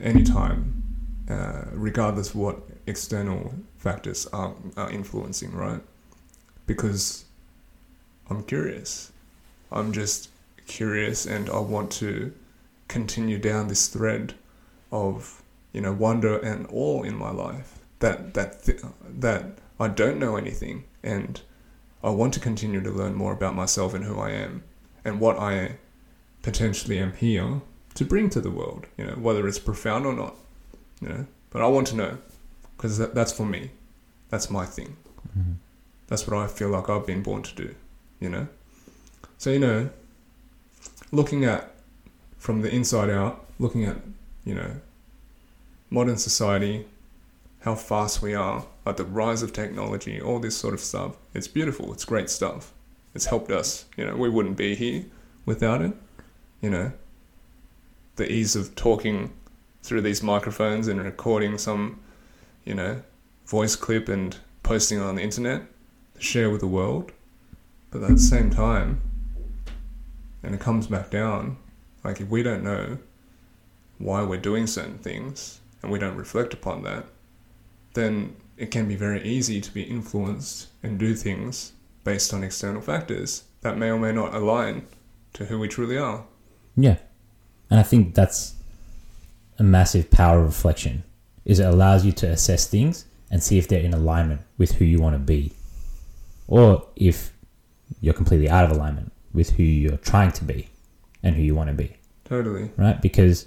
anytime, 0.00 0.82
uh, 1.28 1.64
regardless 1.72 2.34
what 2.34 2.60
external 2.86 3.54
factors 3.76 4.26
are, 4.28 4.54
are 4.76 4.90
influencing, 4.90 5.52
right? 5.52 5.80
Because 6.66 7.24
I'm 8.28 8.42
curious. 8.44 9.12
I'm 9.70 9.92
just 9.92 10.30
curious 10.66 11.26
and 11.26 11.50
I 11.50 11.58
want 11.58 11.90
to 11.92 12.32
continue 12.88 13.38
down 13.38 13.68
this 13.68 13.88
thread 13.88 14.34
of, 14.90 15.42
you 15.72 15.80
know, 15.80 15.92
wonder 15.92 16.38
and 16.38 16.66
awe 16.70 17.02
in 17.02 17.16
my 17.16 17.30
life. 17.30 17.78
That 18.00 18.34
that 18.34 18.64
th- 18.64 18.82
that 19.18 19.58
I 19.80 19.88
don't 19.88 20.18
know 20.18 20.36
anything 20.36 20.84
and 21.02 21.40
I 22.04 22.10
want 22.10 22.34
to 22.34 22.40
continue 22.40 22.82
to 22.82 22.90
learn 22.90 23.14
more 23.14 23.32
about 23.32 23.54
myself 23.54 23.94
and 23.94 24.04
who 24.04 24.20
I 24.20 24.30
am 24.30 24.62
and 25.04 25.20
what 25.20 25.38
I 25.38 25.76
potentially 26.42 26.98
am 26.98 27.14
here 27.14 27.62
to 27.94 28.04
bring 28.04 28.28
to 28.30 28.42
the 28.42 28.50
world, 28.50 28.86
you 28.98 29.06
know, 29.06 29.14
whether 29.14 29.48
it's 29.48 29.58
profound 29.58 30.04
or 30.04 30.12
not, 30.12 30.36
you 31.00 31.08
know. 31.08 31.26
But 31.50 31.62
I 31.62 31.66
want 31.66 31.86
to 31.88 31.96
know 31.96 32.18
because 32.76 32.98
that, 32.98 33.14
that's 33.14 33.32
for 33.32 33.46
me. 33.46 33.70
That's 34.28 34.50
my 34.50 34.66
thing. 34.66 34.96
Mm-hmm. 35.36 35.52
That's 36.08 36.26
what 36.26 36.36
I 36.36 36.46
feel 36.46 36.68
like 36.68 36.90
I've 36.90 37.06
been 37.06 37.22
born 37.22 37.42
to 37.42 37.54
do, 37.54 37.74
you 38.20 38.28
know. 38.28 38.48
So 39.38 39.50
you 39.50 39.58
know, 39.58 39.88
looking 41.10 41.44
at 41.44 41.74
from 42.36 42.60
the 42.60 42.74
inside 42.74 43.08
out, 43.08 43.46
looking 43.58 43.84
at 43.84 43.96
you 44.44 44.54
know 44.54 44.72
modern 45.88 46.18
society, 46.18 46.86
how 47.60 47.74
fast 47.74 48.20
we 48.20 48.34
are, 48.34 48.66
at 48.86 48.96
the 48.96 49.04
rise 49.04 49.42
of 49.42 49.52
technology, 49.52 50.20
all 50.20 50.38
this 50.38 50.56
sort 50.56 50.74
of 50.74 50.80
stuff. 50.80 51.16
It's 51.32 51.48
beautiful. 51.48 51.92
It's 51.92 52.04
great 52.04 52.28
stuff. 52.28 52.72
It's 53.14 53.26
helped 53.26 53.50
us. 53.50 53.86
You 53.96 54.04
know, 54.04 54.16
we 54.16 54.28
wouldn't 54.28 54.56
be 54.56 54.74
here 54.74 55.06
without 55.46 55.80
it. 55.80 55.94
You 56.60 56.70
know, 56.70 56.92
the 58.16 58.30
ease 58.30 58.56
of 58.56 58.74
talking 58.74 59.32
through 59.82 60.00
these 60.00 60.22
microphones 60.22 60.88
and 60.88 61.02
recording 61.02 61.58
some, 61.58 62.00
you 62.64 62.74
know, 62.74 63.02
voice 63.46 63.76
clip 63.76 64.08
and 64.08 64.36
posting 64.62 65.00
on 65.00 65.16
the 65.16 65.22
internet 65.22 65.62
to 66.14 66.20
share 66.20 66.50
with 66.50 66.60
the 66.60 66.66
world. 66.66 67.12
But 67.90 68.02
at 68.02 68.10
the 68.10 68.18
same 68.18 68.50
time, 68.50 69.00
and 70.42 70.54
it 70.54 70.60
comes 70.60 70.86
back 70.88 71.10
down, 71.10 71.56
like 72.02 72.20
if 72.20 72.28
we 72.28 72.42
don't 72.42 72.64
know 72.64 72.98
why 73.98 74.22
we're 74.22 74.40
doing 74.40 74.66
certain 74.66 74.98
things 74.98 75.60
and 75.82 75.92
we 75.92 75.98
don't 75.98 76.16
reflect 76.16 76.52
upon 76.52 76.82
that, 76.82 77.06
then 77.94 78.34
it 78.56 78.70
can 78.70 78.86
be 78.88 78.96
very 78.96 79.22
easy 79.22 79.60
to 79.60 79.70
be 79.72 79.82
influenced 79.82 80.68
and 80.82 80.98
do 80.98 81.14
things 81.14 81.72
based 82.04 82.32
on 82.32 82.44
external 82.44 82.80
factors 82.80 83.44
that 83.62 83.78
may 83.78 83.88
or 83.90 83.98
may 83.98 84.12
not 84.12 84.34
align 84.34 84.86
to 85.32 85.46
who 85.46 85.58
we 85.58 85.68
truly 85.68 85.98
are. 85.98 86.24
Yeah. 86.76 86.98
And 87.70 87.80
I 87.80 87.82
think 87.82 88.14
that's 88.14 88.54
a 89.58 89.62
massive 89.62 90.10
power 90.10 90.40
of 90.40 90.46
reflection 90.46 91.04
is 91.44 91.60
it 91.60 91.66
allows 91.66 92.04
you 92.04 92.12
to 92.12 92.26
assess 92.28 92.66
things 92.66 93.06
and 93.30 93.42
see 93.42 93.58
if 93.58 93.68
they're 93.68 93.80
in 93.80 93.94
alignment 93.94 94.40
with 94.58 94.72
who 94.72 94.84
you 94.84 95.00
want 95.00 95.14
to 95.14 95.18
be 95.18 95.52
or 96.46 96.86
if 96.96 97.32
you're 98.00 98.14
completely 98.14 98.48
out 98.48 98.64
of 98.64 98.70
alignment 98.70 99.12
with 99.32 99.50
who 99.50 99.62
you're 99.62 99.96
trying 99.98 100.32
to 100.32 100.44
be 100.44 100.68
and 101.22 101.36
who 101.36 101.42
you 101.42 101.54
want 101.54 101.68
to 101.68 101.74
be 101.74 101.96
Totally. 102.24 102.70
right 102.76 103.00
because 103.00 103.46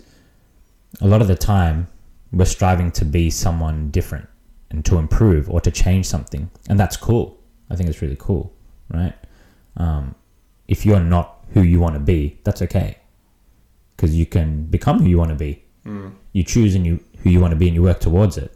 a 1.01 1.07
lot 1.07 1.21
of 1.21 1.27
the 1.27 1.35
time 1.35 1.87
we're 2.31 2.45
striving 2.45 2.91
to 2.91 3.05
be 3.05 3.29
someone 3.29 3.89
different 3.89 4.27
and 4.69 4.83
to 4.85 4.97
improve 4.97 5.49
or 5.49 5.61
to 5.61 5.71
change 5.71 6.05
something. 6.05 6.49
And 6.69 6.79
that's 6.79 6.97
cool. 6.97 7.39
I 7.69 7.75
think 7.75 7.89
it's 7.89 8.01
really 8.01 8.17
cool 8.19 8.53
right? 8.93 9.13
Um, 9.77 10.15
if 10.67 10.85
you're 10.85 10.99
not 10.99 11.43
who 11.53 11.61
you 11.61 11.79
want 11.79 11.93
to 11.95 11.99
be 11.99 12.39
that's 12.43 12.61
okay. 12.61 12.97
Because 13.95 14.15
you 14.15 14.25
can 14.25 14.65
become 14.65 14.99
who 14.99 15.09
you 15.09 15.17
want 15.17 15.29
to 15.29 15.35
be. 15.35 15.63
Mm. 15.85 16.13
you 16.33 16.43
choose 16.43 16.75
and 16.75 16.85
you 16.85 16.99
who 17.19 17.29
you 17.29 17.39
want 17.39 17.51
to 17.51 17.55
be 17.55 17.67
and 17.67 17.73
you 17.73 17.81
work 17.81 18.01
towards 18.01 18.37
it. 18.37 18.53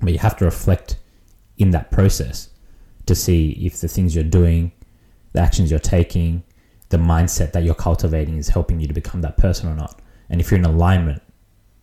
But 0.00 0.12
you 0.12 0.20
have 0.20 0.36
to 0.36 0.44
reflect 0.44 0.98
in 1.56 1.70
that 1.72 1.90
process 1.90 2.50
to 3.06 3.14
see 3.16 3.50
if 3.60 3.80
the 3.80 3.88
things 3.88 4.14
you're 4.14 4.22
doing 4.22 4.70
the 5.32 5.40
actions 5.40 5.70
you're 5.70 5.80
taking 5.80 6.42
the 6.90 6.96
mindset 6.96 7.52
that 7.52 7.64
you're 7.64 7.74
cultivating 7.74 8.36
is 8.36 8.48
helping 8.48 8.80
you 8.80 8.86
to 8.86 8.94
become 8.94 9.20
that 9.20 9.36
person 9.36 9.68
or 9.68 9.74
not. 9.74 10.00
And 10.30 10.40
if 10.40 10.50
you're 10.50 10.58
in 10.58 10.64
alignment 10.64 11.22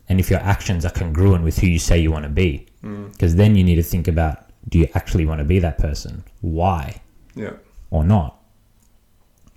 and 0.08 0.20
if 0.20 0.30
your 0.30 0.40
actions 0.40 0.86
are 0.86 0.92
congruent 0.92 1.44
with 1.44 1.60
who 1.60 1.68
you 1.68 1.78
say 1.78 2.00
you 2.00 2.12
want 2.12 2.24
to 2.24 2.30
be 2.30 2.68
Mm. 2.86 3.12
because 3.12 3.36
then 3.36 3.56
you 3.56 3.64
need 3.64 3.76
to 3.76 3.84
think 3.84 4.08
about 4.08 4.38
do 4.70 4.78
you 4.80 4.88
actually 4.94 5.26
want 5.26 5.40
to 5.40 5.46
be 5.46 5.60
that 5.60 5.78
person 5.78 6.24
why 6.42 7.02
Yeah. 7.36 7.54
or 7.90 8.04
not 8.04 8.32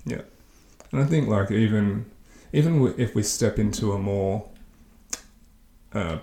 Yeah. 0.05 0.23
And 0.93 1.03
I 1.03 1.07
think 1.07 1.29
like 1.29 1.51
even 1.51 2.07
even 2.53 2.95
if 2.97 3.15
we 3.15 3.23
step 3.23 3.59
into 3.59 3.93
a 3.93 3.99
more 3.99 4.49
uh, 5.93 6.19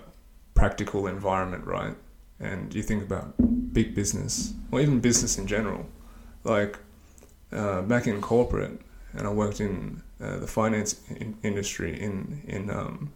practical 0.54 1.06
environment, 1.06 1.64
right? 1.66 1.94
And 2.40 2.74
you 2.74 2.82
think 2.82 3.02
about 3.04 3.34
big 3.72 3.94
business 3.94 4.52
or 4.72 4.80
even 4.80 5.00
business 5.00 5.38
in 5.38 5.46
general, 5.46 5.86
like 6.44 6.78
uh, 7.52 7.82
back 7.82 8.06
in 8.06 8.20
corporate, 8.20 8.80
and 9.12 9.26
I 9.26 9.30
worked 9.30 9.60
in 9.60 10.02
uh, 10.20 10.38
the 10.38 10.46
finance 10.46 11.00
in- 11.10 11.36
industry 11.42 11.92
in 12.06 12.42
in 12.48 12.70
um, 12.70 13.12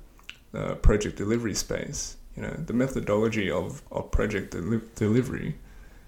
the 0.53 0.76
project 0.76 1.16
delivery 1.16 1.55
space. 1.55 2.16
You 2.41 2.47
know, 2.47 2.55
the 2.55 2.72
methodology 2.72 3.51
of 3.51 3.82
of 3.93 4.11
project 4.11 4.53
deli- 4.53 4.80
delivery, 4.97 5.57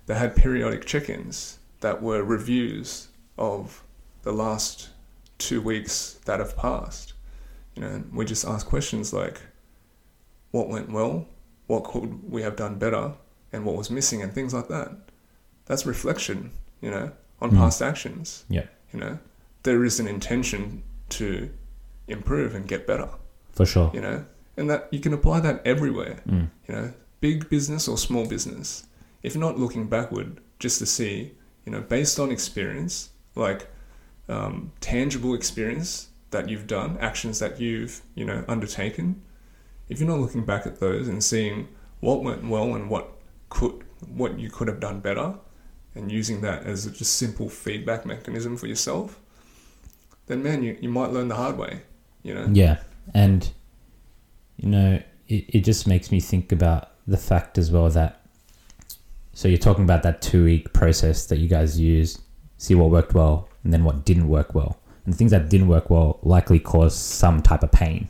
they 0.07 0.15
had 0.15 0.35
periodic 0.35 0.87
check-ins 0.87 1.59
that 1.81 2.03
were 2.03 2.23
reviews 2.25 3.09
of 3.37 3.83
the 4.23 4.33
last 4.33 4.89
two 5.37 5.61
weeks 5.61 6.19
that 6.25 6.41
have 6.41 6.57
passed. 6.57 7.13
You 7.75 7.83
know, 7.83 8.03
we 8.15 8.25
just 8.25 8.47
ask 8.47 8.67
questions 8.67 9.13
like, 9.13 9.43
what 10.53 10.69
went 10.71 10.91
well, 10.91 11.27
what 11.67 11.85
could 11.85 12.31
we 12.33 12.41
have 12.41 12.57
done 12.57 12.79
better, 12.79 13.13
and 13.53 13.67
what 13.67 13.77
was 13.77 13.91
missing, 13.91 14.23
and 14.23 14.33
things 14.33 14.55
like 14.55 14.69
that. 14.69 14.91
That's 15.67 15.85
reflection, 15.85 16.51
you 16.81 16.91
know, 16.91 17.13
on 17.43 17.51
Mm. 17.51 17.57
past 17.59 17.83
actions. 17.83 18.45
Yeah. 18.49 18.69
You 18.95 19.01
know, 19.01 19.19
there 19.65 19.85
is 19.85 20.01
an 20.01 20.09
intention 20.09 20.83
to 21.11 21.51
improve 22.09 22.55
and 22.55 22.67
get 22.67 22.87
better. 22.87 23.11
for 23.53 23.67
sure 23.67 23.91
You 23.93 24.01
know, 24.01 24.25
and 24.57 24.69
that 24.71 24.89
you 24.91 25.01
can 25.01 25.13
apply 25.13 25.41
that 25.41 25.63
everywhere. 25.65 26.21
mm. 26.29 26.49
You 26.69 26.75
know, 26.75 26.93
big 27.21 27.49
business 27.49 27.89
or 27.89 27.97
small 27.97 28.27
business. 28.27 28.87
If 29.23 29.37
not 29.37 29.59
looking 29.59 29.87
backward, 29.87 30.41
just 30.59 30.79
to 30.81 30.87
see, 30.87 31.33
you 31.65 31.73
know, 31.73 31.81
based 31.81 32.19
on 32.19 32.31
experience, 32.31 33.11
like 33.35 33.69
um, 34.29 34.73
tangible 34.81 35.35
experience 35.35 36.09
that 36.31 36.49
you've 36.49 36.67
done, 36.67 36.99
actions 37.01 37.39
that 37.39 37.61
you've, 37.61 38.03
you 38.15 38.25
know, 38.25 38.45
undertaken. 38.49 39.23
If 39.89 40.01
you're 40.01 40.09
not 40.09 40.21
looking 40.21 40.45
back 40.45 40.67
at 40.67 40.81
those 40.81 41.09
and 41.09 41.23
seeing 41.23 41.69
what 42.01 42.23
went 42.23 42.45
well 42.45 42.75
and 42.75 42.91
what 42.91 43.13
could, 43.49 43.85
what 44.09 44.39
you 44.39 44.51
could 44.51 44.69
have 44.69 44.81
done 44.81 45.01
better, 45.01 45.35
and 45.95 46.11
using 46.11 46.41
that 46.41 46.65
as 46.65 46.87
a 46.87 46.91
just 46.91 47.17
simple 47.17 47.49
feedback 47.49 48.07
mechanism 48.07 48.57
for 48.57 48.67
yourself, 48.67 49.21
then 50.27 50.43
man, 50.43 50.63
you, 50.63 50.77
you 50.81 50.89
might 50.89 51.11
learn 51.11 51.29
the 51.29 51.37
hard 51.37 51.59
way. 51.59 51.83
You 52.23 52.35
know. 52.35 52.49
Yeah, 52.51 52.79
and 53.13 53.51
you 54.63 54.69
know, 54.71 55.03
it, 55.29 55.45
it 55.49 55.61
just 55.65 55.87
makes 55.87 56.11
me 56.11 56.21
think 56.21 56.53
about 56.53 56.91
the 57.07 57.17
fact 57.17 57.59
as 57.59 57.71
well 57.71 57.91
that 57.91 58.21
so 59.35 59.49
you're 59.49 59.59
talking 59.59 59.85
about 59.85 60.03
that 60.05 60.21
two 60.23 60.45
week 60.45 60.73
process 60.73 61.27
that 61.27 61.39
you 61.39 61.49
guys 61.49 61.81
used, 61.81 62.21
see 62.59 62.75
what 62.75 62.91
worked 62.91 63.15
well 63.15 63.49
and 63.65 63.73
then 63.73 63.83
what 63.85 64.05
didn't 64.05 64.29
work 64.29 64.55
well. 64.55 64.79
And 65.05 65.15
things 65.15 65.31
that 65.33 65.49
didn't 65.49 65.69
work 65.69 65.91
well 65.91 66.19
likely 66.23 66.61
caused 66.61 66.97
some 66.99 67.43
type 67.43 67.63
of 67.63 67.73
pain, 67.73 68.09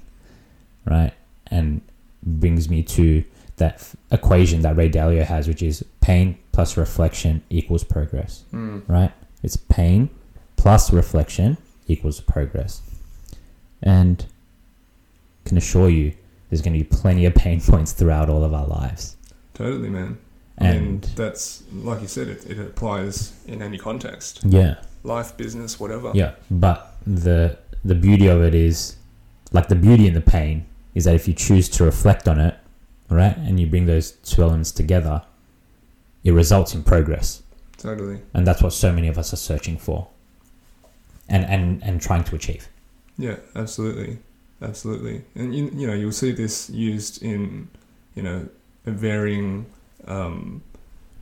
right? 0.85 1.13
And 1.51 1.81
brings 2.23 2.69
me 2.69 2.83
to 2.83 3.25
that 3.57 3.75
f- 3.75 3.97
equation 4.11 4.63
that 4.63 4.77
Ray 4.77 4.91
Dalio 4.91 5.25
has, 5.25 5.47
which 5.49 5.63
is 5.63 5.85
pain 6.01 6.37
plus 6.53 6.77
reflection 6.77 7.43
equals 7.51 7.85
progress 7.85 8.45
Mm. 8.53 8.83
right? 8.89 9.13
It's 9.43 9.57
pain 9.57 10.11
plus 10.57 10.93
reflection 10.93 11.57
equals 11.87 12.21
progress. 12.21 12.83
And 13.83 14.25
can 15.45 15.57
assure 15.57 15.89
you 15.89 16.13
there's 16.53 16.61
going 16.61 16.75
to 16.75 16.79
be 16.79 16.85
plenty 16.85 17.25
of 17.25 17.35
pain 17.35 17.61
points 17.67 17.93
throughout 17.93 18.29
all 18.29 18.45
of 18.45 18.53
our 18.53 18.67
lives. 18.67 19.17
Totally, 19.55 19.89
man. 19.89 20.19
and 20.59 20.77
And 20.77 21.03
that's 21.17 21.63
like 21.73 22.03
you 22.03 22.09
said, 22.09 22.29
it, 22.29 22.45
it 22.45 22.59
applies 22.59 23.33
in 23.47 23.63
any 23.63 23.79
context, 23.79 24.41
yeah, 24.45 24.75
life, 25.03 25.35
business, 25.39 25.81
whatever. 25.81 26.13
yeah. 26.15 26.35
But 26.51 26.97
the 27.07 27.57
the 27.83 27.95
beauty 27.95 28.27
of 28.27 28.43
it 28.43 28.55
is, 28.55 28.97
like 29.51 29.69
the 29.69 29.75
beauty 29.75 30.07
and 30.07 30.15
the 30.15 30.21
pain 30.21 30.67
is 30.95 31.05
that 31.05 31.15
if 31.15 31.27
you 31.27 31.33
choose 31.33 31.71
to 31.71 31.85
reflect 31.85 32.29
on 32.29 32.39
it, 32.39 32.55
right, 33.09 33.35
and 33.39 33.59
you 33.59 33.67
bring 33.67 33.87
those 33.87 34.11
two 34.11 34.43
elements 34.43 34.73
together, 34.73 35.23
it 36.23 36.33
results 36.33 36.75
in 36.75 36.83
progress, 36.85 37.43
Totally. 37.79 38.21
and 38.35 38.47
that's 38.47 38.63
what 38.63 38.75
so 38.75 38.93
many 38.93 39.09
of 39.09 39.17
us 39.17 39.33
are 39.33 39.37
searching 39.51 39.79
for, 39.79 40.09
and 41.31 41.47
and 41.47 41.83
and 41.83 42.03
trying 42.03 42.25
to 42.25 42.37
achieve. 42.37 42.69
Yeah, 43.17 43.37
absolutely, 43.57 44.19
absolutely. 44.63 45.25
And 45.35 45.55
you, 45.55 45.71
you 45.75 45.87
know, 45.87 45.95
you'll 45.95 46.13
see 46.13 46.33
this 46.33 46.71
used 46.71 47.23
in, 47.23 47.69
you 48.15 48.23
know, 48.23 48.49
varying 48.85 49.67
um, 50.07 50.63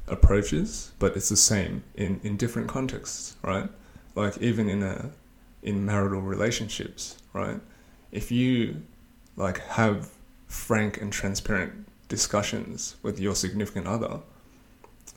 approaches, 0.09 0.93
but 0.99 1.17
it's 1.17 1.29
the 1.29 1.37
same 1.37 1.83
in 1.95 2.21
in 2.23 2.37
different 2.37 2.69
contexts, 2.69 3.37
right? 3.43 3.69
Like 4.15 4.39
even 4.39 4.69
in 4.69 4.83
a 4.83 5.11
in 5.63 5.85
marital 5.85 6.21
relationships, 6.21 7.17
right? 7.33 7.61
If 8.13 8.31
you 8.31 8.83
like 9.37 9.59
have 9.61 10.11
frank 10.49 11.01
and 11.01 11.13
transparent 11.13 11.87
discussions 12.09 12.97
with 13.03 13.21
your 13.21 13.35
significant 13.35 13.87
other, 13.87 14.21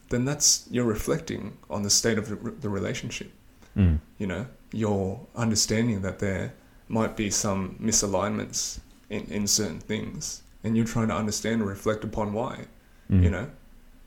then 0.09 0.25
that's 0.25 0.67
you're 0.69 0.85
reflecting 0.85 1.57
on 1.69 1.83
the 1.83 1.89
state 1.89 2.17
of 2.17 2.29
the, 2.61 2.69
relationship 2.69 3.31
Mm. 3.75 3.99
you 4.19 4.27
know, 4.27 4.45
you're 4.71 5.19
understanding 5.35 6.01
that 6.01 6.19
there 6.19 6.53
might 6.87 7.15
be 7.15 7.29
some 7.29 7.75
misalignments 7.81 8.79
in, 9.09 9.25
in 9.25 9.47
certain 9.47 9.79
things, 9.79 10.43
and 10.63 10.75
you're 10.75 10.85
trying 10.85 11.07
to 11.09 11.15
understand 11.15 11.61
and 11.61 11.69
reflect 11.69 12.03
upon 12.03 12.33
why, 12.33 12.65
Mm. 13.11 13.23
you 13.23 13.29
know, 13.29 13.49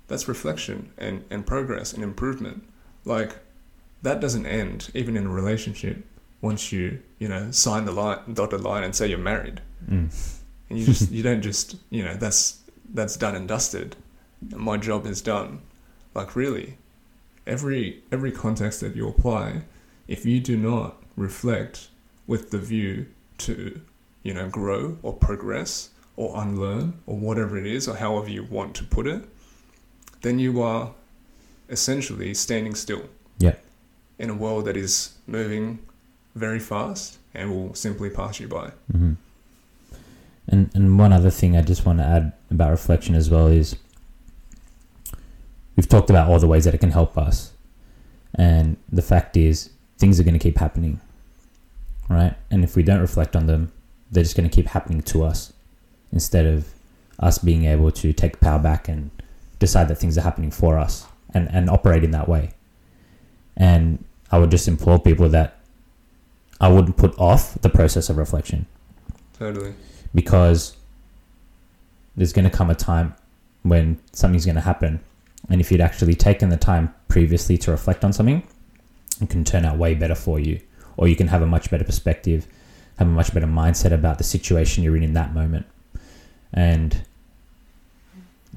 that's 0.08 0.26
reflection 0.26 0.90
and, 0.96 1.22
and 1.30 1.46
progress 1.46 1.92
and 1.92 2.02
improvement. 2.02 2.62
Like, 3.04 3.36
that 4.02 4.20
doesn't 4.20 4.46
end, 4.46 4.90
even 4.94 5.16
in 5.16 5.26
a 5.26 5.30
relationship, 5.30 6.04
once 6.40 6.72
you, 6.72 7.00
you 7.18 7.28
know, 7.28 7.50
sign 7.50 7.84
the 7.84 7.92
line, 7.92 8.18
dotted 8.32 8.62
line 8.62 8.84
and 8.84 8.94
say 8.96 9.06
you're 9.08 9.18
married. 9.18 9.60
Mm. 9.90 10.40
And 10.70 10.78
you 10.78 10.86
just, 10.86 11.10
you 11.16 11.22
don't 11.22 11.42
just, 11.42 11.76
you 11.90 12.02
know, 12.04 12.14
that's, 12.14 12.60
that's 12.94 13.16
done 13.16 13.34
and 13.36 13.46
dusted. 13.46 13.96
My 14.54 14.76
job 14.78 15.06
is 15.06 15.20
done. 15.20 15.60
Like, 16.14 16.34
really, 16.34 16.78
every 17.46 18.02
every 18.10 18.32
context 18.32 18.80
that 18.80 18.96
you 18.96 19.08
apply, 19.08 19.62
if 20.08 20.24
you 20.24 20.40
do 20.40 20.56
not 20.56 21.02
reflect 21.16 21.88
with 22.26 22.50
the 22.50 22.58
view 22.58 23.06
to, 23.38 23.80
you 24.22 24.34
know, 24.34 24.48
grow 24.48 24.98
or 25.02 25.12
progress 25.12 25.90
or 26.16 26.40
unlearn 26.40 26.94
or 27.06 27.16
whatever 27.16 27.56
it 27.58 27.66
is 27.66 27.86
or 27.86 27.96
however 27.96 28.28
you 28.28 28.44
want 28.44 28.74
to 28.74 28.84
put 28.84 29.06
it, 29.06 29.22
then 30.22 30.38
you 30.38 30.62
are 30.62 30.92
essentially 31.68 32.34
standing 32.34 32.74
still. 32.74 33.08
Yeah. 33.38 33.56
In 34.18 34.30
a 34.30 34.34
world 34.34 34.64
that 34.64 34.76
is 34.76 35.16
moving 35.26 35.78
very 36.34 36.58
fast 36.58 37.18
and 37.34 37.50
will 37.50 37.74
simply 37.74 38.10
pass 38.10 38.40
you 38.40 38.48
by. 38.48 38.72
Mm-hmm. 38.92 39.12
And 40.48 40.70
and 40.74 40.98
one 40.98 41.12
other 41.12 41.30
thing 41.30 41.56
I 41.56 41.62
just 41.62 41.84
want 41.84 41.98
to 41.98 42.04
add 42.04 42.32
about 42.50 42.70
reflection 42.70 43.14
as 43.14 43.28
well 43.28 43.48
is 43.48 43.76
we've 45.74 45.88
talked 45.88 46.08
about 46.08 46.30
all 46.30 46.38
the 46.38 46.46
ways 46.46 46.64
that 46.64 46.74
it 46.74 46.78
can 46.78 46.92
help 46.92 47.18
us, 47.18 47.52
and 48.34 48.76
the 48.90 49.02
fact 49.02 49.36
is 49.36 49.70
things 49.98 50.20
are 50.20 50.22
going 50.22 50.38
to 50.38 50.40
keep 50.40 50.58
happening, 50.58 51.00
right? 52.08 52.34
And 52.50 52.64
if 52.64 52.76
we 52.76 52.82
don't 52.82 53.00
reflect 53.00 53.36
on 53.36 53.46
them, 53.46 53.72
they're 54.10 54.22
just 54.22 54.36
going 54.36 54.48
to 54.48 54.54
keep 54.54 54.66
happening 54.68 55.02
to 55.02 55.24
us 55.24 55.52
instead 56.12 56.46
of 56.46 56.68
us 57.18 57.38
being 57.38 57.64
able 57.64 57.90
to 57.90 58.12
take 58.12 58.40
power 58.40 58.58
back 58.58 58.88
and 58.88 59.10
decide 59.58 59.88
that 59.88 59.96
things 59.96 60.16
are 60.18 60.22
happening 60.22 60.50
for 60.50 60.78
us 60.78 61.06
and 61.32 61.48
and 61.52 61.68
operate 61.70 62.04
in 62.04 62.10
that 62.12 62.28
way. 62.28 62.50
And 63.56 64.04
I 64.30 64.38
would 64.38 64.50
just 64.50 64.68
implore 64.68 64.98
people 64.98 65.28
that 65.30 65.58
I 66.60 66.68
wouldn't 66.68 66.96
put 66.96 67.18
off 67.18 67.60
the 67.60 67.68
process 67.68 68.08
of 68.08 68.16
reflection 68.16 68.66
Totally. 69.38 69.74
because 70.14 70.76
there's 72.16 72.32
going 72.32 72.48
to 72.48 72.56
come 72.56 72.70
a 72.70 72.74
time 72.74 73.14
when 73.62 73.98
something's 74.12 74.44
going 74.46 74.54
to 74.54 74.62
happen. 74.62 75.00
And 75.48 75.60
if 75.60 75.70
you'd 75.70 75.80
actually 75.80 76.14
taken 76.14 76.48
the 76.48 76.56
time 76.56 76.94
previously 77.08 77.58
to 77.58 77.70
reflect 77.70 78.04
on 78.04 78.12
something, 78.12 78.42
it 79.20 79.30
can 79.30 79.44
turn 79.44 79.64
out 79.64 79.76
way 79.78 79.94
better 79.94 80.14
for 80.14 80.40
you. 80.40 80.60
Or 80.96 81.08
you 81.08 81.16
can 81.16 81.28
have 81.28 81.42
a 81.42 81.46
much 81.46 81.70
better 81.70 81.84
perspective, 81.84 82.46
have 82.98 83.08
a 83.08 83.10
much 83.10 83.32
better 83.34 83.46
mindset 83.46 83.92
about 83.92 84.18
the 84.18 84.24
situation 84.24 84.82
you're 84.82 84.96
in 84.96 85.02
in 85.02 85.12
that 85.14 85.34
moment. 85.34 85.66
And 86.52 87.02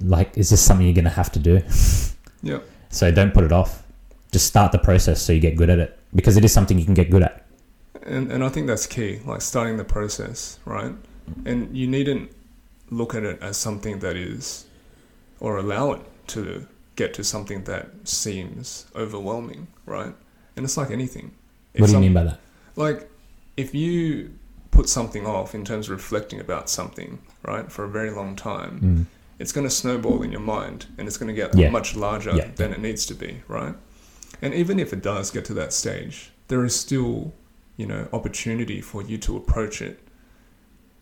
like, 0.02 0.38
is 0.38 0.50
this 0.50 0.62
something 0.62 0.86
you're 0.86 0.96
going 0.96 1.04
to 1.06 1.10
have 1.12 1.32
to 1.34 1.40
do? 1.40 1.62
Yep. 2.42 2.64
So 2.90 3.12
don't 3.12 3.34
put 3.34 3.44
it 3.44 3.52
off. 3.52 3.84
Just 4.32 4.48
start 4.48 4.72
the 4.72 4.80
process 4.80 5.22
so 5.22 5.34
you 5.34 5.40
get 5.40 5.56
good 5.56 5.70
at 5.70 5.80
it 5.80 6.00
because 6.16 6.38
it 6.38 6.46
is 6.46 6.54
something 6.54 6.80
you 6.80 6.86
can 6.86 6.94
get 6.94 7.10
good 7.10 7.24
at. 7.24 7.46
And 8.04 8.32
and 8.32 8.44
I 8.44 8.50
think 8.50 8.68
that's 8.68 8.88
key, 8.88 9.20
like 9.26 9.42
starting 9.42 9.78
the 9.78 9.84
process, 9.84 10.60
right? 10.66 10.94
And 11.46 11.76
you 11.76 11.88
needn't 11.88 12.32
look 12.90 13.14
at 13.14 13.24
it 13.24 13.42
as 13.42 13.58
something 13.58 14.00
that 14.00 14.16
is 14.16 14.66
or 15.40 15.58
allow 15.58 15.92
it 15.92 16.02
to 16.28 16.68
get 16.96 17.14
to 17.16 17.24
something 17.24 17.64
that 17.64 17.90
seems 18.04 18.86
overwhelming, 18.96 19.68
right? 19.86 20.14
And 20.56 20.66
it's 20.66 20.78
like 20.78 20.92
anything. 20.92 21.32
What 21.78 21.88
do 21.88 21.94
you 21.94 22.00
mean 22.00 22.14
by 22.14 22.24
that? 22.24 22.40
Like 22.76 23.10
if 23.58 23.74
you 23.76 24.32
put 24.72 24.88
something 24.90 25.26
off 25.26 25.54
in 25.54 25.66
terms 25.66 25.88
of 25.88 25.92
reflecting 25.92 26.40
about 26.40 26.70
something, 26.70 27.20
right, 27.44 27.72
for 27.72 27.84
a 27.84 27.90
very 27.90 28.12
long 28.12 28.36
time, 28.36 28.80
Mm. 28.82 29.06
it's 29.40 29.52
going 29.52 29.66
to 29.68 29.74
snowball 29.74 30.22
in 30.22 30.32
your 30.32 30.42
mind 30.42 30.86
and 30.98 31.08
it's 31.08 31.18
going 31.18 31.28
to 31.28 31.34
get 31.34 31.56
Yeah. 31.58 31.70
much 31.70 31.96
larger 31.96 32.36
Yeah. 32.36 32.48
than 32.56 32.72
it 32.72 32.80
needs 32.80 33.06
to 33.08 33.14
be, 33.14 33.42
right? 33.48 33.76
And 34.42 34.54
even 34.54 34.80
if 34.80 34.94
it 34.94 35.02
does 35.04 35.32
get 35.32 35.44
to 35.46 35.54
that 35.56 35.74
stage, 35.74 36.32
there 36.48 36.64
is 36.64 36.76
still, 36.76 37.34
you 37.78 37.86
know, 37.86 38.08
opportunity 38.14 38.80
for 38.82 39.02
you 39.04 39.18
to 39.20 39.36
approach 39.38 39.82
it. 39.82 40.00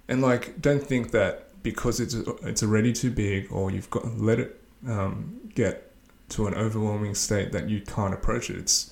And 0.08 0.22
like, 0.22 0.62
don't 0.62 0.84
think 0.86 1.12
that 1.12 1.44
because 1.64 2.00
it's 2.00 2.16
it's 2.44 2.64
already 2.64 2.94
too 2.94 3.12
big 3.12 3.52
or 3.52 3.70
you've 3.72 3.90
got 3.90 4.18
let 4.20 4.40
it 4.40 4.62
um, 4.88 5.36
get 5.54 5.92
to 6.30 6.48
an 6.48 6.54
overwhelming 6.54 7.14
state 7.16 7.52
that 7.52 7.68
you 7.70 7.82
can't 7.82 8.14
approach 8.14 8.50
it. 8.50 8.58
It's 8.58 8.92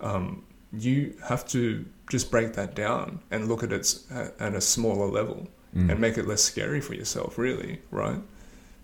um, 0.00 0.42
you 0.72 1.14
have 1.28 1.46
to 1.48 1.84
just 2.10 2.30
break 2.30 2.52
that 2.54 2.74
down 2.74 3.20
and 3.30 3.48
look 3.48 3.62
at 3.62 3.72
it 3.72 3.98
at, 4.40 4.54
a 4.54 4.60
smaller 4.60 5.06
level 5.06 5.48
Mm. 5.76 5.90
and 5.90 6.00
make 6.00 6.16
it 6.16 6.26
less 6.26 6.42
scary 6.42 6.80
for 6.80 6.94
yourself, 6.94 7.36
really, 7.36 7.82
right? 7.90 8.20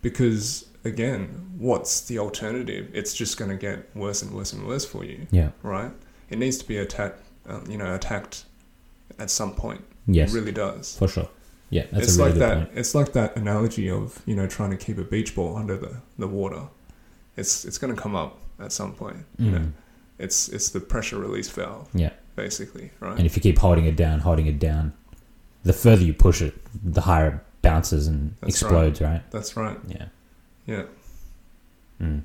Because 0.03 0.67
again, 0.85 1.51
what's 1.59 2.03
the 2.03 2.19
alternative? 2.19 2.91
It's 2.93 3.15
just 3.15 3.39
going 3.39 3.51
to 3.51 3.57
get 3.57 3.95
worse 3.97 4.21
and 4.23 4.33
worse 4.33 4.53
and 4.53 4.67
worse 4.67 4.85
for 4.85 5.03
you, 5.05 5.27
Yeah. 5.31 5.51
right? 5.63 5.93
It 6.29 6.39
needs 6.39 6.59
to 6.59 6.69
be 6.69 6.77
attacked, 6.77 7.21
um, 7.49 7.65
you 7.71 7.79
know, 7.79 7.95
attacked 7.95 8.45
at 9.19 9.31
some 9.31 9.55
point. 9.55 9.83
Yes. 10.07 10.33
It 10.33 10.39
really 10.39 10.53
does. 10.53 10.97
For 10.99 11.09
sure. 11.09 11.29
Yeah, 11.71 11.87
that's 11.91 12.09
it's 12.09 12.17
a 12.17 12.19
really 12.19 12.31
like 12.33 12.35
good 12.35 12.43
that. 12.43 12.67
point. 12.69 12.79
It's 12.79 12.95
like 12.95 13.13
that 13.15 13.37
analogy 13.37 13.89
of 13.91 14.21
you 14.27 14.37
know 14.37 14.47
trying 14.47 14.71
to 14.71 14.77
keep 14.77 14.99
a 14.99 15.03
beach 15.05 15.35
ball 15.35 15.57
under 15.57 15.77
the, 15.79 15.97
the 16.19 16.29
water. 16.29 16.65
It's 17.37 17.65
it's 17.65 17.79
going 17.79 17.95
to 17.97 18.01
come 18.01 18.15
up 18.15 18.37
at 18.61 18.73
some 18.73 18.93
point. 18.93 19.25
You 19.39 19.51
know, 19.51 19.59
Mm. 19.59 19.73
It's 20.19 20.49
it's 20.49 20.71
the 20.71 20.81
pressure 20.81 21.19
release 21.19 21.49
valve. 21.49 21.89
Yeah. 21.95 22.11
basically, 22.37 22.91
right? 23.01 23.17
And 23.17 23.27
if 23.27 23.37
you 23.37 23.43
keep 23.43 23.59
holding 23.59 23.85
it 23.85 23.97
down, 23.97 24.21
holding 24.21 24.47
it 24.47 24.59
down, 24.59 24.93
the 25.63 25.73
further 25.73 26.03
you 26.03 26.15
push 26.15 26.43
it, 26.43 26.55
the 26.85 27.03
higher 27.03 27.29
it 27.29 27.41
bounces 27.63 28.07
and 28.07 28.35
That's 28.41 28.63
explodes, 28.63 29.01
right. 29.01 29.23
That's 29.31 29.57
right. 29.57 29.79
Yeah. 29.89 30.07
Yeah. 30.67 30.85
Mm. 32.01 32.23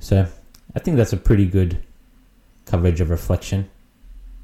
So 0.00 0.26
I 0.74 0.78
think 0.78 0.96
that's 0.96 1.12
a 1.12 1.16
pretty 1.16 1.46
good 1.46 1.82
coverage 2.66 3.00
of 3.00 3.10
reflection. 3.10 3.70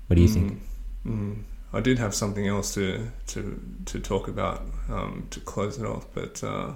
What 0.07 0.17
do 0.17 0.23
you 0.23 0.29
think? 0.29 0.61
Mm, 1.07 1.13
mm. 1.13 1.43
I 1.73 1.81
did 1.81 1.99
have 1.99 2.15
something 2.15 2.47
else 2.47 2.75
to 2.75 3.11
to 3.29 3.61
to 3.87 4.01
talk 4.01 4.29
about 4.29 4.63
um, 4.89 5.27
to 5.31 5.41
close 5.41 5.79
it 5.79 5.85
off, 5.87 6.07
but 6.15 6.43
uh, 6.43 6.73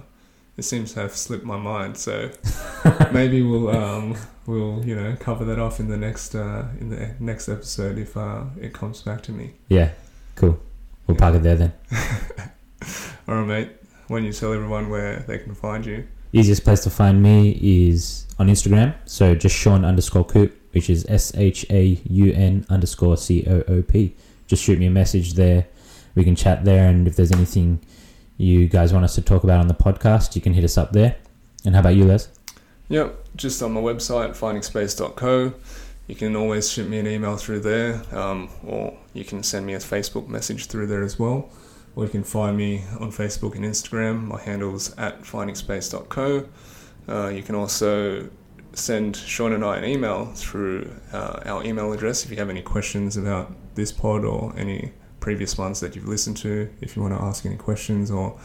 it 0.57 0.63
seems 0.63 0.93
to 0.93 1.01
have 1.01 1.15
slipped 1.15 1.45
my 1.45 1.57
mind. 1.57 1.97
So 1.97 2.29
maybe 3.11 3.41
we'll 3.41 3.69
um, 3.69 4.15
we'll 4.45 4.83
you 4.85 4.95
know 4.95 5.15
cover 5.19 5.45
that 5.45 5.59
off 5.59 5.79
in 5.79 5.87
the 5.87 5.97
next 5.97 6.35
uh, 6.35 6.67
in 6.79 6.89
the 6.89 7.15
next 7.19 7.49
episode 7.49 7.97
if 7.97 8.15
uh, 8.15 8.43
it 8.59 8.73
comes 8.73 9.01
back 9.01 9.21
to 9.23 9.31
me. 9.31 9.53
Yeah. 9.69 9.91
Cool. 10.35 10.59
We'll 11.07 11.17
park 11.17 11.35
it 11.35 11.43
there 11.43 11.55
then. 11.55 11.73
All 13.27 13.35
right, 13.35 13.47
mate. 13.47 13.71
When 14.07 14.23
you 14.23 14.33
tell 14.33 14.53
everyone 14.53 14.89
where 14.89 15.19
they 15.19 15.37
can 15.37 15.55
find 15.55 15.85
you. 15.85 16.07
Easiest 16.33 16.63
place 16.63 16.83
to 16.83 16.89
find 16.89 17.21
me 17.21 17.51
is 17.61 18.25
on 18.39 18.47
Instagram. 18.47 18.95
So 19.05 19.35
just 19.35 19.55
Shaun 19.55 19.85
underscore 19.85 20.25
Coop, 20.25 20.59
which 20.71 20.89
is 20.89 21.05
S 21.07 21.31
H 21.35 21.65
A 21.69 21.99
U 22.09 22.33
N 22.33 22.65
underscore 22.69 23.17
C 23.17 23.45
O 23.47 23.63
O 23.67 23.81
P. 23.81 24.15
Just 24.47 24.63
shoot 24.63 24.79
me 24.79 24.87
a 24.87 24.91
message 24.91 25.33
there. 25.33 25.67
We 26.15 26.23
can 26.23 26.35
chat 26.35 26.65
there, 26.65 26.89
and 26.89 27.07
if 27.07 27.15
there's 27.15 27.31
anything 27.31 27.79
you 28.37 28.67
guys 28.67 28.91
want 28.91 29.05
us 29.05 29.15
to 29.15 29.21
talk 29.21 29.43
about 29.43 29.59
on 29.59 29.67
the 29.67 29.73
podcast, 29.73 30.35
you 30.35 30.41
can 30.41 30.53
hit 30.53 30.63
us 30.63 30.77
up 30.77 30.91
there. 30.91 31.15
And 31.65 31.75
how 31.75 31.81
about 31.81 31.95
you, 31.95 32.05
Les? 32.05 32.29
Yep, 32.89 33.35
just 33.35 33.61
on 33.63 33.71
my 33.71 33.81
website, 33.81 34.31
findingspace.co. 34.31 35.53
You 36.07 36.15
can 36.15 36.35
always 36.35 36.69
shoot 36.69 36.89
me 36.89 36.99
an 36.99 37.07
email 37.07 37.37
through 37.37 37.61
there, 37.61 38.03
um, 38.11 38.49
or 38.65 38.97
you 39.13 39.23
can 39.23 39.41
send 39.41 39.65
me 39.65 39.73
a 39.73 39.79
Facebook 39.79 40.27
message 40.27 40.67
through 40.67 40.87
there 40.87 41.03
as 41.03 41.17
well. 41.17 41.49
Or 41.95 42.03
you 42.03 42.09
can 42.09 42.23
find 42.23 42.57
me 42.57 42.83
on 42.99 43.11
Facebook 43.11 43.55
and 43.55 43.63
Instagram. 43.63 44.23
My 44.27 44.41
handle's 44.41 44.93
at 44.97 45.21
findingspace.co. 45.21 46.49
Uh, 47.07 47.27
you 47.29 47.43
can 47.43 47.55
also 47.55 48.29
send 48.73 49.15
Shaun 49.15 49.53
and 49.53 49.63
I 49.63 49.77
an 49.77 49.85
email 49.85 50.25
through 50.33 50.91
uh, 51.13 51.39
our 51.45 51.63
email 51.63 51.93
address 51.93 52.25
if 52.25 52.31
you 52.31 52.37
have 52.37 52.49
any 52.49 52.61
questions 52.61 53.15
about 53.15 53.53
this 53.75 53.91
pod 53.91 54.25
or 54.25 54.53
any 54.57 54.91
previous 55.23 55.57
ones 55.57 55.79
that 55.79 55.95
you've 55.95 56.09
listened 56.09 56.35
to. 56.35 56.69
If 56.81 56.97
you 56.97 57.01
want 57.01 57.17
to 57.17 57.23
ask 57.23 57.45
any 57.45 57.55
questions 57.55 58.11
or 58.11 58.37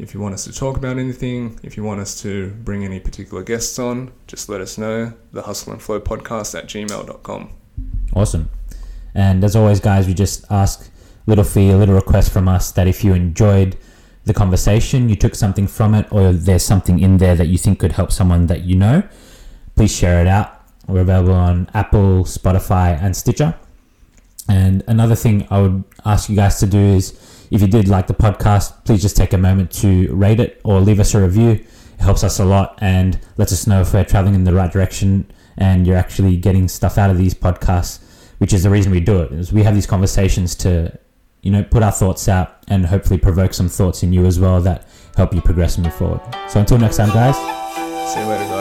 if 0.00 0.12
you 0.12 0.18
want 0.18 0.34
us 0.34 0.44
to 0.44 0.52
talk 0.52 0.76
about 0.76 0.98
anything, 0.98 1.58
if 1.62 1.76
you 1.76 1.84
want 1.84 2.00
us 2.00 2.20
to 2.22 2.50
bring 2.64 2.84
any 2.84 2.98
particular 2.98 3.44
guests 3.44 3.78
on, 3.78 4.12
just 4.26 4.48
let 4.48 4.60
us 4.60 4.76
know. 4.76 5.12
The 5.30 5.42
Hustle 5.42 5.72
and 5.72 5.80
Flow 5.80 6.00
podcast 6.00 6.58
at 6.58 6.66
gmail.com. 6.66 7.50
Awesome. 8.12 8.50
And 9.14 9.44
as 9.44 9.54
always, 9.54 9.78
guys, 9.78 10.08
we 10.08 10.14
just 10.14 10.44
ask 10.50 10.88
a 10.88 11.30
little 11.30 11.44
fee, 11.44 11.70
a 11.70 11.76
little 11.76 11.94
request 11.94 12.32
from 12.32 12.48
us 12.48 12.72
that 12.72 12.88
if 12.88 13.04
you 13.04 13.14
enjoyed 13.14 13.76
the 14.24 14.34
conversation, 14.34 15.08
you 15.08 15.14
took 15.14 15.36
something 15.36 15.68
from 15.68 15.94
it, 15.94 16.06
or 16.10 16.32
there's 16.32 16.64
something 16.64 16.98
in 16.98 17.18
there 17.18 17.36
that 17.36 17.46
you 17.46 17.56
think 17.56 17.78
could 17.78 17.92
help 17.92 18.10
someone 18.10 18.48
that 18.48 18.62
you 18.62 18.74
know, 18.74 19.04
please 19.76 19.94
share 19.94 20.20
it 20.20 20.26
out. 20.26 20.60
We're 20.88 21.02
available 21.02 21.34
on 21.34 21.70
Apple, 21.72 22.24
Spotify, 22.24 23.00
and 23.00 23.16
Stitcher. 23.16 23.54
And 24.48 24.82
another 24.86 25.14
thing 25.14 25.46
I 25.50 25.60
would 25.60 25.84
ask 26.04 26.28
you 26.28 26.36
guys 26.36 26.60
to 26.60 26.66
do 26.66 26.78
is 26.78 27.46
if 27.50 27.60
you 27.60 27.68
did 27.68 27.88
like 27.88 28.06
the 28.06 28.14
podcast, 28.14 28.84
please 28.84 29.02
just 29.02 29.16
take 29.16 29.32
a 29.32 29.38
moment 29.38 29.70
to 29.72 30.12
rate 30.14 30.40
it 30.40 30.60
or 30.64 30.80
leave 30.80 31.00
us 31.00 31.14
a 31.14 31.20
review. 31.20 31.50
It 31.50 32.00
helps 32.00 32.22
us 32.24 32.38
a 32.38 32.44
lot 32.44 32.78
and 32.80 33.18
lets 33.36 33.52
us 33.52 33.66
know 33.66 33.80
if 33.80 33.92
we're 33.94 34.04
traveling 34.04 34.34
in 34.34 34.44
the 34.44 34.52
right 34.52 34.70
direction 34.70 35.30
and 35.56 35.86
you're 35.86 35.96
actually 35.96 36.36
getting 36.36 36.68
stuff 36.68 36.98
out 36.98 37.10
of 37.10 37.18
these 37.18 37.34
podcasts, 37.34 38.00
which 38.38 38.52
is 38.52 38.62
the 38.62 38.70
reason 38.70 38.92
we 38.92 39.00
do 39.00 39.22
it. 39.22 39.32
Is 39.32 39.52
we 39.52 39.62
have 39.62 39.74
these 39.74 39.86
conversations 39.86 40.54
to, 40.56 40.98
you 41.42 41.50
know, 41.50 41.62
put 41.62 41.82
our 41.82 41.92
thoughts 41.92 42.28
out 42.28 42.58
and 42.68 42.86
hopefully 42.86 43.18
provoke 43.18 43.54
some 43.54 43.68
thoughts 43.68 44.02
in 44.02 44.12
you 44.12 44.26
as 44.26 44.38
well 44.38 44.60
that 44.60 44.86
help 45.16 45.32
you 45.34 45.40
progress 45.40 45.76
and 45.76 45.84
move 45.86 45.94
forward. 45.94 46.20
So 46.48 46.60
until 46.60 46.78
next 46.78 46.98
time, 46.98 47.08
guys. 47.08 47.36
See 48.12 48.20
you 48.20 48.26
later. 48.26 48.55